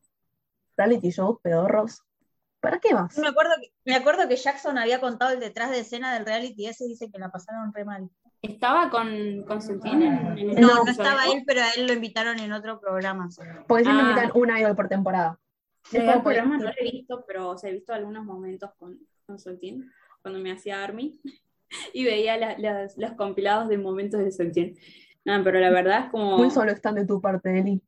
reality 0.77 1.09
shows 1.09 1.39
pedorros. 1.41 2.01
¿Para 2.59 2.79
qué 2.79 2.93
más? 2.93 3.17
me 3.17 3.27
acuerdo, 3.27 3.51
que, 3.59 3.71
me 3.85 3.95
acuerdo 3.95 4.27
que 4.27 4.35
Jackson 4.35 4.77
había 4.77 5.01
contado 5.01 5.33
el 5.33 5.39
detrás 5.39 5.71
de 5.71 5.79
escena 5.79 6.13
del 6.13 6.25
reality 6.25 6.67
ese 6.67 6.85
y 6.85 6.89
dice 6.89 7.09
que 7.11 7.19
la 7.19 7.31
pasaron 7.31 7.73
re 7.73 7.83
mal. 7.85 8.09
Estaba 8.41 8.89
con 8.89 9.43
Constantine 9.43 10.07
en, 10.07 10.37
en 10.37 10.49
el 10.51 10.61
No, 10.61 10.83
no 10.83 10.91
estaba 10.91 11.25
él, 11.27 11.43
pero 11.45 11.61
a 11.61 11.69
él 11.77 11.85
lo 11.87 11.93
invitaron 11.93 12.39
en 12.39 12.51
otro 12.53 12.79
programa. 12.79 13.29
Porque 13.67 13.83
siempre 13.83 14.03
Ah. 14.05 14.09
invitan 14.09 14.31
una 14.33 14.59
idol 14.59 14.75
por 14.75 14.87
temporada. 14.87 15.39
Es 15.91 16.03
el 16.03 16.21
programa 16.21 16.57
que- 16.57 16.63
no 16.63 16.69
lo 16.71 16.75
he 16.79 16.91
visto, 16.91 17.23
pero 17.27 17.49
o 17.49 17.57
sea, 17.57 17.69
he 17.69 17.73
visto 17.73 17.93
algunos 17.93 18.25
momentos 18.25 18.71
con 18.77 18.97
Constantine, 19.27 19.85
cuando 20.21 20.39
me 20.39 20.51
hacía 20.51 20.83
Army, 20.83 21.19
y 21.93 22.03
veía 22.03 22.37
la- 22.37 22.57
las- 22.57 22.97
los 22.97 23.11
compilados 23.13 23.69
de 23.69 23.77
momentos 23.77 24.19
de 24.19 24.25
Constantine. 24.25 24.73
No, 25.23 25.43
pero 25.43 25.59
la 25.59 25.69
verdad 25.69 26.05
es 26.05 26.09
como... 26.11 26.37
Muy 26.37 26.49
solo 26.49 26.71
están 26.71 26.95
de 26.95 27.05
tu 27.05 27.21
parte, 27.21 27.59
Eli. 27.59 27.79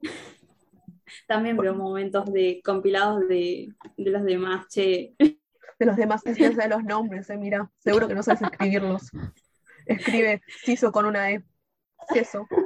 También 1.26 1.56
veo 1.58 1.74
momentos 1.74 2.32
de 2.32 2.60
compilados 2.64 3.28
de, 3.28 3.74
de 3.96 4.10
los 4.10 4.24
demás, 4.24 4.66
che. 4.68 5.14
De 5.18 5.86
los 5.86 5.96
demás, 5.96 6.22
siquiera 6.24 6.54
sabes 6.54 6.70
los 6.70 6.84
nombres, 6.84 7.28
eh, 7.30 7.36
mira. 7.36 7.70
Seguro 7.78 8.08
que 8.08 8.14
no 8.14 8.22
sabes 8.22 8.40
escribirlos. 8.42 9.10
Escribe 9.88 10.42
Ciso 10.64 10.92
con 10.92 11.06
una 11.06 11.30
E. 11.32 11.42
Eso. 12.14 12.46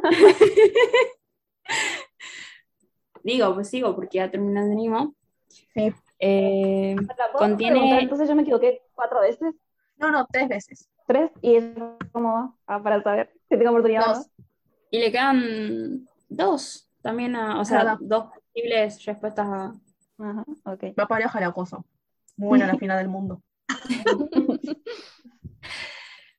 Digo, 3.25 3.55
pues 3.55 3.69
sigo, 3.69 3.95
porque 3.95 4.19
ya 4.19 4.31
terminó 4.31 4.65
el 4.65 4.73
animo. 4.73 5.15
Sí. 5.49 5.93
Eh, 6.19 6.97
¿La 6.97 7.15
puedo 7.33 7.39
Contiene-? 7.39 8.01
Entonces 8.03 8.29
yo 8.29 8.35
me 8.35 8.43
equivoqué 8.43 8.83
cuatro 8.95 9.21
veces, 9.21 9.55
No, 9.97 10.11
no, 10.11 10.27
tres 10.31 10.49
veces. 10.49 10.89
tres, 11.07 11.31
y 11.41 11.57
eso 11.57 11.97
cómo 12.13 12.33
va, 12.33 12.55
Ah, 12.67 12.83
para 12.83 13.03
saber 13.03 13.33
si 13.49 13.57
tengo 13.57 13.71
oportunidad 13.71 14.07
Dos. 14.07 14.27
y 14.91 14.99
le 14.99 15.13
quedan 15.13 16.09
dos 16.29 16.89
también, 17.01 17.37
a- 17.37 17.61
o 17.61 17.65
sea, 17.65 17.97
dos 18.01 18.27
posibles 18.33 19.05
respuestas 19.05 19.47
a... 19.49 19.73
no. 20.19 20.31
Ajá, 20.31 20.45
ok. 20.65 20.85
Va 20.99 21.07
pareja 21.07 21.41
la 21.41 21.53
cosa. 21.53 21.79
Muy 22.37 22.49
buena 22.51 22.67
la 22.67 22.75
final 22.79 22.99
del 22.99 23.09
mundo. 23.09 23.43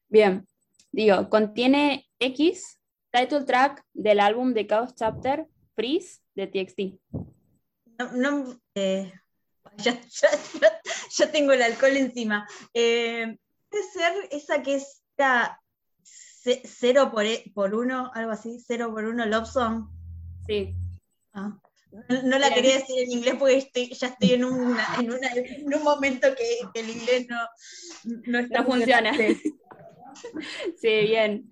Bien, 0.10 0.46
digo, 0.94 1.30
contiene 1.30 2.08
X, 2.20 2.80
title 3.12 3.44
track 3.44 3.84
del 3.94 4.20
álbum 4.22 4.54
de 4.54 4.66
Chaos 4.68 4.96
Chapter, 4.96 5.48
Freeze, 5.76 6.22
de 6.36 6.48
TXT. 6.48 6.80
No, 8.00 8.12
no, 8.14 8.62
eh, 8.76 9.12
ya, 9.78 10.00
ya- 10.02 10.82
ya- 11.18 11.32
tengo 11.32 11.52
el 11.52 11.62
alcohol 11.62 11.98
encima. 11.98 12.48
Eh, 12.74 13.38
puede 13.70 13.84
ser 13.92 14.14
esa 14.32 14.62
que 14.64 14.76
está 14.76 15.60
ce- 16.04 16.62
cero 16.66 17.10
por, 17.12 17.26
e- 17.26 17.52
por 17.54 17.74
uno, 17.76 18.12
algo 18.14 18.32
así, 18.32 18.60
cero 18.66 18.92
por 18.94 19.06
uno 19.06 19.26
Love 19.26 19.48
Song. 19.50 19.88
Sí, 20.48 20.74
Ah. 21.34 21.58
No, 22.10 22.22
no 22.24 22.40
la 22.40 22.52
quería 22.52 22.76
decir 22.80 23.04
en 23.04 23.12
inglés 23.12 23.36
porque 23.38 23.58
estoy, 23.58 23.94
ya 23.94 24.08
estoy 24.08 24.34
en, 24.34 24.46
una, 24.46 24.84
en, 25.00 25.12
una- 25.12 25.32
en 25.32 25.72
un 25.74 25.84
momento 25.84 26.28
que, 26.36 26.58
que 26.74 26.80
el 26.80 26.90
inglés 26.90 27.28
no, 27.30 27.38
no 28.26 28.40
está 28.40 28.62
no 28.62 28.66
funciona. 28.66 29.16
Sí. 29.16 29.38
Sí, 30.78 31.02
bien. 31.08 31.50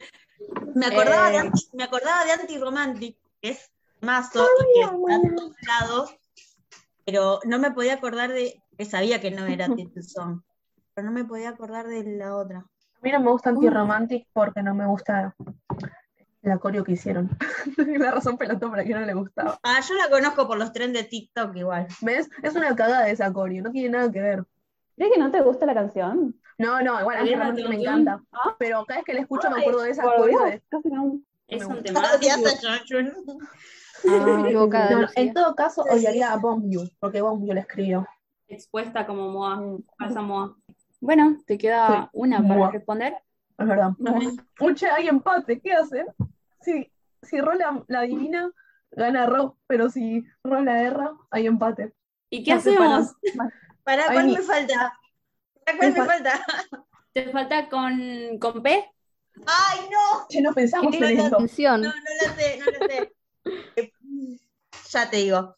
Me 0.75 0.87
acordaba, 0.87 1.29
de, 1.29 1.37
Eh. 1.37 1.39
anti, 1.39 1.69
me 1.73 1.83
acordaba 1.83 2.25
de 2.25 2.31
Anti-Romantic, 2.31 3.17
que 3.41 3.49
es 3.49 3.71
mazo 4.01 4.43
y 4.43 4.73
que 4.73 4.81
está 4.81 5.15
en 5.15 5.35
todos 5.35 5.55
lados, 5.67 6.15
pero 7.05 7.39
no 7.45 7.59
me 7.59 7.71
podía 7.71 7.93
acordar 7.93 8.31
de, 8.31 8.61
que 8.77 8.85
sabía 8.85 9.21
que 9.21 9.31
no 9.31 9.45
era 9.45 9.67
Title 9.75 10.03
Song, 10.03 10.41
pero 10.93 11.05
no 11.05 11.13
me 11.13 11.25
podía 11.25 11.49
acordar 11.49 11.87
de 11.87 12.03
la 12.03 12.35
otra. 12.35 12.59
A 12.59 12.99
mí 13.01 13.11
no 13.11 13.19
me 13.19 13.31
gusta 13.31 13.49
Anti-Romantic 13.49 14.27
porque 14.33 14.61
no 14.61 14.73
me 14.73 14.85
gusta 14.87 15.35
el 16.41 16.51
acorio 16.51 16.83
que 16.83 16.93
hicieron. 16.93 17.29
la 17.77 18.11
razón 18.11 18.37
pelotón 18.37 18.71
para 18.71 18.83
que 18.83 18.93
no 18.93 19.01
le 19.01 19.13
gustaba. 19.13 19.59
Ah, 19.63 19.79
yo 19.87 19.95
la 19.95 20.09
conozco 20.09 20.47
por 20.47 20.57
los 20.57 20.71
trends 20.71 20.97
de 20.97 21.03
TikTok 21.03 21.55
igual. 21.55 21.87
¿Ves? 22.01 22.29
Es 22.41 22.55
una 22.55 22.75
cagada 22.75 23.09
ese 23.09 23.23
acorio, 23.23 23.63
no 23.63 23.71
tiene 23.71 23.89
nada 23.89 24.11
que 24.11 24.21
ver. 24.21 24.45
¿Crees 24.95 25.13
que 25.13 25.19
no 25.19 25.31
te 25.31 25.41
gusta 25.41 25.65
la 25.65 25.73
canción? 25.73 26.39
No, 26.61 26.81
no, 26.81 26.99
igual 27.01 27.17
A 27.17 27.51
mí 27.51 27.63
me 27.67 27.75
encanta. 27.81 28.21
Pero 28.59 28.85
cada 28.85 28.99
vez 28.99 29.05
que 29.05 29.13
la 29.13 29.21
escucho 29.21 29.49
me 29.49 29.61
acuerdo 29.61 29.81
de 29.81 29.91
casi 30.69 30.89
no. 30.89 31.19
Es 31.47 31.65
un 31.65 31.83
tema. 31.83 32.01
Ah, 34.07 35.07
en 35.15 35.33
todo 35.33 35.55
caso, 35.55 35.83
odiaría 35.83 36.31
a 36.31 36.37
Bomb 36.37 36.71
You, 36.71 36.89
porque 36.99 37.21
Bomb 37.21 37.45
You 37.45 37.53
la 37.53 37.61
escribió. 37.61 38.07
Expuesta 38.47 39.05
como 39.05 39.29
Moa, 39.29 39.57
Mm. 39.57 39.83
falsa 39.97 40.21
Moa. 40.21 40.55
Bueno, 40.99 41.37
te 41.45 41.57
queda 41.57 42.09
una 42.13 42.45
para 42.47 42.71
responder. 42.71 43.15
Es 43.57 43.67
verdad. 43.67 43.91
Uche, 44.59 44.89
hay 44.89 45.07
empate, 45.07 45.59
¿qué 45.59 45.73
hacen? 45.73 46.07
Si, 46.61 46.91
si 47.21 47.41
Ro 47.41 47.53
la, 47.53 47.83
adivina, 47.99 48.51
gana 48.91 49.25
Ro, 49.25 49.57
pero 49.67 49.89
si 49.89 50.23
Ro 50.43 50.61
la 50.61 50.81
erra, 50.83 51.11
hay 51.31 51.47
empate. 51.47 51.93
¿Y 52.29 52.43
qué 52.43 52.53
hacemos? 52.53 53.15
¿Para 53.83 54.05
cuál 54.13 54.27
me 54.27 54.41
falta? 54.41 54.93
¿Para 55.77 55.77
cuál 55.77 55.93
Me 55.93 55.99
me 55.99 56.05
fal- 56.05 56.07
falta? 56.07 56.45
¿Te 57.13 57.29
falta 57.31 57.69
con, 57.69 58.37
con 58.39 58.63
P? 58.63 58.85
¡Ay, 59.45 59.79
no! 59.91 60.27
Che, 60.29 60.41
no 60.41 60.53
pensamos 60.53 60.91
¿Qué 60.91 60.97
en 60.97 61.19
esto. 61.19 61.37
No, 61.39 61.77
no 61.77 61.91
la 61.91 62.35
sé, 62.35 62.59
no 62.59 62.65
la 62.71 62.87
sé. 62.87 63.11
Eh, 63.77 63.91
Ya 64.91 65.09
te 65.09 65.17
digo. 65.17 65.55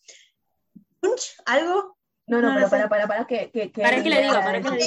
¿Punch? 1.00 1.36
¿Algo? 1.46 1.98
No, 2.28 2.42
no, 2.42 2.50
No, 2.50 2.56
pero 2.56 2.70
para, 2.70 2.90
para, 2.90 3.08
para 3.08 3.26
que, 3.26 3.52
que, 3.52 3.72
que 3.72 3.82
¿Para 3.82 4.02
qué 4.04 4.10
le 4.10 4.22
digo? 4.22 4.34
la 4.34 4.44
¿Para 4.44 4.62
qué 4.62 4.70
le 4.70 4.78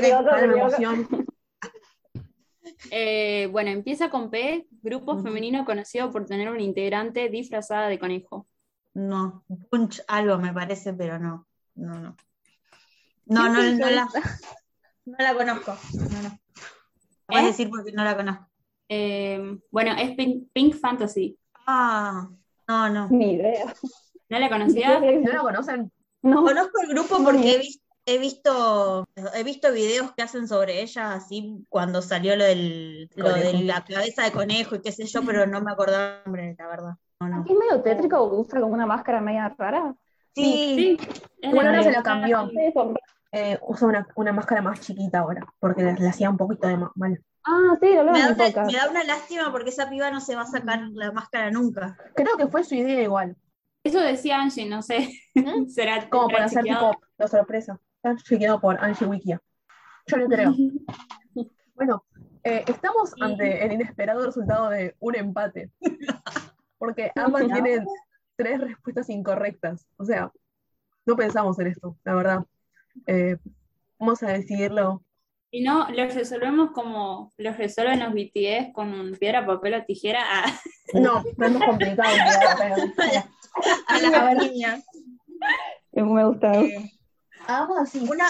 digo? 0.00 0.24
para 0.24 0.46
la 0.46 0.52
emoción. 0.52 1.08
Eh, 2.90 3.48
bueno, 3.52 3.70
empieza 3.70 4.10
con 4.10 4.30
P, 4.30 4.66
grupo 4.82 5.18
femenino 5.18 5.64
conocido 5.64 6.10
por 6.10 6.26
tener 6.26 6.48
una 6.48 6.62
integrante 6.62 7.28
disfrazada 7.28 7.88
de 7.88 7.98
conejo. 7.98 8.46
No, 8.94 9.44
punch 9.70 10.02
algo 10.08 10.38
me 10.38 10.52
parece, 10.52 10.94
pero 10.94 11.18
no. 11.18 11.46
No, 11.74 12.00
no. 12.00 12.16
No, 13.26 13.42
¿Quién 13.52 13.78
no, 13.78 13.86
no, 13.86 13.90
la, 13.90 14.06
no 15.06 15.16
la 15.18 15.34
conozco. 15.34 15.76
No, 15.94 16.22
no. 16.22 16.38
¿Eh? 17.40 17.46
decir 17.46 17.68
porque 17.70 17.92
no 17.92 18.04
la 18.04 18.16
conozco. 18.16 18.46
Eh, 18.88 19.58
bueno, 19.70 19.92
es 19.98 20.12
Pink, 20.16 20.48
Pink 20.52 20.74
Fantasy. 20.76 21.36
Ah, 21.66 22.28
no, 22.68 22.88
no. 22.88 23.08
Ni 23.10 23.32
idea. 23.34 23.72
¿No 24.28 24.38
la 24.38 24.48
conocía? 24.48 25.00
¿No 25.00 25.32
lo 25.32 25.42
conocen? 25.42 25.90
No, 26.22 26.42
Conozco 26.44 26.80
el 26.82 26.88
grupo 26.88 27.22
porque 27.24 27.54
he, 27.54 27.58
vis- 27.58 27.80
he 28.06 28.18
visto 28.18 29.06
he 29.34 29.44
visto 29.44 29.72
videos 29.72 30.12
que 30.12 30.22
hacen 30.22 30.48
sobre 30.48 30.82
ella 30.82 31.12
así 31.14 31.64
cuando 31.68 32.02
salió 32.02 32.34
lo 32.36 32.44
del 32.44 33.08
lo 33.14 33.32
de 33.32 33.52
la 33.64 33.84
cabeza 33.84 34.24
de 34.24 34.32
conejo 34.32 34.76
y 34.76 34.80
qué 34.82 34.90
sé 34.92 35.06
yo, 35.06 35.22
pero 35.24 35.46
no 35.46 35.60
me 35.60 35.70
acordaba 35.72 36.18
el 36.18 36.24
nombre, 36.24 36.56
la 36.58 36.66
verdad. 36.68 36.94
No, 37.20 37.28
no. 37.28 37.44
es 37.48 37.56
medio 37.56 37.80
tétrico, 37.82 38.22
usa 38.24 38.60
como 38.60 38.74
una 38.74 38.86
máscara 38.86 39.20
media 39.20 39.54
rara. 39.56 39.94
Sí, 40.34 40.96
Sí. 40.98 41.08
es 41.40 41.50
Bueno, 41.52 41.70
ahora 41.70 41.78
la 41.78 41.82
se 41.84 41.90
la 41.92 41.98
que- 41.98 42.02
cambió. 42.02 42.48
Sí, 42.50 42.56
Eh, 43.32 43.58
usa 43.62 43.88
una, 43.88 44.06
una 44.14 44.32
máscara 44.32 44.62
más 44.62 44.80
chiquita 44.80 45.18
ahora, 45.20 45.46
porque 45.58 45.82
le, 45.82 45.94
le 45.94 46.08
hacía 46.08 46.30
un 46.30 46.36
poquito 46.36 46.68
de 46.68 46.76
ma- 46.76 46.92
mal. 46.94 47.22
Ah, 47.44 47.76
sí, 47.80 47.94
lo 47.94 48.04
me 48.04 48.18
da, 48.20 48.32
una, 48.32 48.64
me 48.64 48.72
da 48.72 48.90
una 48.90 49.04
lástima 49.04 49.52
porque 49.52 49.70
esa 49.70 49.88
piba 49.88 50.10
no 50.10 50.20
se 50.20 50.34
va 50.34 50.42
a 50.42 50.46
sacar 50.46 50.80
la 50.92 51.12
máscara 51.12 51.50
nunca. 51.50 51.96
Creo 52.14 52.36
que 52.36 52.46
fue 52.48 52.64
su 52.64 52.74
idea 52.74 53.02
igual, 53.02 53.36
Eso 53.84 54.00
decía 54.00 54.40
Angie, 54.40 54.68
no 54.68 54.82
sé. 54.82 55.10
Será 55.68 56.08
como 56.08 56.28
para 56.28 56.46
hacer 56.46 56.64
tipo 56.64 56.92
la 57.18 57.28
sorpresa. 57.28 57.78
Está 58.02 58.16
chequeado 58.22 58.60
por 58.60 58.82
Angie 58.82 59.06
Wikia. 59.06 59.40
Yo 60.06 60.16
le 60.16 60.26
creo. 60.26 60.54
Bueno, 61.74 62.06
eh, 62.42 62.64
estamos 62.66 63.10
Sí. 63.10 63.16
ante 63.20 63.62
el 63.66 63.72
inesperado 63.72 64.24
resultado 64.24 64.70
de 64.70 64.96
un 64.98 65.14
empate. 65.14 65.70
Porque 66.78 67.12
ambas 67.14 67.42
No. 67.46 67.52
tienen 67.52 67.84
tres 68.34 68.60
respuestas 68.60 69.10
incorrectas. 69.10 69.86
O 69.98 70.04
sea, 70.06 70.32
no 71.04 71.16
pensamos 71.16 71.58
en 71.58 71.66
esto, 71.66 71.98
la 72.02 72.14
verdad. 72.14 72.44
Eh, 73.06 73.36
vamos 73.98 74.22
a 74.22 74.28
decidirlo. 74.28 75.02
Si 75.50 75.62
no, 75.62 75.88
los 75.90 76.14
resolvemos 76.14 76.72
como 76.72 77.32
los 77.36 77.56
resuelven 77.56 78.00
los 78.00 78.12
BTS 78.12 78.72
con 78.74 78.92
un 78.92 79.12
piedra, 79.16 79.46
papel 79.46 79.74
o 79.74 79.84
tijera. 79.84 80.20
Ah, 80.24 80.60
No, 80.94 81.22
no 81.36 81.46
es 81.46 81.64
complicado. 81.64 82.14
pero- 82.58 82.92
pero- 82.96 83.22
A 83.88 83.98
las 83.98 84.12
A 84.14 84.24
ver. 84.24 84.36
niñas. 84.38 84.84
Eh, 85.92 86.02
Me 86.02 86.24
gusta. 86.26 86.52
Eh, 86.60 86.90
Hagamos 87.46 87.78
así. 87.78 88.00
una, 88.10 88.26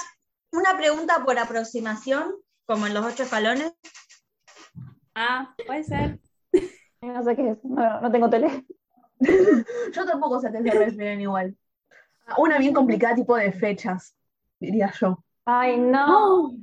una 0.53 0.77
pregunta 0.77 1.25
por 1.25 1.39
aproximación, 1.39 2.33
como 2.67 2.87
en 2.87 2.95
los 2.95 3.05
ocho 3.05 3.25
escalones. 3.25 3.73
ah, 5.15 5.55
puede 5.67 5.85
ser. 5.85 6.21
No 7.01 7.23
sé 7.25 7.37
qué 7.37 7.51
es. 7.51 7.65
No, 7.65 8.01
no 8.01 8.11
tengo 8.13 8.29
tele. 8.31 8.65
Yo 9.93 10.05
tampoco 10.07 10.41
sé 10.41 10.49
a 10.49 10.53
qué 10.53 10.63
se 10.63 10.71
refieren 10.79 11.21
igual. 11.21 11.57
Una 12.39 12.59
bien 12.59 12.75
complicada, 12.75 13.15
tipo 13.15 13.37
de 13.37 13.53
fechas, 13.53 14.16
diría 14.59 14.93
yo. 15.01 15.25
Ay, 15.45 15.77
no. 15.79 16.57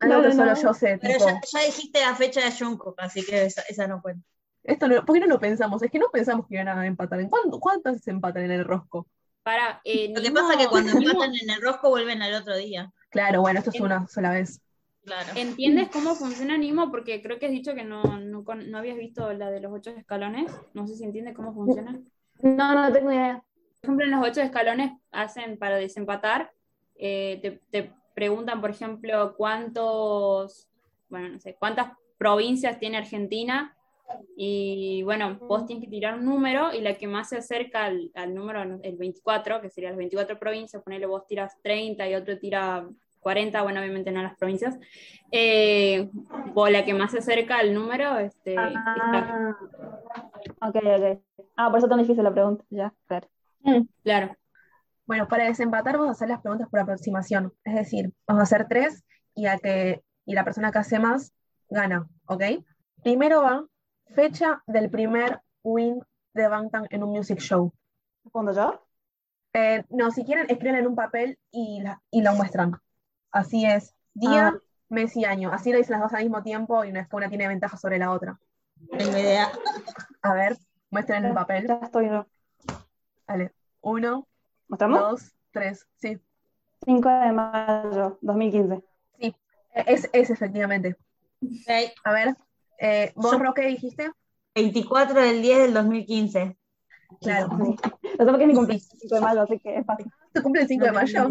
Algo 0.00 0.16
No, 0.16 0.22
que 0.22 0.28
no, 0.28 0.34
solo 0.34 0.54
no. 0.54 0.62
yo 0.62 0.74
sé, 0.74 0.98
Pero 1.00 1.14
tipo, 1.14 1.26
ya, 1.26 1.40
ya 1.52 1.66
dijiste 1.66 2.00
la 2.00 2.14
fecha 2.14 2.40
de 2.44 2.52
Jungkook, 2.52 2.96
así 2.98 3.24
que 3.24 3.44
esa, 3.44 3.62
esa 3.62 3.86
no 3.86 4.02
cuenta. 4.02 4.26
esto 4.62 4.88
no, 4.88 5.04
¿por 5.04 5.14
qué 5.14 5.20
no 5.20 5.26
lo 5.26 5.38
pensamos? 5.40 5.82
Es 5.82 5.90
que 5.90 5.98
no 5.98 6.08
pensamos 6.12 6.46
que 6.46 6.54
iban 6.54 6.68
a 6.68 6.86
empatar. 6.86 7.20
¿En 7.20 7.28
cuánto, 7.28 7.60
cuántas 7.60 8.02
se 8.02 8.10
empatan 8.10 8.44
en 8.44 8.50
el 8.52 8.64
rosco? 8.64 9.08
Para, 9.42 9.80
eh, 9.84 10.12
Lo 10.14 10.22
que 10.22 10.30
pasa 10.30 10.52
es 10.54 10.58
que 10.58 10.66
cuando 10.68 10.92
empatan 10.92 11.32
en 11.34 11.50
el 11.50 11.60
rosco 11.62 11.90
vuelven 11.90 12.22
al 12.22 12.34
otro 12.34 12.56
día. 12.56 12.90
Claro, 13.10 13.42
bueno, 13.42 13.58
esto 13.58 13.70
es 13.72 13.80
una 13.80 14.06
sola 14.08 14.30
vez. 14.30 14.60
Claro. 15.04 15.32
¿entiendes 15.36 15.90
cómo 15.90 16.14
funciona 16.14 16.56
Nimo? 16.56 16.90
Porque 16.90 17.22
creo 17.22 17.38
que 17.38 17.44
has 17.46 17.52
dicho 17.52 17.74
que 17.74 17.84
no, 17.84 18.02
no, 18.20 18.42
con- 18.42 18.70
no 18.70 18.78
habías 18.78 18.96
visto 18.96 19.30
la 19.34 19.50
de 19.50 19.60
los 19.60 19.70
ocho 19.70 19.90
escalones. 19.90 20.50
No 20.72 20.86
sé 20.86 20.96
si 20.96 21.04
entiendes 21.04 21.34
cómo 21.36 21.52
funciona. 21.52 22.00
No, 22.40 22.74
no 22.74 22.90
tengo 22.92 23.12
idea. 23.12 23.44
Por 23.82 23.84
ejemplo, 23.90 24.04
en 24.06 24.10
los 24.12 24.26
ocho 24.26 24.40
escalones 24.40 24.92
hacen 25.12 25.58
para 25.58 25.76
desempatar, 25.76 26.50
eh, 26.96 27.38
te, 27.42 27.60
te 27.70 27.92
preguntan, 28.14 28.60
por 28.60 28.70
ejemplo, 28.70 29.34
cuántos, 29.36 30.68
bueno, 31.08 31.28
no 31.28 31.38
sé, 31.38 31.56
cuántas 31.58 31.92
provincias 32.18 32.78
tiene 32.78 32.98
Argentina. 32.98 33.76
Y 34.36 35.02
bueno, 35.02 35.38
vos 35.40 35.66
tienes 35.66 35.84
que 35.84 35.90
tirar 35.90 36.18
un 36.18 36.26
número 36.26 36.72
y 36.72 36.80
la 36.80 36.94
que 36.94 37.06
más 37.06 37.30
se 37.30 37.38
acerca 37.38 37.84
al, 37.84 38.10
al 38.14 38.34
número, 38.34 38.78
el 38.82 38.96
24, 38.96 39.60
que 39.60 39.70
serían 39.70 39.92
las 39.92 39.98
24 39.98 40.38
provincias, 40.38 40.82
ponele 40.82 41.06
vos 41.06 41.26
tiras 41.26 41.56
30 41.62 42.08
y 42.08 42.14
otro 42.14 42.38
tira 42.38 42.86
40, 43.20 43.62
bueno, 43.62 43.80
obviamente 43.80 44.12
no 44.12 44.22
las 44.22 44.36
provincias. 44.36 44.78
Eh, 45.32 46.10
vos 46.52 46.70
la 46.70 46.84
que 46.84 46.94
más 46.94 47.10
se 47.10 47.18
acerca 47.18 47.58
al 47.58 47.74
número, 47.74 48.18
este, 48.18 48.52
está. 48.52 49.56
Ah, 50.60 50.68
ok, 50.68 50.76
ok. 50.76 51.20
Ah, 51.56 51.70
por 51.70 51.78
eso 51.78 51.88
tan 51.88 51.98
difícil 51.98 52.22
la 52.22 52.32
pregunta. 52.32 52.64
Ya, 52.70 52.94
claro. 53.06 53.28
Claro. 54.04 54.36
Bueno, 55.06 55.28
para 55.28 55.44
desempatar 55.44 55.94
vamos 55.98 56.08
a 56.08 56.12
hacer 56.12 56.28
las 56.28 56.40
preguntas 56.40 56.68
por 56.68 56.80
aproximación. 56.80 57.52
Es 57.64 57.74
decir, 57.74 58.12
vamos 58.26 58.40
a 58.40 58.44
hacer 58.44 58.66
tres 58.68 59.04
y, 59.34 59.46
a 59.46 59.58
que, 59.58 60.02
y 60.24 60.34
la 60.34 60.44
persona 60.44 60.72
que 60.72 60.78
hace 60.78 60.98
más 60.98 61.32
gana, 61.68 62.08
¿ok? 62.26 62.42
Primero 63.02 63.42
va 63.42 63.64
fecha 64.14 64.62
del 64.66 64.90
primer 64.90 65.40
win 65.62 66.00
de 66.32 66.48
Bangtan 66.48 66.86
en 66.90 67.02
un 67.02 67.10
music 67.10 67.38
show. 67.38 67.72
¿Respondo 68.24 68.52
yo? 68.52 68.86
Eh, 69.52 69.84
no, 69.90 70.10
si 70.10 70.24
quieren, 70.24 70.46
escriben 70.48 70.76
en 70.76 70.86
un 70.86 70.96
papel 70.96 71.38
y, 71.50 71.80
la, 71.82 72.00
y 72.10 72.22
lo 72.22 72.32
muestran. 72.34 72.72
Así 73.30 73.66
es, 73.66 73.94
día, 74.14 74.48
Ah. 74.48 74.58
mes 74.88 75.16
y 75.16 75.24
año. 75.24 75.52
Así 75.52 75.70
lo 75.70 75.78
dicen 75.78 75.92
las 75.92 76.02
dos 76.02 76.12
al 76.14 76.22
mismo 76.24 76.42
tiempo 76.42 76.84
y 76.84 76.92
no 76.92 77.00
es 77.00 77.08
que 77.08 77.16
una 77.16 77.28
tiene 77.28 77.46
ventaja 77.48 77.76
sobre 77.76 77.98
la 77.98 78.10
otra. 78.10 78.38
No 78.90 78.98
tengo 78.98 79.18
idea. 79.18 79.50
A 80.22 80.34
ver, 80.34 80.56
muestren 80.90 81.24
el 81.24 81.34
papel. 81.34 81.66
Ya 81.68 81.74
estoy 81.82 82.08
yo. 82.08 82.26
Vale, 83.26 83.52
uno, 83.80 84.26
¿Mostramos? 84.74 85.00
dos, 85.00 85.32
tres, 85.52 85.86
sí. 85.96 86.18
5 86.84 87.08
de 87.08 87.32
mayo 87.32 88.18
2015. 88.20 88.82
Sí, 89.20 89.34
es, 89.74 90.10
es 90.12 90.30
efectivamente. 90.30 90.96
Ok. 91.42 91.92
A 92.04 92.12
ver, 92.12 92.34
eh, 92.78 93.12
¿vos, 93.14 93.38
Roque, 93.38 93.66
dijiste? 93.66 94.10
24 94.54 95.20
del 95.20 95.40
10 95.42 95.58
del 95.58 95.74
2015. 95.74 96.56
Claro. 97.20 97.48
Sí. 97.64 97.76
Lo 98.18 98.24
sé 98.24 98.30
porque 98.30 98.42
es 98.42 98.48
mi 98.48 98.54
cumpleaños, 98.54 98.88
5 99.00 99.14
de 99.14 99.20
mayo, 99.20 99.42
así 99.42 99.58
que 99.60 99.76
es 99.78 99.86
fácil. 99.86 100.06
¿Se 100.34 100.42
cumple 100.42 100.62
el 100.62 100.68
5 100.68 100.84
de 100.84 100.90
No 100.90 100.94
mayo? 100.98 101.28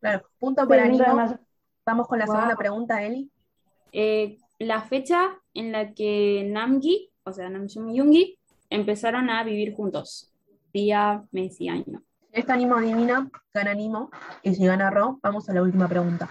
Claro, 0.00 0.26
punto 0.38 0.66
para 0.68 0.82
5 0.86 0.98
de 0.98 1.02
Nimo. 1.04 1.14
mayo. 1.14 1.38
Vamos 1.86 2.08
con 2.08 2.18
la 2.18 2.26
Wow. 2.26 2.34
segunda 2.34 2.56
pregunta, 2.56 3.02
Eli. 3.02 3.30
Eh, 3.92 4.38
la 4.58 4.82
fecha 4.82 5.38
en 5.54 5.72
la 5.72 5.92
que 5.94 6.48
Namgi, 6.50 7.10
o 7.24 7.32
sea, 7.32 7.48
Namjoon 7.48 7.90
y 7.90 7.96
Yoongi, 7.98 8.38
empezaron 8.70 9.30
a 9.30 9.42
vivir 9.44 9.74
juntos. 9.74 10.31
Día, 10.72 11.24
mes 11.32 11.60
y 11.60 11.68
año. 11.68 12.02
Esta 12.32 12.56
Nimo 12.56 12.76
adivina, 12.76 13.30
gana 13.52 13.74
Nimo. 13.74 14.10
Y 14.42 14.54
si 14.54 14.64
gana 14.66 14.90
Ro, 14.90 15.18
vamos 15.22 15.48
a 15.48 15.52
la 15.52 15.62
última 15.62 15.86
pregunta. 15.88 16.30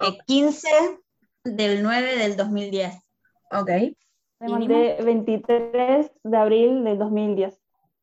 Eh, 0.00 0.18
15 0.26 0.68
del 1.44 1.82
9 1.82 2.16
del 2.18 2.36
2010. 2.36 2.94
Ok. 3.52 3.66
Te 3.66 4.48
mandé 4.48 4.98
23 5.02 6.10
de 6.22 6.36
abril 6.36 6.84
del 6.84 6.98
2010. 6.98 7.58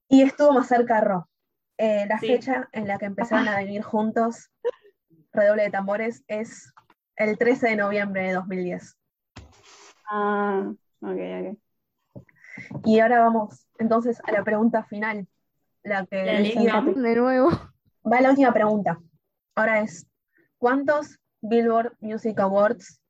Y 0.10 0.24
estuvo 0.24 0.52
más 0.52 0.68
cerca 0.68 1.00
Ro. 1.02 1.28
Eh, 1.78 2.06
la 2.08 2.18
Sí. 2.20 2.28
fecha 2.28 2.68
en 2.72 2.88
la 2.88 2.98
que 2.98 3.06
empezaron 3.06 3.48
a 3.48 3.60
vivir 3.60 3.84
juntos, 3.84 4.50
redoble 5.32 5.64
de 5.64 5.72
tambores, 5.72 6.24
es 6.28 6.74
el 7.16 7.38
13 7.38 7.70
de 7.70 7.76
noviembre 7.76 8.28
de 8.28 8.34
2010. 8.34 8.98
Ah, 10.10 10.72
ok, 11.02 11.10
ok. 11.40 11.58
Y 12.86 13.00
ahora 13.00 13.20
vamos 13.20 13.68
entonces 13.78 14.22
a 14.26 14.32
la 14.32 14.44
pregunta 14.44 14.84
final. 14.84 15.28
La 15.84 16.06
que 16.06 16.18
decía-. 16.18 16.82
De 16.82 17.16
nuevo. 17.16 17.50
Va 18.12 18.22
la 18.22 18.30
última 18.30 18.54
pregunta. 18.54 19.00
Ahora 19.56 19.82
es, 19.82 20.08
¿cuántos 20.58 21.20
Billboard 21.42 21.94
Music 22.00 22.40
Awards 22.40 23.02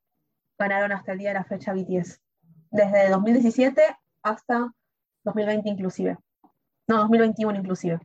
ganaron 0.57 0.91
hasta 0.91 1.13
el 1.13 1.19
día 1.19 1.29
de 1.29 1.35
la 1.35 1.43
fecha 1.43 1.73
BTS? 1.73 2.19
Desde 2.71 3.09
2017 3.09 3.81
hasta 4.23 4.73
2020 5.23 5.69
inclusive. 5.69 6.17
No, 6.87 6.97
2021 6.99 7.59
inclusive. 7.59 7.99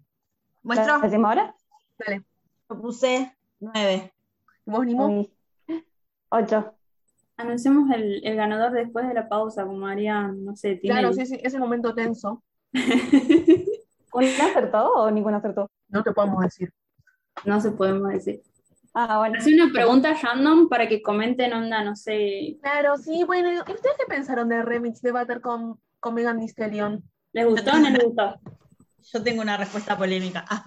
¿Muestro? 0.62 0.99
¿La 0.99 1.29
ahora? 1.29 1.55
Dale. 1.99 2.25
Yo 2.69 2.81
puse 2.81 3.37
9. 3.61 4.12
¿Vos, 4.67 4.85
Nimo? 4.85 5.07
Uy. 5.07 5.33
8. 6.31 6.75
Anunciamos 7.37 7.91
el, 7.95 8.25
el 8.25 8.37
ganador 8.37 8.73
después 8.73 9.07
de 9.07 9.14
la 9.14 9.29
pausa, 9.29 9.64
como 9.64 9.87
harían, 9.87 10.45
no 10.45 10.57
sé, 10.57 10.81
Claro, 10.81 11.11
Tinelli. 11.11 11.27
sí, 11.27 11.37
sí, 11.37 11.41
ese 11.43 11.59
momento 11.59 11.95
tenso. 11.95 12.43
¿Una 14.12 14.46
acertó 14.46 14.92
o 14.92 15.11
ninguna 15.11 15.38
acertó? 15.38 15.70
No 15.88 16.02
te 16.02 16.12
podemos 16.12 16.42
decir. 16.42 16.72
No 17.44 17.61
se 17.61 17.70
podemos 17.72 18.11
decir. 18.12 18.42
Ah, 18.94 19.18
bueno. 19.18 19.36
Hace 19.38 19.54
una 19.54 19.70
pregunta 19.72 20.14
random 20.14 20.68
para 20.68 20.88
que 20.88 21.02
comenten 21.02 21.52
onda, 21.52 21.84
no 21.84 21.94
sé. 21.94 22.57
Claro, 22.62 22.96
sí, 22.96 23.24
bueno. 23.24 23.52
¿Y 23.52 23.59
ustedes 23.59 23.96
qué 23.98 24.07
pensaron 24.09 24.48
del 24.48 24.64
remix 24.64 25.02
de 25.02 25.12
Butter 25.12 25.40
con, 25.42 25.78
con 26.00 26.14
Megan 26.14 26.38
Thee 26.38 26.48
Stallion? 26.48 27.02
¿Les 27.32 27.46
gustó 27.46 27.72
o 27.72 27.76
no 27.78 27.90
les 27.90 28.04
gustó? 28.04 28.40
Yo 29.12 29.22
tengo 29.22 29.42
una 29.42 29.57
respuesta 29.59 29.98
polémica. 29.98 30.44
Ah, 30.48 30.64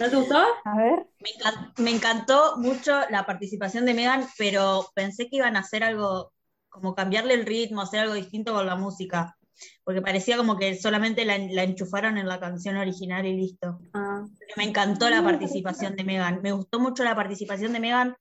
¿No 0.00 0.10
te 0.10 0.16
gustó? 0.16 0.38
A 0.64 0.76
ver. 0.76 1.06
me, 1.20 1.30
encan- 1.30 1.72
me 1.78 1.90
encantó 1.92 2.56
mucho 2.58 3.00
la 3.10 3.24
participación 3.24 3.86
de 3.86 3.94
Megan, 3.94 4.26
pero 4.36 4.86
pensé 4.94 5.28
que 5.28 5.36
iban 5.36 5.56
a 5.56 5.60
hacer 5.60 5.84
algo, 5.84 6.32
como 6.68 6.94
cambiarle 6.96 7.34
el 7.34 7.46
ritmo, 7.46 7.80
hacer 7.80 8.00
algo 8.00 8.14
distinto 8.14 8.52
con 8.52 8.66
la 8.66 8.74
música. 8.76 9.37
Porque 9.84 10.02
parecía 10.02 10.36
como 10.36 10.56
que 10.56 10.76
solamente 10.76 11.24
la, 11.24 11.38
la 11.38 11.62
enchufaron 11.62 12.18
en 12.18 12.28
la 12.28 12.40
canción 12.40 12.76
original 12.76 13.26
y 13.26 13.36
listo. 13.36 13.80
Ah, 13.94 14.24
me 14.56 14.64
encantó 14.64 15.10
la 15.10 15.22
participación 15.22 15.96
de 15.96 16.04
Megan. 16.04 16.40
Me 16.42 16.52
gustó 16.52 16.80
mucho 16.80 17.04
la 17.04 17.14
participación 17.14 17.72
de 17.72 17.80
Megan, 17.80 18.16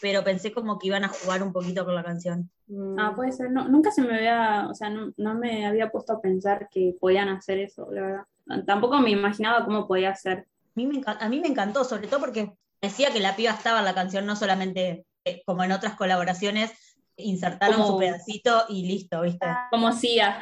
pero 0.00 0.24
pensé 0.24 0.52
como 0.52 0.78
que 0.78 0.88
iban 0.88 1.04
a 1.04 1.08
jugar 1.08 1.42
un 1.42 1.52
poquito 1.52 1.84
con 1.84 1.94
la 1.94 2.04
canción. 2.04 2.50
Mm, 2.66 2.98
ah, 2.98 3.12
puede 3.14 3.32
ser. 3.32 3.50
No, 3.50 3.68
nunca 3.68 3.90
se 3.90 4.02
me 4.02 4.14
había, 4.14 4.68
o 4.70 4.74
sea, 4.74 4.90
no, 4.90 5.12
no 5.16 5.34
me 5.34 5.66
había 5.66 5.90
puesto 5.90 6.12
a 6.12 6.20
pensar 6.20 6.68
que 6.70 6.94
podían 7.00 7.28
hacer 7.28 7.58
eso, 7.58 7.88
la 7.90 8.02
verdad. 8.02 8.24
Tampoco 8.66 8.98
me 9.00 9.10
imaginaba 9.10 9.64
cómo 9.64 9.86
podía 9.86 10.14
ser. 10.14 10.38
A 10.38 10.44
mí, 10.74 10.86
me 10.86 11.02
a 11.06 11.28
mí 11.28 11.40
me 11.40 11.48
encantó, 11.48 11.84
sobre 11.84 12.06
todo 12.06 12.20
porque 12.20 12.52
decía 12.80 13.12
que 13.12 13.20
la 13.20 13.36
piba 13.36 13.52
estaba 13.52 13.80
en 13.80 13.84
la 13.84 13.94
canción, 13.94 14.26
no 14.26 14.36
solamente 14.36 15.04
eh, 15.24 15.42
como 15.44 15.64
en 15.64 15.72
otras 15.72 15.94
colaboraciones, 15.94 16.72
insertaron 17.18 17.76
Como- 17.76 17.88
su 17.88 17.98
pedacito 17.98 18.64
y 18.68 18.86
listo, 18.86 19.20
¿viste? 19.22 19.46
Como 19.70 19.92
Sia. 19.92 20.40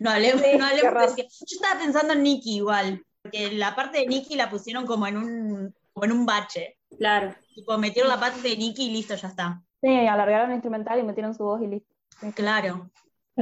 No 0.00 0.10
hablemos, 0.10 0.42
Sí, 0.42 0.58
no 0.58 0.66
hablemos 0.66 1.16
de. 1.16 1.22
Yo 1.22 1.28
estaba 1.60 1.80
pensando 1.80 2.12
en 2.14 2.22
Nicky 2.22 2.56
igual, 2.56 3.04
porque 3.22 3.52
la 3.52 3.74
parte 3.74 3.98
de 3.98 4.06
Nicky 4.06 4.34
la 4.34 4.50
pusieron 4.50 4.84
como 4.86 5.06
en 5.06 5.16
un, 5.16 5.74
como 5.92 6.04
en 6.04 6.12
un 6.12 6.26
bache. 6.26 6.78
Claro. 6.98 7.34
Tipo, 7.54 7.78
metieron 7.78 8.10
la 8.10 8.18
parte 8.20 8.40
de 8.40 8.56
Nicky 8.56 8.86
y 8.86 8.90
listo, 8.90 9.14
ya 9.14 9.28
está. 9.28 9.62
Sí, 9.80 9.88
alargaron 10.06 10.50
el 10.50 10.56
instrumental 10.56 10.98
y 10.98 11.02
metieron 11.02 11.34
su 11.34 11.44
voz 11.44 11.62
y 11.62 11.66
listo. 11.68 11.94
Claro. 12.34 12.90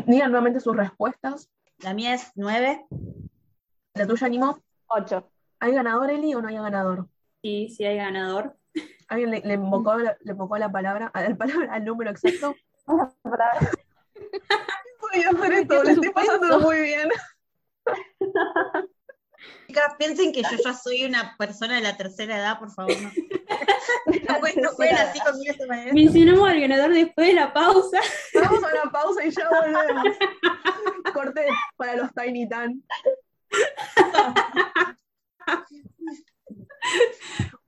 Digan 0.07 0.31
nuevamente 0.31 0.61
sus 0.61 0.77
respuestas. 0.77 1.49
La 1.79 1.95
mía 1.95 2.15
es 2.15 2.31
9. 2.35 2.85
La 3.95 4.07
tuya, 4.07 4.29
Nimo. 4.29 4.59
8. 4.89 5.31
¿Hay 5.61 5.73
ganador, 5.73 6.11
Eli, 6.11 6.35
o 6.35 6.43
no 6.43 6.49
hay 6.49 6.57
ganador? 6.57 7.09
Sí, 7.43 7.69
sí 7.69 7.85
hay 7.85 7.97
ganador. 7.97 8.57
¿Alguien 9.09 9.31
le, 9.31 9.41
le 9.41 9.55
invocó, 9.55 9.97
la, 9.97 10.17
le 10.21 10.33
invocó 10.33 10.59
la 10.59 10.71
palabra, 10.71 11.11
a 11.15 11.23
la 11.23 11.35
palabra, 11.37 11.73
al 11.73 11.85
número 11.85 12.11
exacto? 12.11 12.55
Voy 12.87 13.01
a 15.23 15.31
hacer 15.31 15.53
esto, 15.53 15.85
le 15.85 15.93
estoy 15.93 16.11
pasando 16.11 16.61
muy 16.61 16.81
bien. 16.81 17.09
Chicas, 19.67 19.95
piensen 19.99 20.33
que 20.33 20.43
yo 20.43 20.57
ya 20.65 20.73
soy 20.73 21.05
una 21.05 21.37
persona 21.37 21.77
de 21.77 21.83
la 21.83 21.97
tercera 21.97 22.39
edad, 22.39 22.59
por 22.59 22.71
favor. 22.71 22.93
No, 23.01 23.11
no 24.29 24.41
pueden, 24.41 24.63
no 24.63 24.71
pueden 24.77 24.97
así 24.97 25.21
conmigo 25.21 25.53
esta 25.53 25.67
manera. 25.67 25.93
Mencionamos 25.93 26.49
al 26.49 26.61
ganador 26.61 26.93
después 26.93 27.29
de 27.29 27.35
la 27.35 27.53
pausa. 27.53 28.01
Vamos 28.35 28.65
a 28.65 28.69
una 28.69 28.91
pausa 28.91 29.25
y 29.25 29.31
ya 29.31 29.49
volvemos. 29.49 30.17
Corte 31.13 31.47
para 31.77 31.97
los 31.97 32.13
Tiny 32.15 32.49
Tan. 32.49 32.83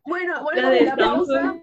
Bueno, 0.07 0.41
volvemos 0.45 0.71
de 0.71 0.85
la 0.85 0.97
pausa. 0.97 1.57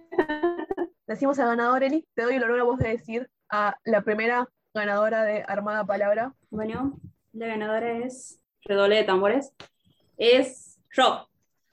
Decimos 1.07 1.39
al 1.39 1.47
ganador, 1.47 1.81
Eli. 1.83 2.05
Te 2.13 2.23
doy 2.23 2.35
el 2.35 2.43
honor 2.43 2.59
a 2.59 2.63
vos 2.63 2.77
de 2.77 2.89
decir 2.89 3.29
a 3.49 3.77
la 3.85 4.01
primera 4.01 4.49
ganadora 4.73 5.23
de 5.23 5.45
Armada 5.47 5.85
Palabra. 5.85 6.33
Bueno, 6.49 6.99
la 7.31 7.47
ganadora 7.47 7.99
es. 7.99 8.41
Redoble 8.65 8.97
de 8.97 9.03
tambores. 9.05 9.53
Es 10.17 10.77
Rob. 10.95 11.25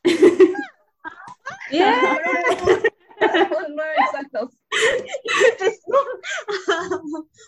yeah. 1.70 2.18
Son 3.18 3.74
nueve 3.74 3.94
exactos. 4.06 4.56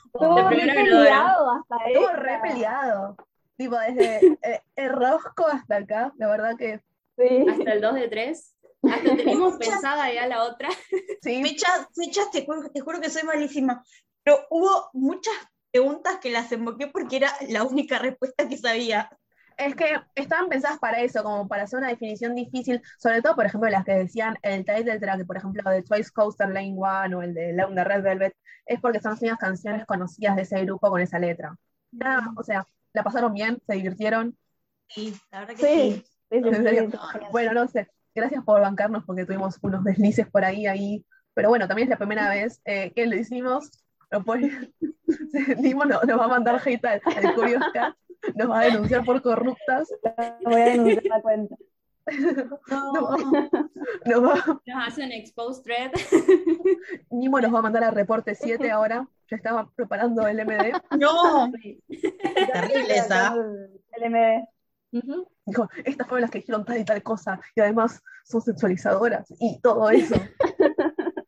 Estuvo 0.04 0.48
re 0.50 0.56
peleado 0.58 1.50
hasta 1.52 1.76
Estuvo 1.86 2.08
re 2.08 2.40
peleado. 2.42 3.16
Tipo, 3.56 3.78
desde 3.78 4.18
el, 4.18 4.38
el 4.74 4.90
rosco 4.90 5.46
hasta 5.46 5.76
acá, 5.76 6.12
la 6.18 6.26
verdad 6.26 6.56
que. 6.58 6.80
Sí. 7.16 7.46
Hasta 7.48 7.72
el 7.74 7.80
2 7.80 7.94
de 7.94 8.08
3 8.08 8.54
hasta 8.88 9.16
teníamos 9.16 9.56
pensada 9.58 10.12
ya 10.12 10.26
la 10.26 10.44
otra. 10.44 10.68
sí. 11.20 11.56
Fechas, 11.56 11.88
fechas, 11.94 12.30
te, 12.30 12.44
juro- 12.46 12.70
te 12.72 12.80
juro 12.80 13.00
que 13.00 13.10
soy 13.10 13.22
malísima. 13.24 13.84
Pero 14.22 14.40
hubo 14.50 14.90
muchas 14.92 15.34
preguntas 15.70 16.18
que 16.20 16.30
las 16.30 16.52
invoqué 16.52 16.88
porque 16.88 17.16
era 17.16 17.32
la 17.48 17.64
única 17.64 17.98
respuesta 17.98 18.48
que 18.48 18.56
sabía. 18.58 19.10
Es 19.56 19.74
que 19.76 19.86
estaban 20.14 20.48
pensadas 20.48 20.78
para 20.78 21.00
eso, 21.02 21.22
como 21.22 21.46
para 21.46 21.64
hacer 21.64 21.78
una 21.78 21.88
definición 21.88 22.34
difícil, 22.34 22.80
sobre 22.98 23.22
todo, 23.22 23.34
por 23.36 23.46
ejemplo, 23.46 23.68
las 23.70 23.84
que 23.84 23.92
decían 23.92 24.36
el 24.42 24.64
title 24.64 24.98
track, 24.98 25.26
por 25.26 25.36
ejemplo, 25.36 25.70
de 25.70 25.82
Twice 25.82 26.10
Coaster 26.12 26.48
Lane 26.48 26.74
One 26.76 27.14
o 27.14 27.22
el 27.22 27.34
de 27.34 27.52
Lawn 27.52 27.74
de 27.74 27.84
Red 27.84 28.02
Velvet, 28.02 28.34
es 28.66 28.80
porque 28.80 29.00
son 29.00 29.12
las 29.12 29.20
únicas 29.20 29.38
canciones 29.38 29.86
conocidas 29.86 30.36
de 30.36 30.42
ese 30.42 30.64
grupo 30.64 30.90
con 30.90 31.00
esa 31.00 31.18
letra. 31.18 31.54
Nada, 31.92 32.32
o 32.36 32.42
sea, 32.42 32.66
la 32.92 33.02
pasaron 33.04 33.34
bien, 33.34 33.60
se 33.66 33.74
divirtieron. 33.74 34.36
Sí, 34.88 35.12
la 35.32 35.40
verdad 35.40 35.56
que 35.56 35.64
Sí, 35.64 35.66
sí. 35.66 36.04
sí, 36.30 36.42
sí, 36.42 36.42
¿En 36.42 36.62
sí, 36.62 36.62
serio? 36.62 36.88
sí, 36.90 36.98
genial. 37.12 37.32
Bueno, 37.32 37.52
no 37.54 37.68
sé, 37.68 37.88
gracias 38.14 38.44
por 38.44 38.60
bancarnos 38.60 39.04
porque 39.04 39.24
tuvimos 39.26 39.58
unos 39.62 39.84
deslices 39.84 40.28
por 40.28 40.44
ahí, 40.44 40.66
ahí. 40.66 41.04
Pero 41.34 41.48
bueno, 41.48 41.66
también 41.66 41.86
es 41.86 41.90
la 41.90 41.96
primera 41.98 42.28
vez 42.28 42.60
eh, 42.64 42.92
que 42.94 43.06
lo 43.06 43.16
hicimos. 43.16 43.70
Lo 44.10 44.20
nos, 45.86 46.04
nos 46.04 46.20
va 46.20 46.24
a 46.24 46.28
mandar 46.28 46.60
hate 46.64 46.84
al, 46.84 47.00
al 47.04 47.34
Curious 47.34 47.64
Cat, 47.72 47.94
nos 48.34 48.50
va 48.50 48.60
a 48.60 48.64
denunciar 48.64 49.04
por 49.04 49.22
corruptas. 49.22 49.88
Voy 50.44 50.60
a 50.60 50.64
denunciar 50.66 51.04
la 51.04 51.22
cuenta. 51.22 51.56
No, 52.68 53.16
Nos 54.06 54.24
va- 54.24 54.60
Nos 54.66 54.86
hacen 54.88 55.12
expose 55.12 55.62
thread. 55.62 55.92
Nimo 57.10 57.40
nos 57.40 57.54
va 57.54 57.60
a 57.60 57.62
mandar 57.62 57.84
a 57.84 57.90
reporte 57.92 58.34
7 58.34 58.70
ahora. 58.72 59.06
Ya 59.30 59.36
estaba 59.36 59.70
preparando 59.76 60.26
el 60.26 60.44
MD. 60.44 60.72
no. 60.98 61.50
Sí. 61.62 61.80
Terrible 62.52 62.96
esa. 62.96 63.34
El 63.92 64.10
MD. 64.10 64.48
Dijo, 65.46 65.68
estas 65.84 66.06
fueron 66.06 66.22
las 66.22 66.30
que 66.30 66.38
dijeron 66.38 66.64
tal 66.64 66.78
y 66.78 66.84
tal 66.84 67.02
cosa. 67.02 67.40
Y 67.54 67.60
además 67.60 68.00
son 68.24 68.42
sexualizadoras 68.42 69.26
y 69.40 69.58
todo 69.60 69.90
eso. 69.90 70.14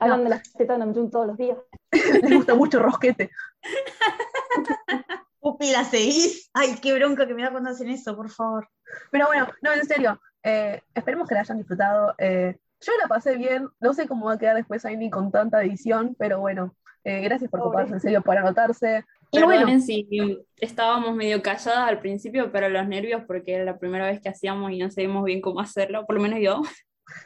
Hablan 0.00 0.24
de 0.24 0.30
las 0.30 0.52
tetas 0.54 0.78
de 0.78 0.84
Namjoon 0.84 1.10
todos 1.10 1.26
los 1.28 1.36
días. 1.36 1.58
Les 2.22 2.34
gusta 2.34 2.54
mucho 2.54 2.78
rosquete. 2.80 3.30
Pupi, 5.40 5.72
la 5.72 5.84
seguís. 5.84 6.50
Ay, 6.54 6.76
qué 6.80 6.92
bronca 6.94 7.26
que 7.26 7.34
me 7.34 7.42
da 7.42 7.50
cuando 7.50 7.70
hacen 7.70 7.88
eso, 7.88 8.16
por 8.16 8.30
favor. 8.30 8.68
Pero 9.10 9.26
bueno, 9.26 9.48
no, 9.60 9.72
en 9.72 9.84
serio. 9.84 10.20
eh, 10.42 10.80
esperemos 10.94 11.28
que 11.28 11.34
la 11.34 11.40
hayan 11.40 11.58
disfrutado. 11.58 12.14
eh, 12.18 12.56
yo 12.80 12.92
la 13.00 13.08
pasé 13.08 13.36
bien. 13.36 13.68
No 13.80 13.92
sé 13.94 14.08
cómo 14.08 14.26
va 14.26 14.32
a 14.34 14.38
quedar 14.38 14.56
después 14.56 14.84
Aini 14.84 15.08
con 15.10 15.30
tanta 15.30 15.62
edición, 15.62 16.16
pero 16.18 16.40
bueno. 16.40 16.74
eh, 17.04 17.20
gracias 17.22 17.50
por 17.50 17.60
Pobre. 17.60 17.68
ocuparse 17.68 17.94
en 17.94 18.00
serio 18.00 18.22
por 18.22 18.36
anotarse. 18.38 19.04
Y 19.34 19.38
bueno, 19.42 19.60
Perdonen 19.60 19.80
si 19.80 20.38
estábamos 20.58 21.16
medio 21.16 21.42
calladas 21.42 21.88
al 21.88 22.00
principio, 22.00 22.52
pero 22.52 22.68
los 22.68 22.86
nervios 22.86 23.22
porque 23.26 23.54
era 23.54 23.64
la 23.64 23.78
primera 23.78 24.06
vez 24.06 24.20
que 24.20 24.28
hacíamos 24.28 24.70
y 24.72 24.78
no 24.78 24.90
sabíamos 24.90 25.24
bien 25.24 25.40
cómo 25.40 25.60
hacerlo, 25.60 26.04
por 26.06 26.16
lo 26.16 26.22
menos 26.22 26.38
yo. 26.40 26.60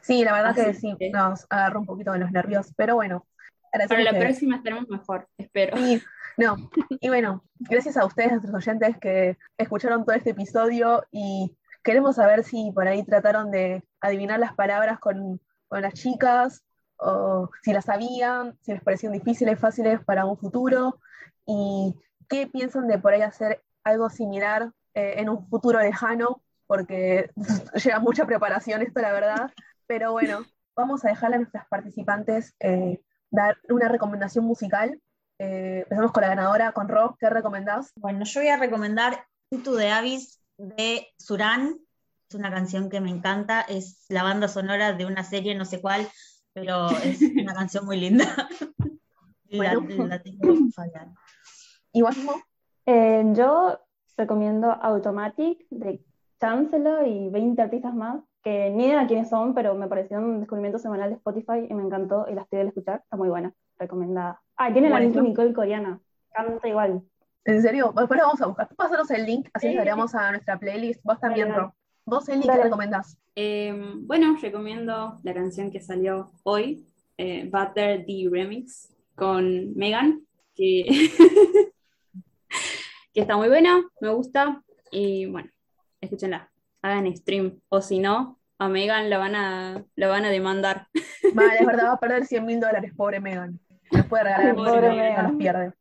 sí, 0.02 0.24
la 0.24 0.32
verdad 0.32 0.54
que 0.54 0.61
Así 0.70 0.80
sí, 0.80 0.96
que- 0.98 1.11
nos 1.11 1.46
agarró 1.50 1.80
un 1.80 1.86
poquito 1.86 2.12
de 2.12 2.20
los 2.20 2.30
nervios. 2.30 2.72
Pero 2.76 2.94
bueno. 2.94 3.26
Para 3.88 4.02
la 4.04 4.18
próxima 4.18 4.57
estaremos 4.57 4.88
mejor, 4.88 5.28
espero. 5.36 5.76
Sí, 5.76 6.00
no. 6.38 6.57
Y 6.88 7.09
bueno, 7.09 7.44
gracias 7.59 7.96
a 7.96 8.07
ustedes, 8.07 8.30
a 8.30 8.36
nuestros 8.36 8.54
oyentes 8.66 8.96
que 8.98 9.36
escucharon 9.59 10.04
todo 10.04 10.14
este 10.14 10.30
episodio 10.30 11.04
y 11.11 11.54
queremos 11.82 12.16
saber 12.16 12.44
si 12.44 12.70
por 12.72 12.86
ahí 12.88 13.04
trataron 13.04 13.50
de 13.50 13.82
adivinar 14.00 14.38
las 14.40 14.54
palabras 14.54 14.98
con, 15.00 15.40
con 15.68 15.82
las 15.82 15.92
chicas 15.94 16.64
o 16.99 17.51
si 17.62 17.72
las 17.72 17.84
sabían, 17.84 18.59
si 18.62 18.72
les 18.72 18.82
parecían 18.82 19.12
difíciles, 19.12 19.59
fáciles 19.59 20.05
para 20.05 20.24
un 20.24 20.36
futuro 20.36 20.99
y 21.47 21.94
qué 22.28 22.47
piensan 22.47 22.88
de 22.88 22.99
por 22.99 23.12
ahí 23.12 23.22
hacer 23.22 23.62
algo 23.84 24.11
similar 24.11 24.72
eh, 24.94 25.14
en 25.18 25.28
un 25.28 25.49
futuro 25.49 25.80
lejano, 25.80 26.42
porque 26.66 27.30
lleva 27.84 28.01
mucha 28.01 28.26
preparación 28.26 28.82
esto, 28.82 29.01
la 29.01 29.12
verdad. 29.12 29.53
Pero 29.86 30.12
bueno, 30.12 30.44
vamos 30.74 31.05
a 31.05 31.09
dejarle 31.09 31.36
a 31.36 31.38
nuestras 31.40 31.66
participantes 31.68 32.55
eh, 32.61 33.01
dar 33.30 33.57
una 33.68 33.88
recomendación 33.88 34.44
musical. 34.44 35.01
Eh, 35.38 35.80
empezamos 35.82 36.12
con 36.12 36.22
la 36.22 36.28
ganadora, 36.28 36.72
con 36.72 36.88
Rob. 36.88 37.16
¿Qué 37.18 37.30
recomendás? 37.30 37.92
Bueno, 37.97 38.24
yo 38.24 38.40
voy 38.40 38.49
a 38.49 38.57
recomendar 38.57 39.26
Into 39.51 39.76
the 39.76 39.90
Abyss 39.90 40.40
de 40.57 41.07
Suran. 41.18 41.76
Es 42.28 42.34
una 42.34 42.51
canción 42.51 42.90
que 42.90 43.01
me 43.01 43.11
encanta. 43.11 43.61
Es 43.61 44.07
la 44.09 44.24
banda 44.24 44.49
sonora 44.49 44.94
de 44.94 45.07
una 45.07 45.22
serie, 45.22 45.55
no 45.55 45.64
sé 45.64 45.80
cuál, 45.80 46.09
pero 46.57 46.88
es 47.04 47.20
una 47.42 47.52
canción 47.54 47.84
muy 47.84 47.98
linda. 48.00 48.24
La, 49.48 49.74
Bueno. 49.78 50.07
la 50.07 50.20
tengo 50.20 50.40
que 50.40 50.72
fallar. 50.74 51.07
¿Y 51.92 52.02
vos, 52.02 52.16
Mo? 52.18 52.32
Eh, 52.84 53.22
yo 53.34 53.78
recomiendo 54.16 54.72
Automatic 54.72 55.66
de 55.70 56.02
Chancellor 56.40 57.07
y 57.07 57.28
20 57.28 57.62
artistas 57.62 57.94
más, 57.94 58.22
que 58.42 58.70
ni 58.70 58.86
idea 58.86 59.07
quiénes 59.07 59.28
son, 59.28 59.54
pero 59.54 59.74
me 59.76 59.86
pareció 59.86 60.18
un 60.18 60.40
descubrimiento 60.40 60.78
semanal 60.80 61.11
de 61.11 61.16
Spotify 61.16 61.66
y 61.70 61.74
me 61.74 61.84
encantó 61.84 62.26
y 62.28 62.34
la 62.34 62.42
estoy 62.42 62.59
de 62.61 62.66
escuchar. 62.68 63.02
Está 63.04 63.16
muy 63.16 63.28
buena, 63.28 63.52
recomendada. 63.78 64.42
Ah, 64.57 64.72
tiene 64.72 64.90
la. 64.90 64.98
Nicki 64.98 65.20
Nicole 65.20 65.52
coreana. 65.52 66.00
Canta 66.32 66.66
igual. 66.66 67.02
¿En 67.44 67.62
serio? 67.62 67.92
Después 67.96 68.18
la 68.18 68.26
vamos 68.26 68.40
a 68.42 68.46
buscar. 68.46 68.68
Pásanos 68.74 69.11
el 69.12 69.26
link, 69.26 69.48
así 69.54 69.68
Sí. 69.70 69.76
agregamos 69.78 70.14
a 70.16 70.30
nuestra 70.32 70.59
playlist. 70.59 71.00
Vos 71.04 71.20
también, 71.20 71.54
Rob. 71.54 71.70
Vos, 72.09 72.28
Eli, 72.28 72.42
¿qué 72.42 72.57
recomendás? 72.57 73.18
Eh, 73.34 73.74
bueno, 73.96 74.36
recomiendo 74.40 75.18
la 75.24 75.34
canción 75.34 75.72
que 75.72 75.80
salió 75.80 76.30
hoy, 76.44 76.86
eh, 77.18 77.50
Butter 77.50 78.07
the 78.07 78.28
Remix, 78.30 78.94
con 79.16 79.74
Megan, 79.74 80.20
que, 80.54 80.84
que 83.12 83.20
está 83.20 83.36
muy 83.36 83.48
buena, 83.48 83.82
me 84.00 84.11
gusta. 84.11 84.62
Y 84.92 85.26
bueno, 85.26 85.50
escúchenla, 86.00 86.48
hagan 86.80 87.16
stream. 87.16 87.61
O 87.70 87.82
si 87.82 87.98
no, 87.98 88.38
a 88.61 88.68
Megan 88.68 89.11
la 89.11 89.18
van 89.18 89.34
a, 89.34 89.84
la 89.96 90.07
van 90.07 90.26
a 90.26 90.30
demandar. 90.30 90.86
Vale, 91.34 91.57
es 91.59 91.66
verdad, 91.66 91.86
va 91.86 91.92
a 91.94 92.00
perder 92.00 92.24
100 92.24 92.46
mil 92.46 92.61
dólares, 92.61 92.92
pobre 92.96 93.18
Megan. 93.18 93.59
Nos 93.90 94.07
puede 94.07 94.22
regalar 94.22 94.54
Pobre 94.54 94.90
Megan. 94.90 95.26
los 95.26 95.36
pierde. 95.38 95.72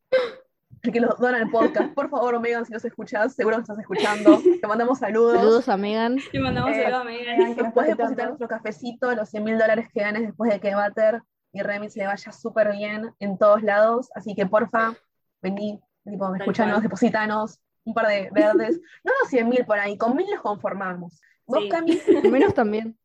Que 0.94 1.00
los 1.00 1.18
dona 1.20 1.38
el 1.40 1.50
podcast. 1.50 1.94
Por 1.94 2.10
favor, 2.10 2.40
Megan, 2.40 2.66
si 2.66 2.74
nos 2.74 2.86
escuchás, 2.86 3.34
seguro 3.36 3.58
que 3.58 3.62
estás 3.62 3.80
escuchando. 3.80 4.40
Te 4.62 4.68
mandamos 4.68 5.00
saludos. 5.00 5.38
Saludos 5.38 5.70
a 5.70 5.78
Megan. 5.78 6.18
Le 6.32 6.40
mandamos 6.40 6.72
Eh, 6.72 6.84
saludos 6.84 7.02
a 7.02 7.04
Megan. 7.04 7.38
Que 7.38 7.46
Nos 7.48 7.58
nos 7.58 7.74
puedes 7.74 7.90
depositar 7.98 8.28
nuestro 8.28 8.48
cafecito, 8.48 9.14
los 9.16 9.30
100 9.30 9.44
mil 9.44 9.58
dólares 9.58 9.88
que 9.94 10.02
ganes 10.02 10.24
después 10.24 10.52
de 10.52 10.60
que 10.60 10.76
Butter 10.76 11.22
y 11.54 11.62
Remix 11.62 11.96
le 11.96 12.06
vaya 12.08 12.32
súper 12.32 12.72
bien 12.74 13.12
en 13.20 13.38
todos 13.38 13.64
lados. 13.64 14.10
Así 14.16 14.36
que 14.36 14.46
porfa, 14.46 14.94
vení, 15.42 15.80
tipo, 16.04 16.34
escuchanos, 16.36 16.82
depositanos 16.84 17.60
un 17.86 17.94
par 17.94 18.08
de 18.08 18.30
verdes. 18.32 18.80
No 19.04 19.12
los 19.22 19.30
100 19.30 19.48
mil 19.50 19.66
por 19.66 19.78
ahí, 19.80 19.98
con 19.98 20.16
mil 20.16 20.26
nos 20.32 20.42
conformamos. 20.42 21.22
¿Vos, 21.46 21.60
Sí. 21.64 21.70
Cami? 21.70 22.00
Menos 22.32 22.54
también. 22.54 22.98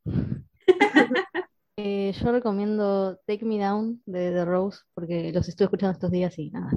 Eh, 1.77 2.13
yo 2.13 2.33
recomiendo 2.33 3.17
Take 3.27 3.45
Me 3.45 3.59
Down 3.59 4.03
de 4.07 4.31
The 4.33 4.45
Rose 4.45 4.81
porque 4.95 5.33
los 5.33 5.49
estuve 5.49 5.67
escuchando 5.67 5.93
estos 5.93 6.11
días 6.11 6.39
y 6.39 6.51
nada, 6.51 6.71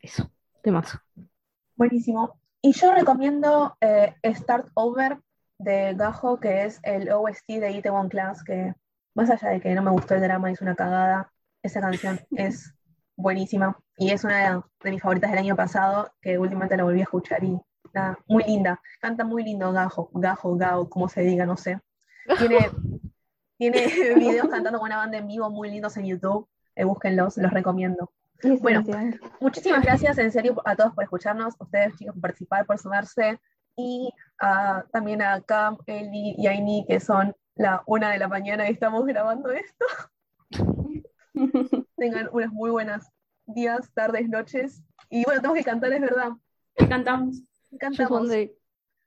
eso, 0.00 0.30
temazo. 0.62 0.98
Buenísimo. 1.76 2.38
Y 2.60 2.72
yo 2.72 2.92
recomiendo 2.92 3.76
eh, 3.80 4.14
Start 4.24 4.68
Over 4.74 5.18
de 5.58 5.94
Gajo, 5.94 6.40
que 6.40 6.64
es 6.64 6.80
el 6.82 7.10
OST 7.10 7.46
de 7.48 7.70
Itaewon 7.72 8.08
Class, 8.08 8.42
que 8.42 8.74
más 9.14 9.30
allá 9.30 9.50
de 9.50 9.60
que 9.60 9.74
no 9.74 9.82
me 9.82 9.90
gustó 9.90 10.14
el 10.14 10.20
drama, 10.20 10.50
es 10.50 10.60
una 10.60 10.74
cagada, 10.74 11.32
esa 11.62 11.80
canción 11.80 12.20
es 12.30 12.74
buenísima 13.16 13.76
y 13.96 14.10
es 14.10 14.24
una 14.24 14.62
de, 14.82 14.90
mis 14.90 15.02
favoritas 15.02 15.30
del 15.30 15.40
año 15.40 15.56
pasado, 15.56 16.12
que 16.20 16.38
últimamente 16.38 16.76
la 16.76 16.84
volví 16.84 17.00
a 17.00 17.04
escuchar 17.04 17.42
y 17.42 17.58
nada, 17.92 18.18
muy 18.26 18.44
linda. 18.44 18.80
Canta 19.00 19.24
muy 19.24 19.44
lindo 19.44 19.72
Gajo, 19.72 20.10
Gajo, 20.14 20.56
Gao, 20.56 20.88
como 20.88 21.08
se 21.08 21.22
diga, 21.22 21.46
no 21.46 21.56
sé. 21.56 21.80
Tiene, 22.38 22.58
tiene 23.58 23.86
videos 24.16 24.48
cantando 24.48 24.78
con 24.78 24.86
una 24.86 24.96
banda 24.96 25.18
en 25.18 25.26
vivo 25.26 25.50
muy 25.50 25.70
lindos 25.70 25.96
en 25.96 26.06
YouTube, 26.06 26.48
eh, 26.76 26.84
búsquenlos, 26.84 27.36
los 27.38 27.52
recomiendo. 27.52 28.12
Sí, 28.40 28.50
sí, 28.56 28.62
Bueno. 28.62 28.84
Muchísimas 29.40 29.82
gracias 29.82 30.16
en 30.18 30.30
serio 30.30 30.60
a 30.64 30.76
todos 30.76 30.94
por 30.94 31.04
escucharnos, 31.04 31.54
a 31.60 31.64
ustedes 31.64 31.96
chicos 31.96 32.14
por 32.14 32.22
participar, 32.22 32.66
por 32.66 32.78
sumarse 32.78 33.40
y 33.76 34.10
a- 34.40 34.84
también 34.92 35.22
a 35.22 35.40
Cam, 35.42 35.76
Eli 35.86 36.34
y 36.38 36.46
Aini 36.46 36.84
que 36.86 37.00
son 37.00 37.34
la 37.56 37.82
una 37.86 38.10
de 38.10 38.18
la 38.18 38.28
mañana 38.28 38.68
y 38.68 38.72
estamos 38.72 39.04
grabando 39.06 39.50
esto. 39.50 39.84
Tengan 41.96 42.28
unas 42.32 42.52
muy 42.52 42.70
buenas 42.70 43.10
días, 43.46 43.90
tardes, 43.94 44.28
noches 44.28 44.82
y 45.10 45.24
bueno, 45.24 45.40
tenemos 45.40 45.58
que 45.58 45.64
cantar, 45.64 45.92
es 45.92 46.00
verdad. 46.00 46.30
¿Qué 46.76 46.88
cantamos? 46.88 47.42
Cantamos. 47.78 48.28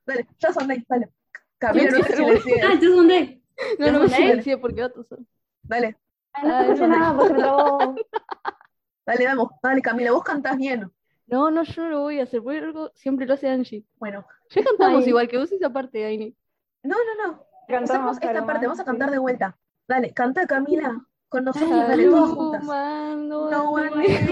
Dale, 0.06 0.28
ya 0.40 0.52
son 0.54 0.68
de, 0.68 0.84
dale. 0.90 1.10
Camila, 1.58 1.92
no 1.92 1.98
te 2.00 2.14
Ah, 2.14 2.16
silencies. 2.18 2.66
Just 2.66 2.84
One 2.84 3.08
Day. 3.08 3.44
No, 3.80 3.92
no 3.92 4.00
me 4.00 4.10
silencié 4.10 4.58
porque 4.58 4.82
va 4.82 4.88
a 4.88 4.92
toser. 4.92 5.20
Dale, 5.64 5.96
Ay, 6.34 6.48
no 6.48 6.62
escuché 6.62 6.88
nada 6.88 7.14
me 7.14 7.30
trabó. 7.30 7.96
dale, 9.06 9.26
vamos, 9.26 9.49
dale, 9.62 9.82
Camila, 9.82 10.12
vos 10.12 10.24
cantás 10.24 10.58
bien. 10.58 10.91
No, 11.28 11.49
no, 11.49 11.64
yo 11.64 11.84
no 11.84 11.89
lo 11.89 11.99
voy 12.02 12.20
a 12.20 12.24
hacer, 12.24 12.41
porque 12.43 12.60
algo 12.60 12.91
siempre 12.93 13.26
lo 13.26 13.34
hace 13.36 13.49
Angie. 13.49 13.86
Bueno, 13.97 14.26
Ya 14.49 14.64
cantamos 14.64 15.04
Ay. 15.04 15.10
igual 15.10 15.28
que 15.28 15.38
vos 15.38 15.52
esa 15.52 15.70
parte, 15.70 16.04
Aini. 16.06 16.36
no, 16.84 16.95
no, 16.95 17.28
no. 17.28 17.45
Cantamos, 17.68 18.18
Hacemos 18.18 18.36
esta 18.36 18.45
parte, 18.45 18.66
vamos 18.66 18.80
a 18.82 18.86
cantar 18.86 19.12
de 19.12 19.18
vuelta. 19.18 19.58
Dale, 19.88 20.14
canta 20.14 20.45
Camila 20.45 21.06
con 21.30 21.45
nosotros, 21.45 21.88
dale, 21.88 22.06
todas 22.06 22.32
juntas. 22.32 22.64
No 22.66 23.72
one 23.72 24.06
is 24.06 24.30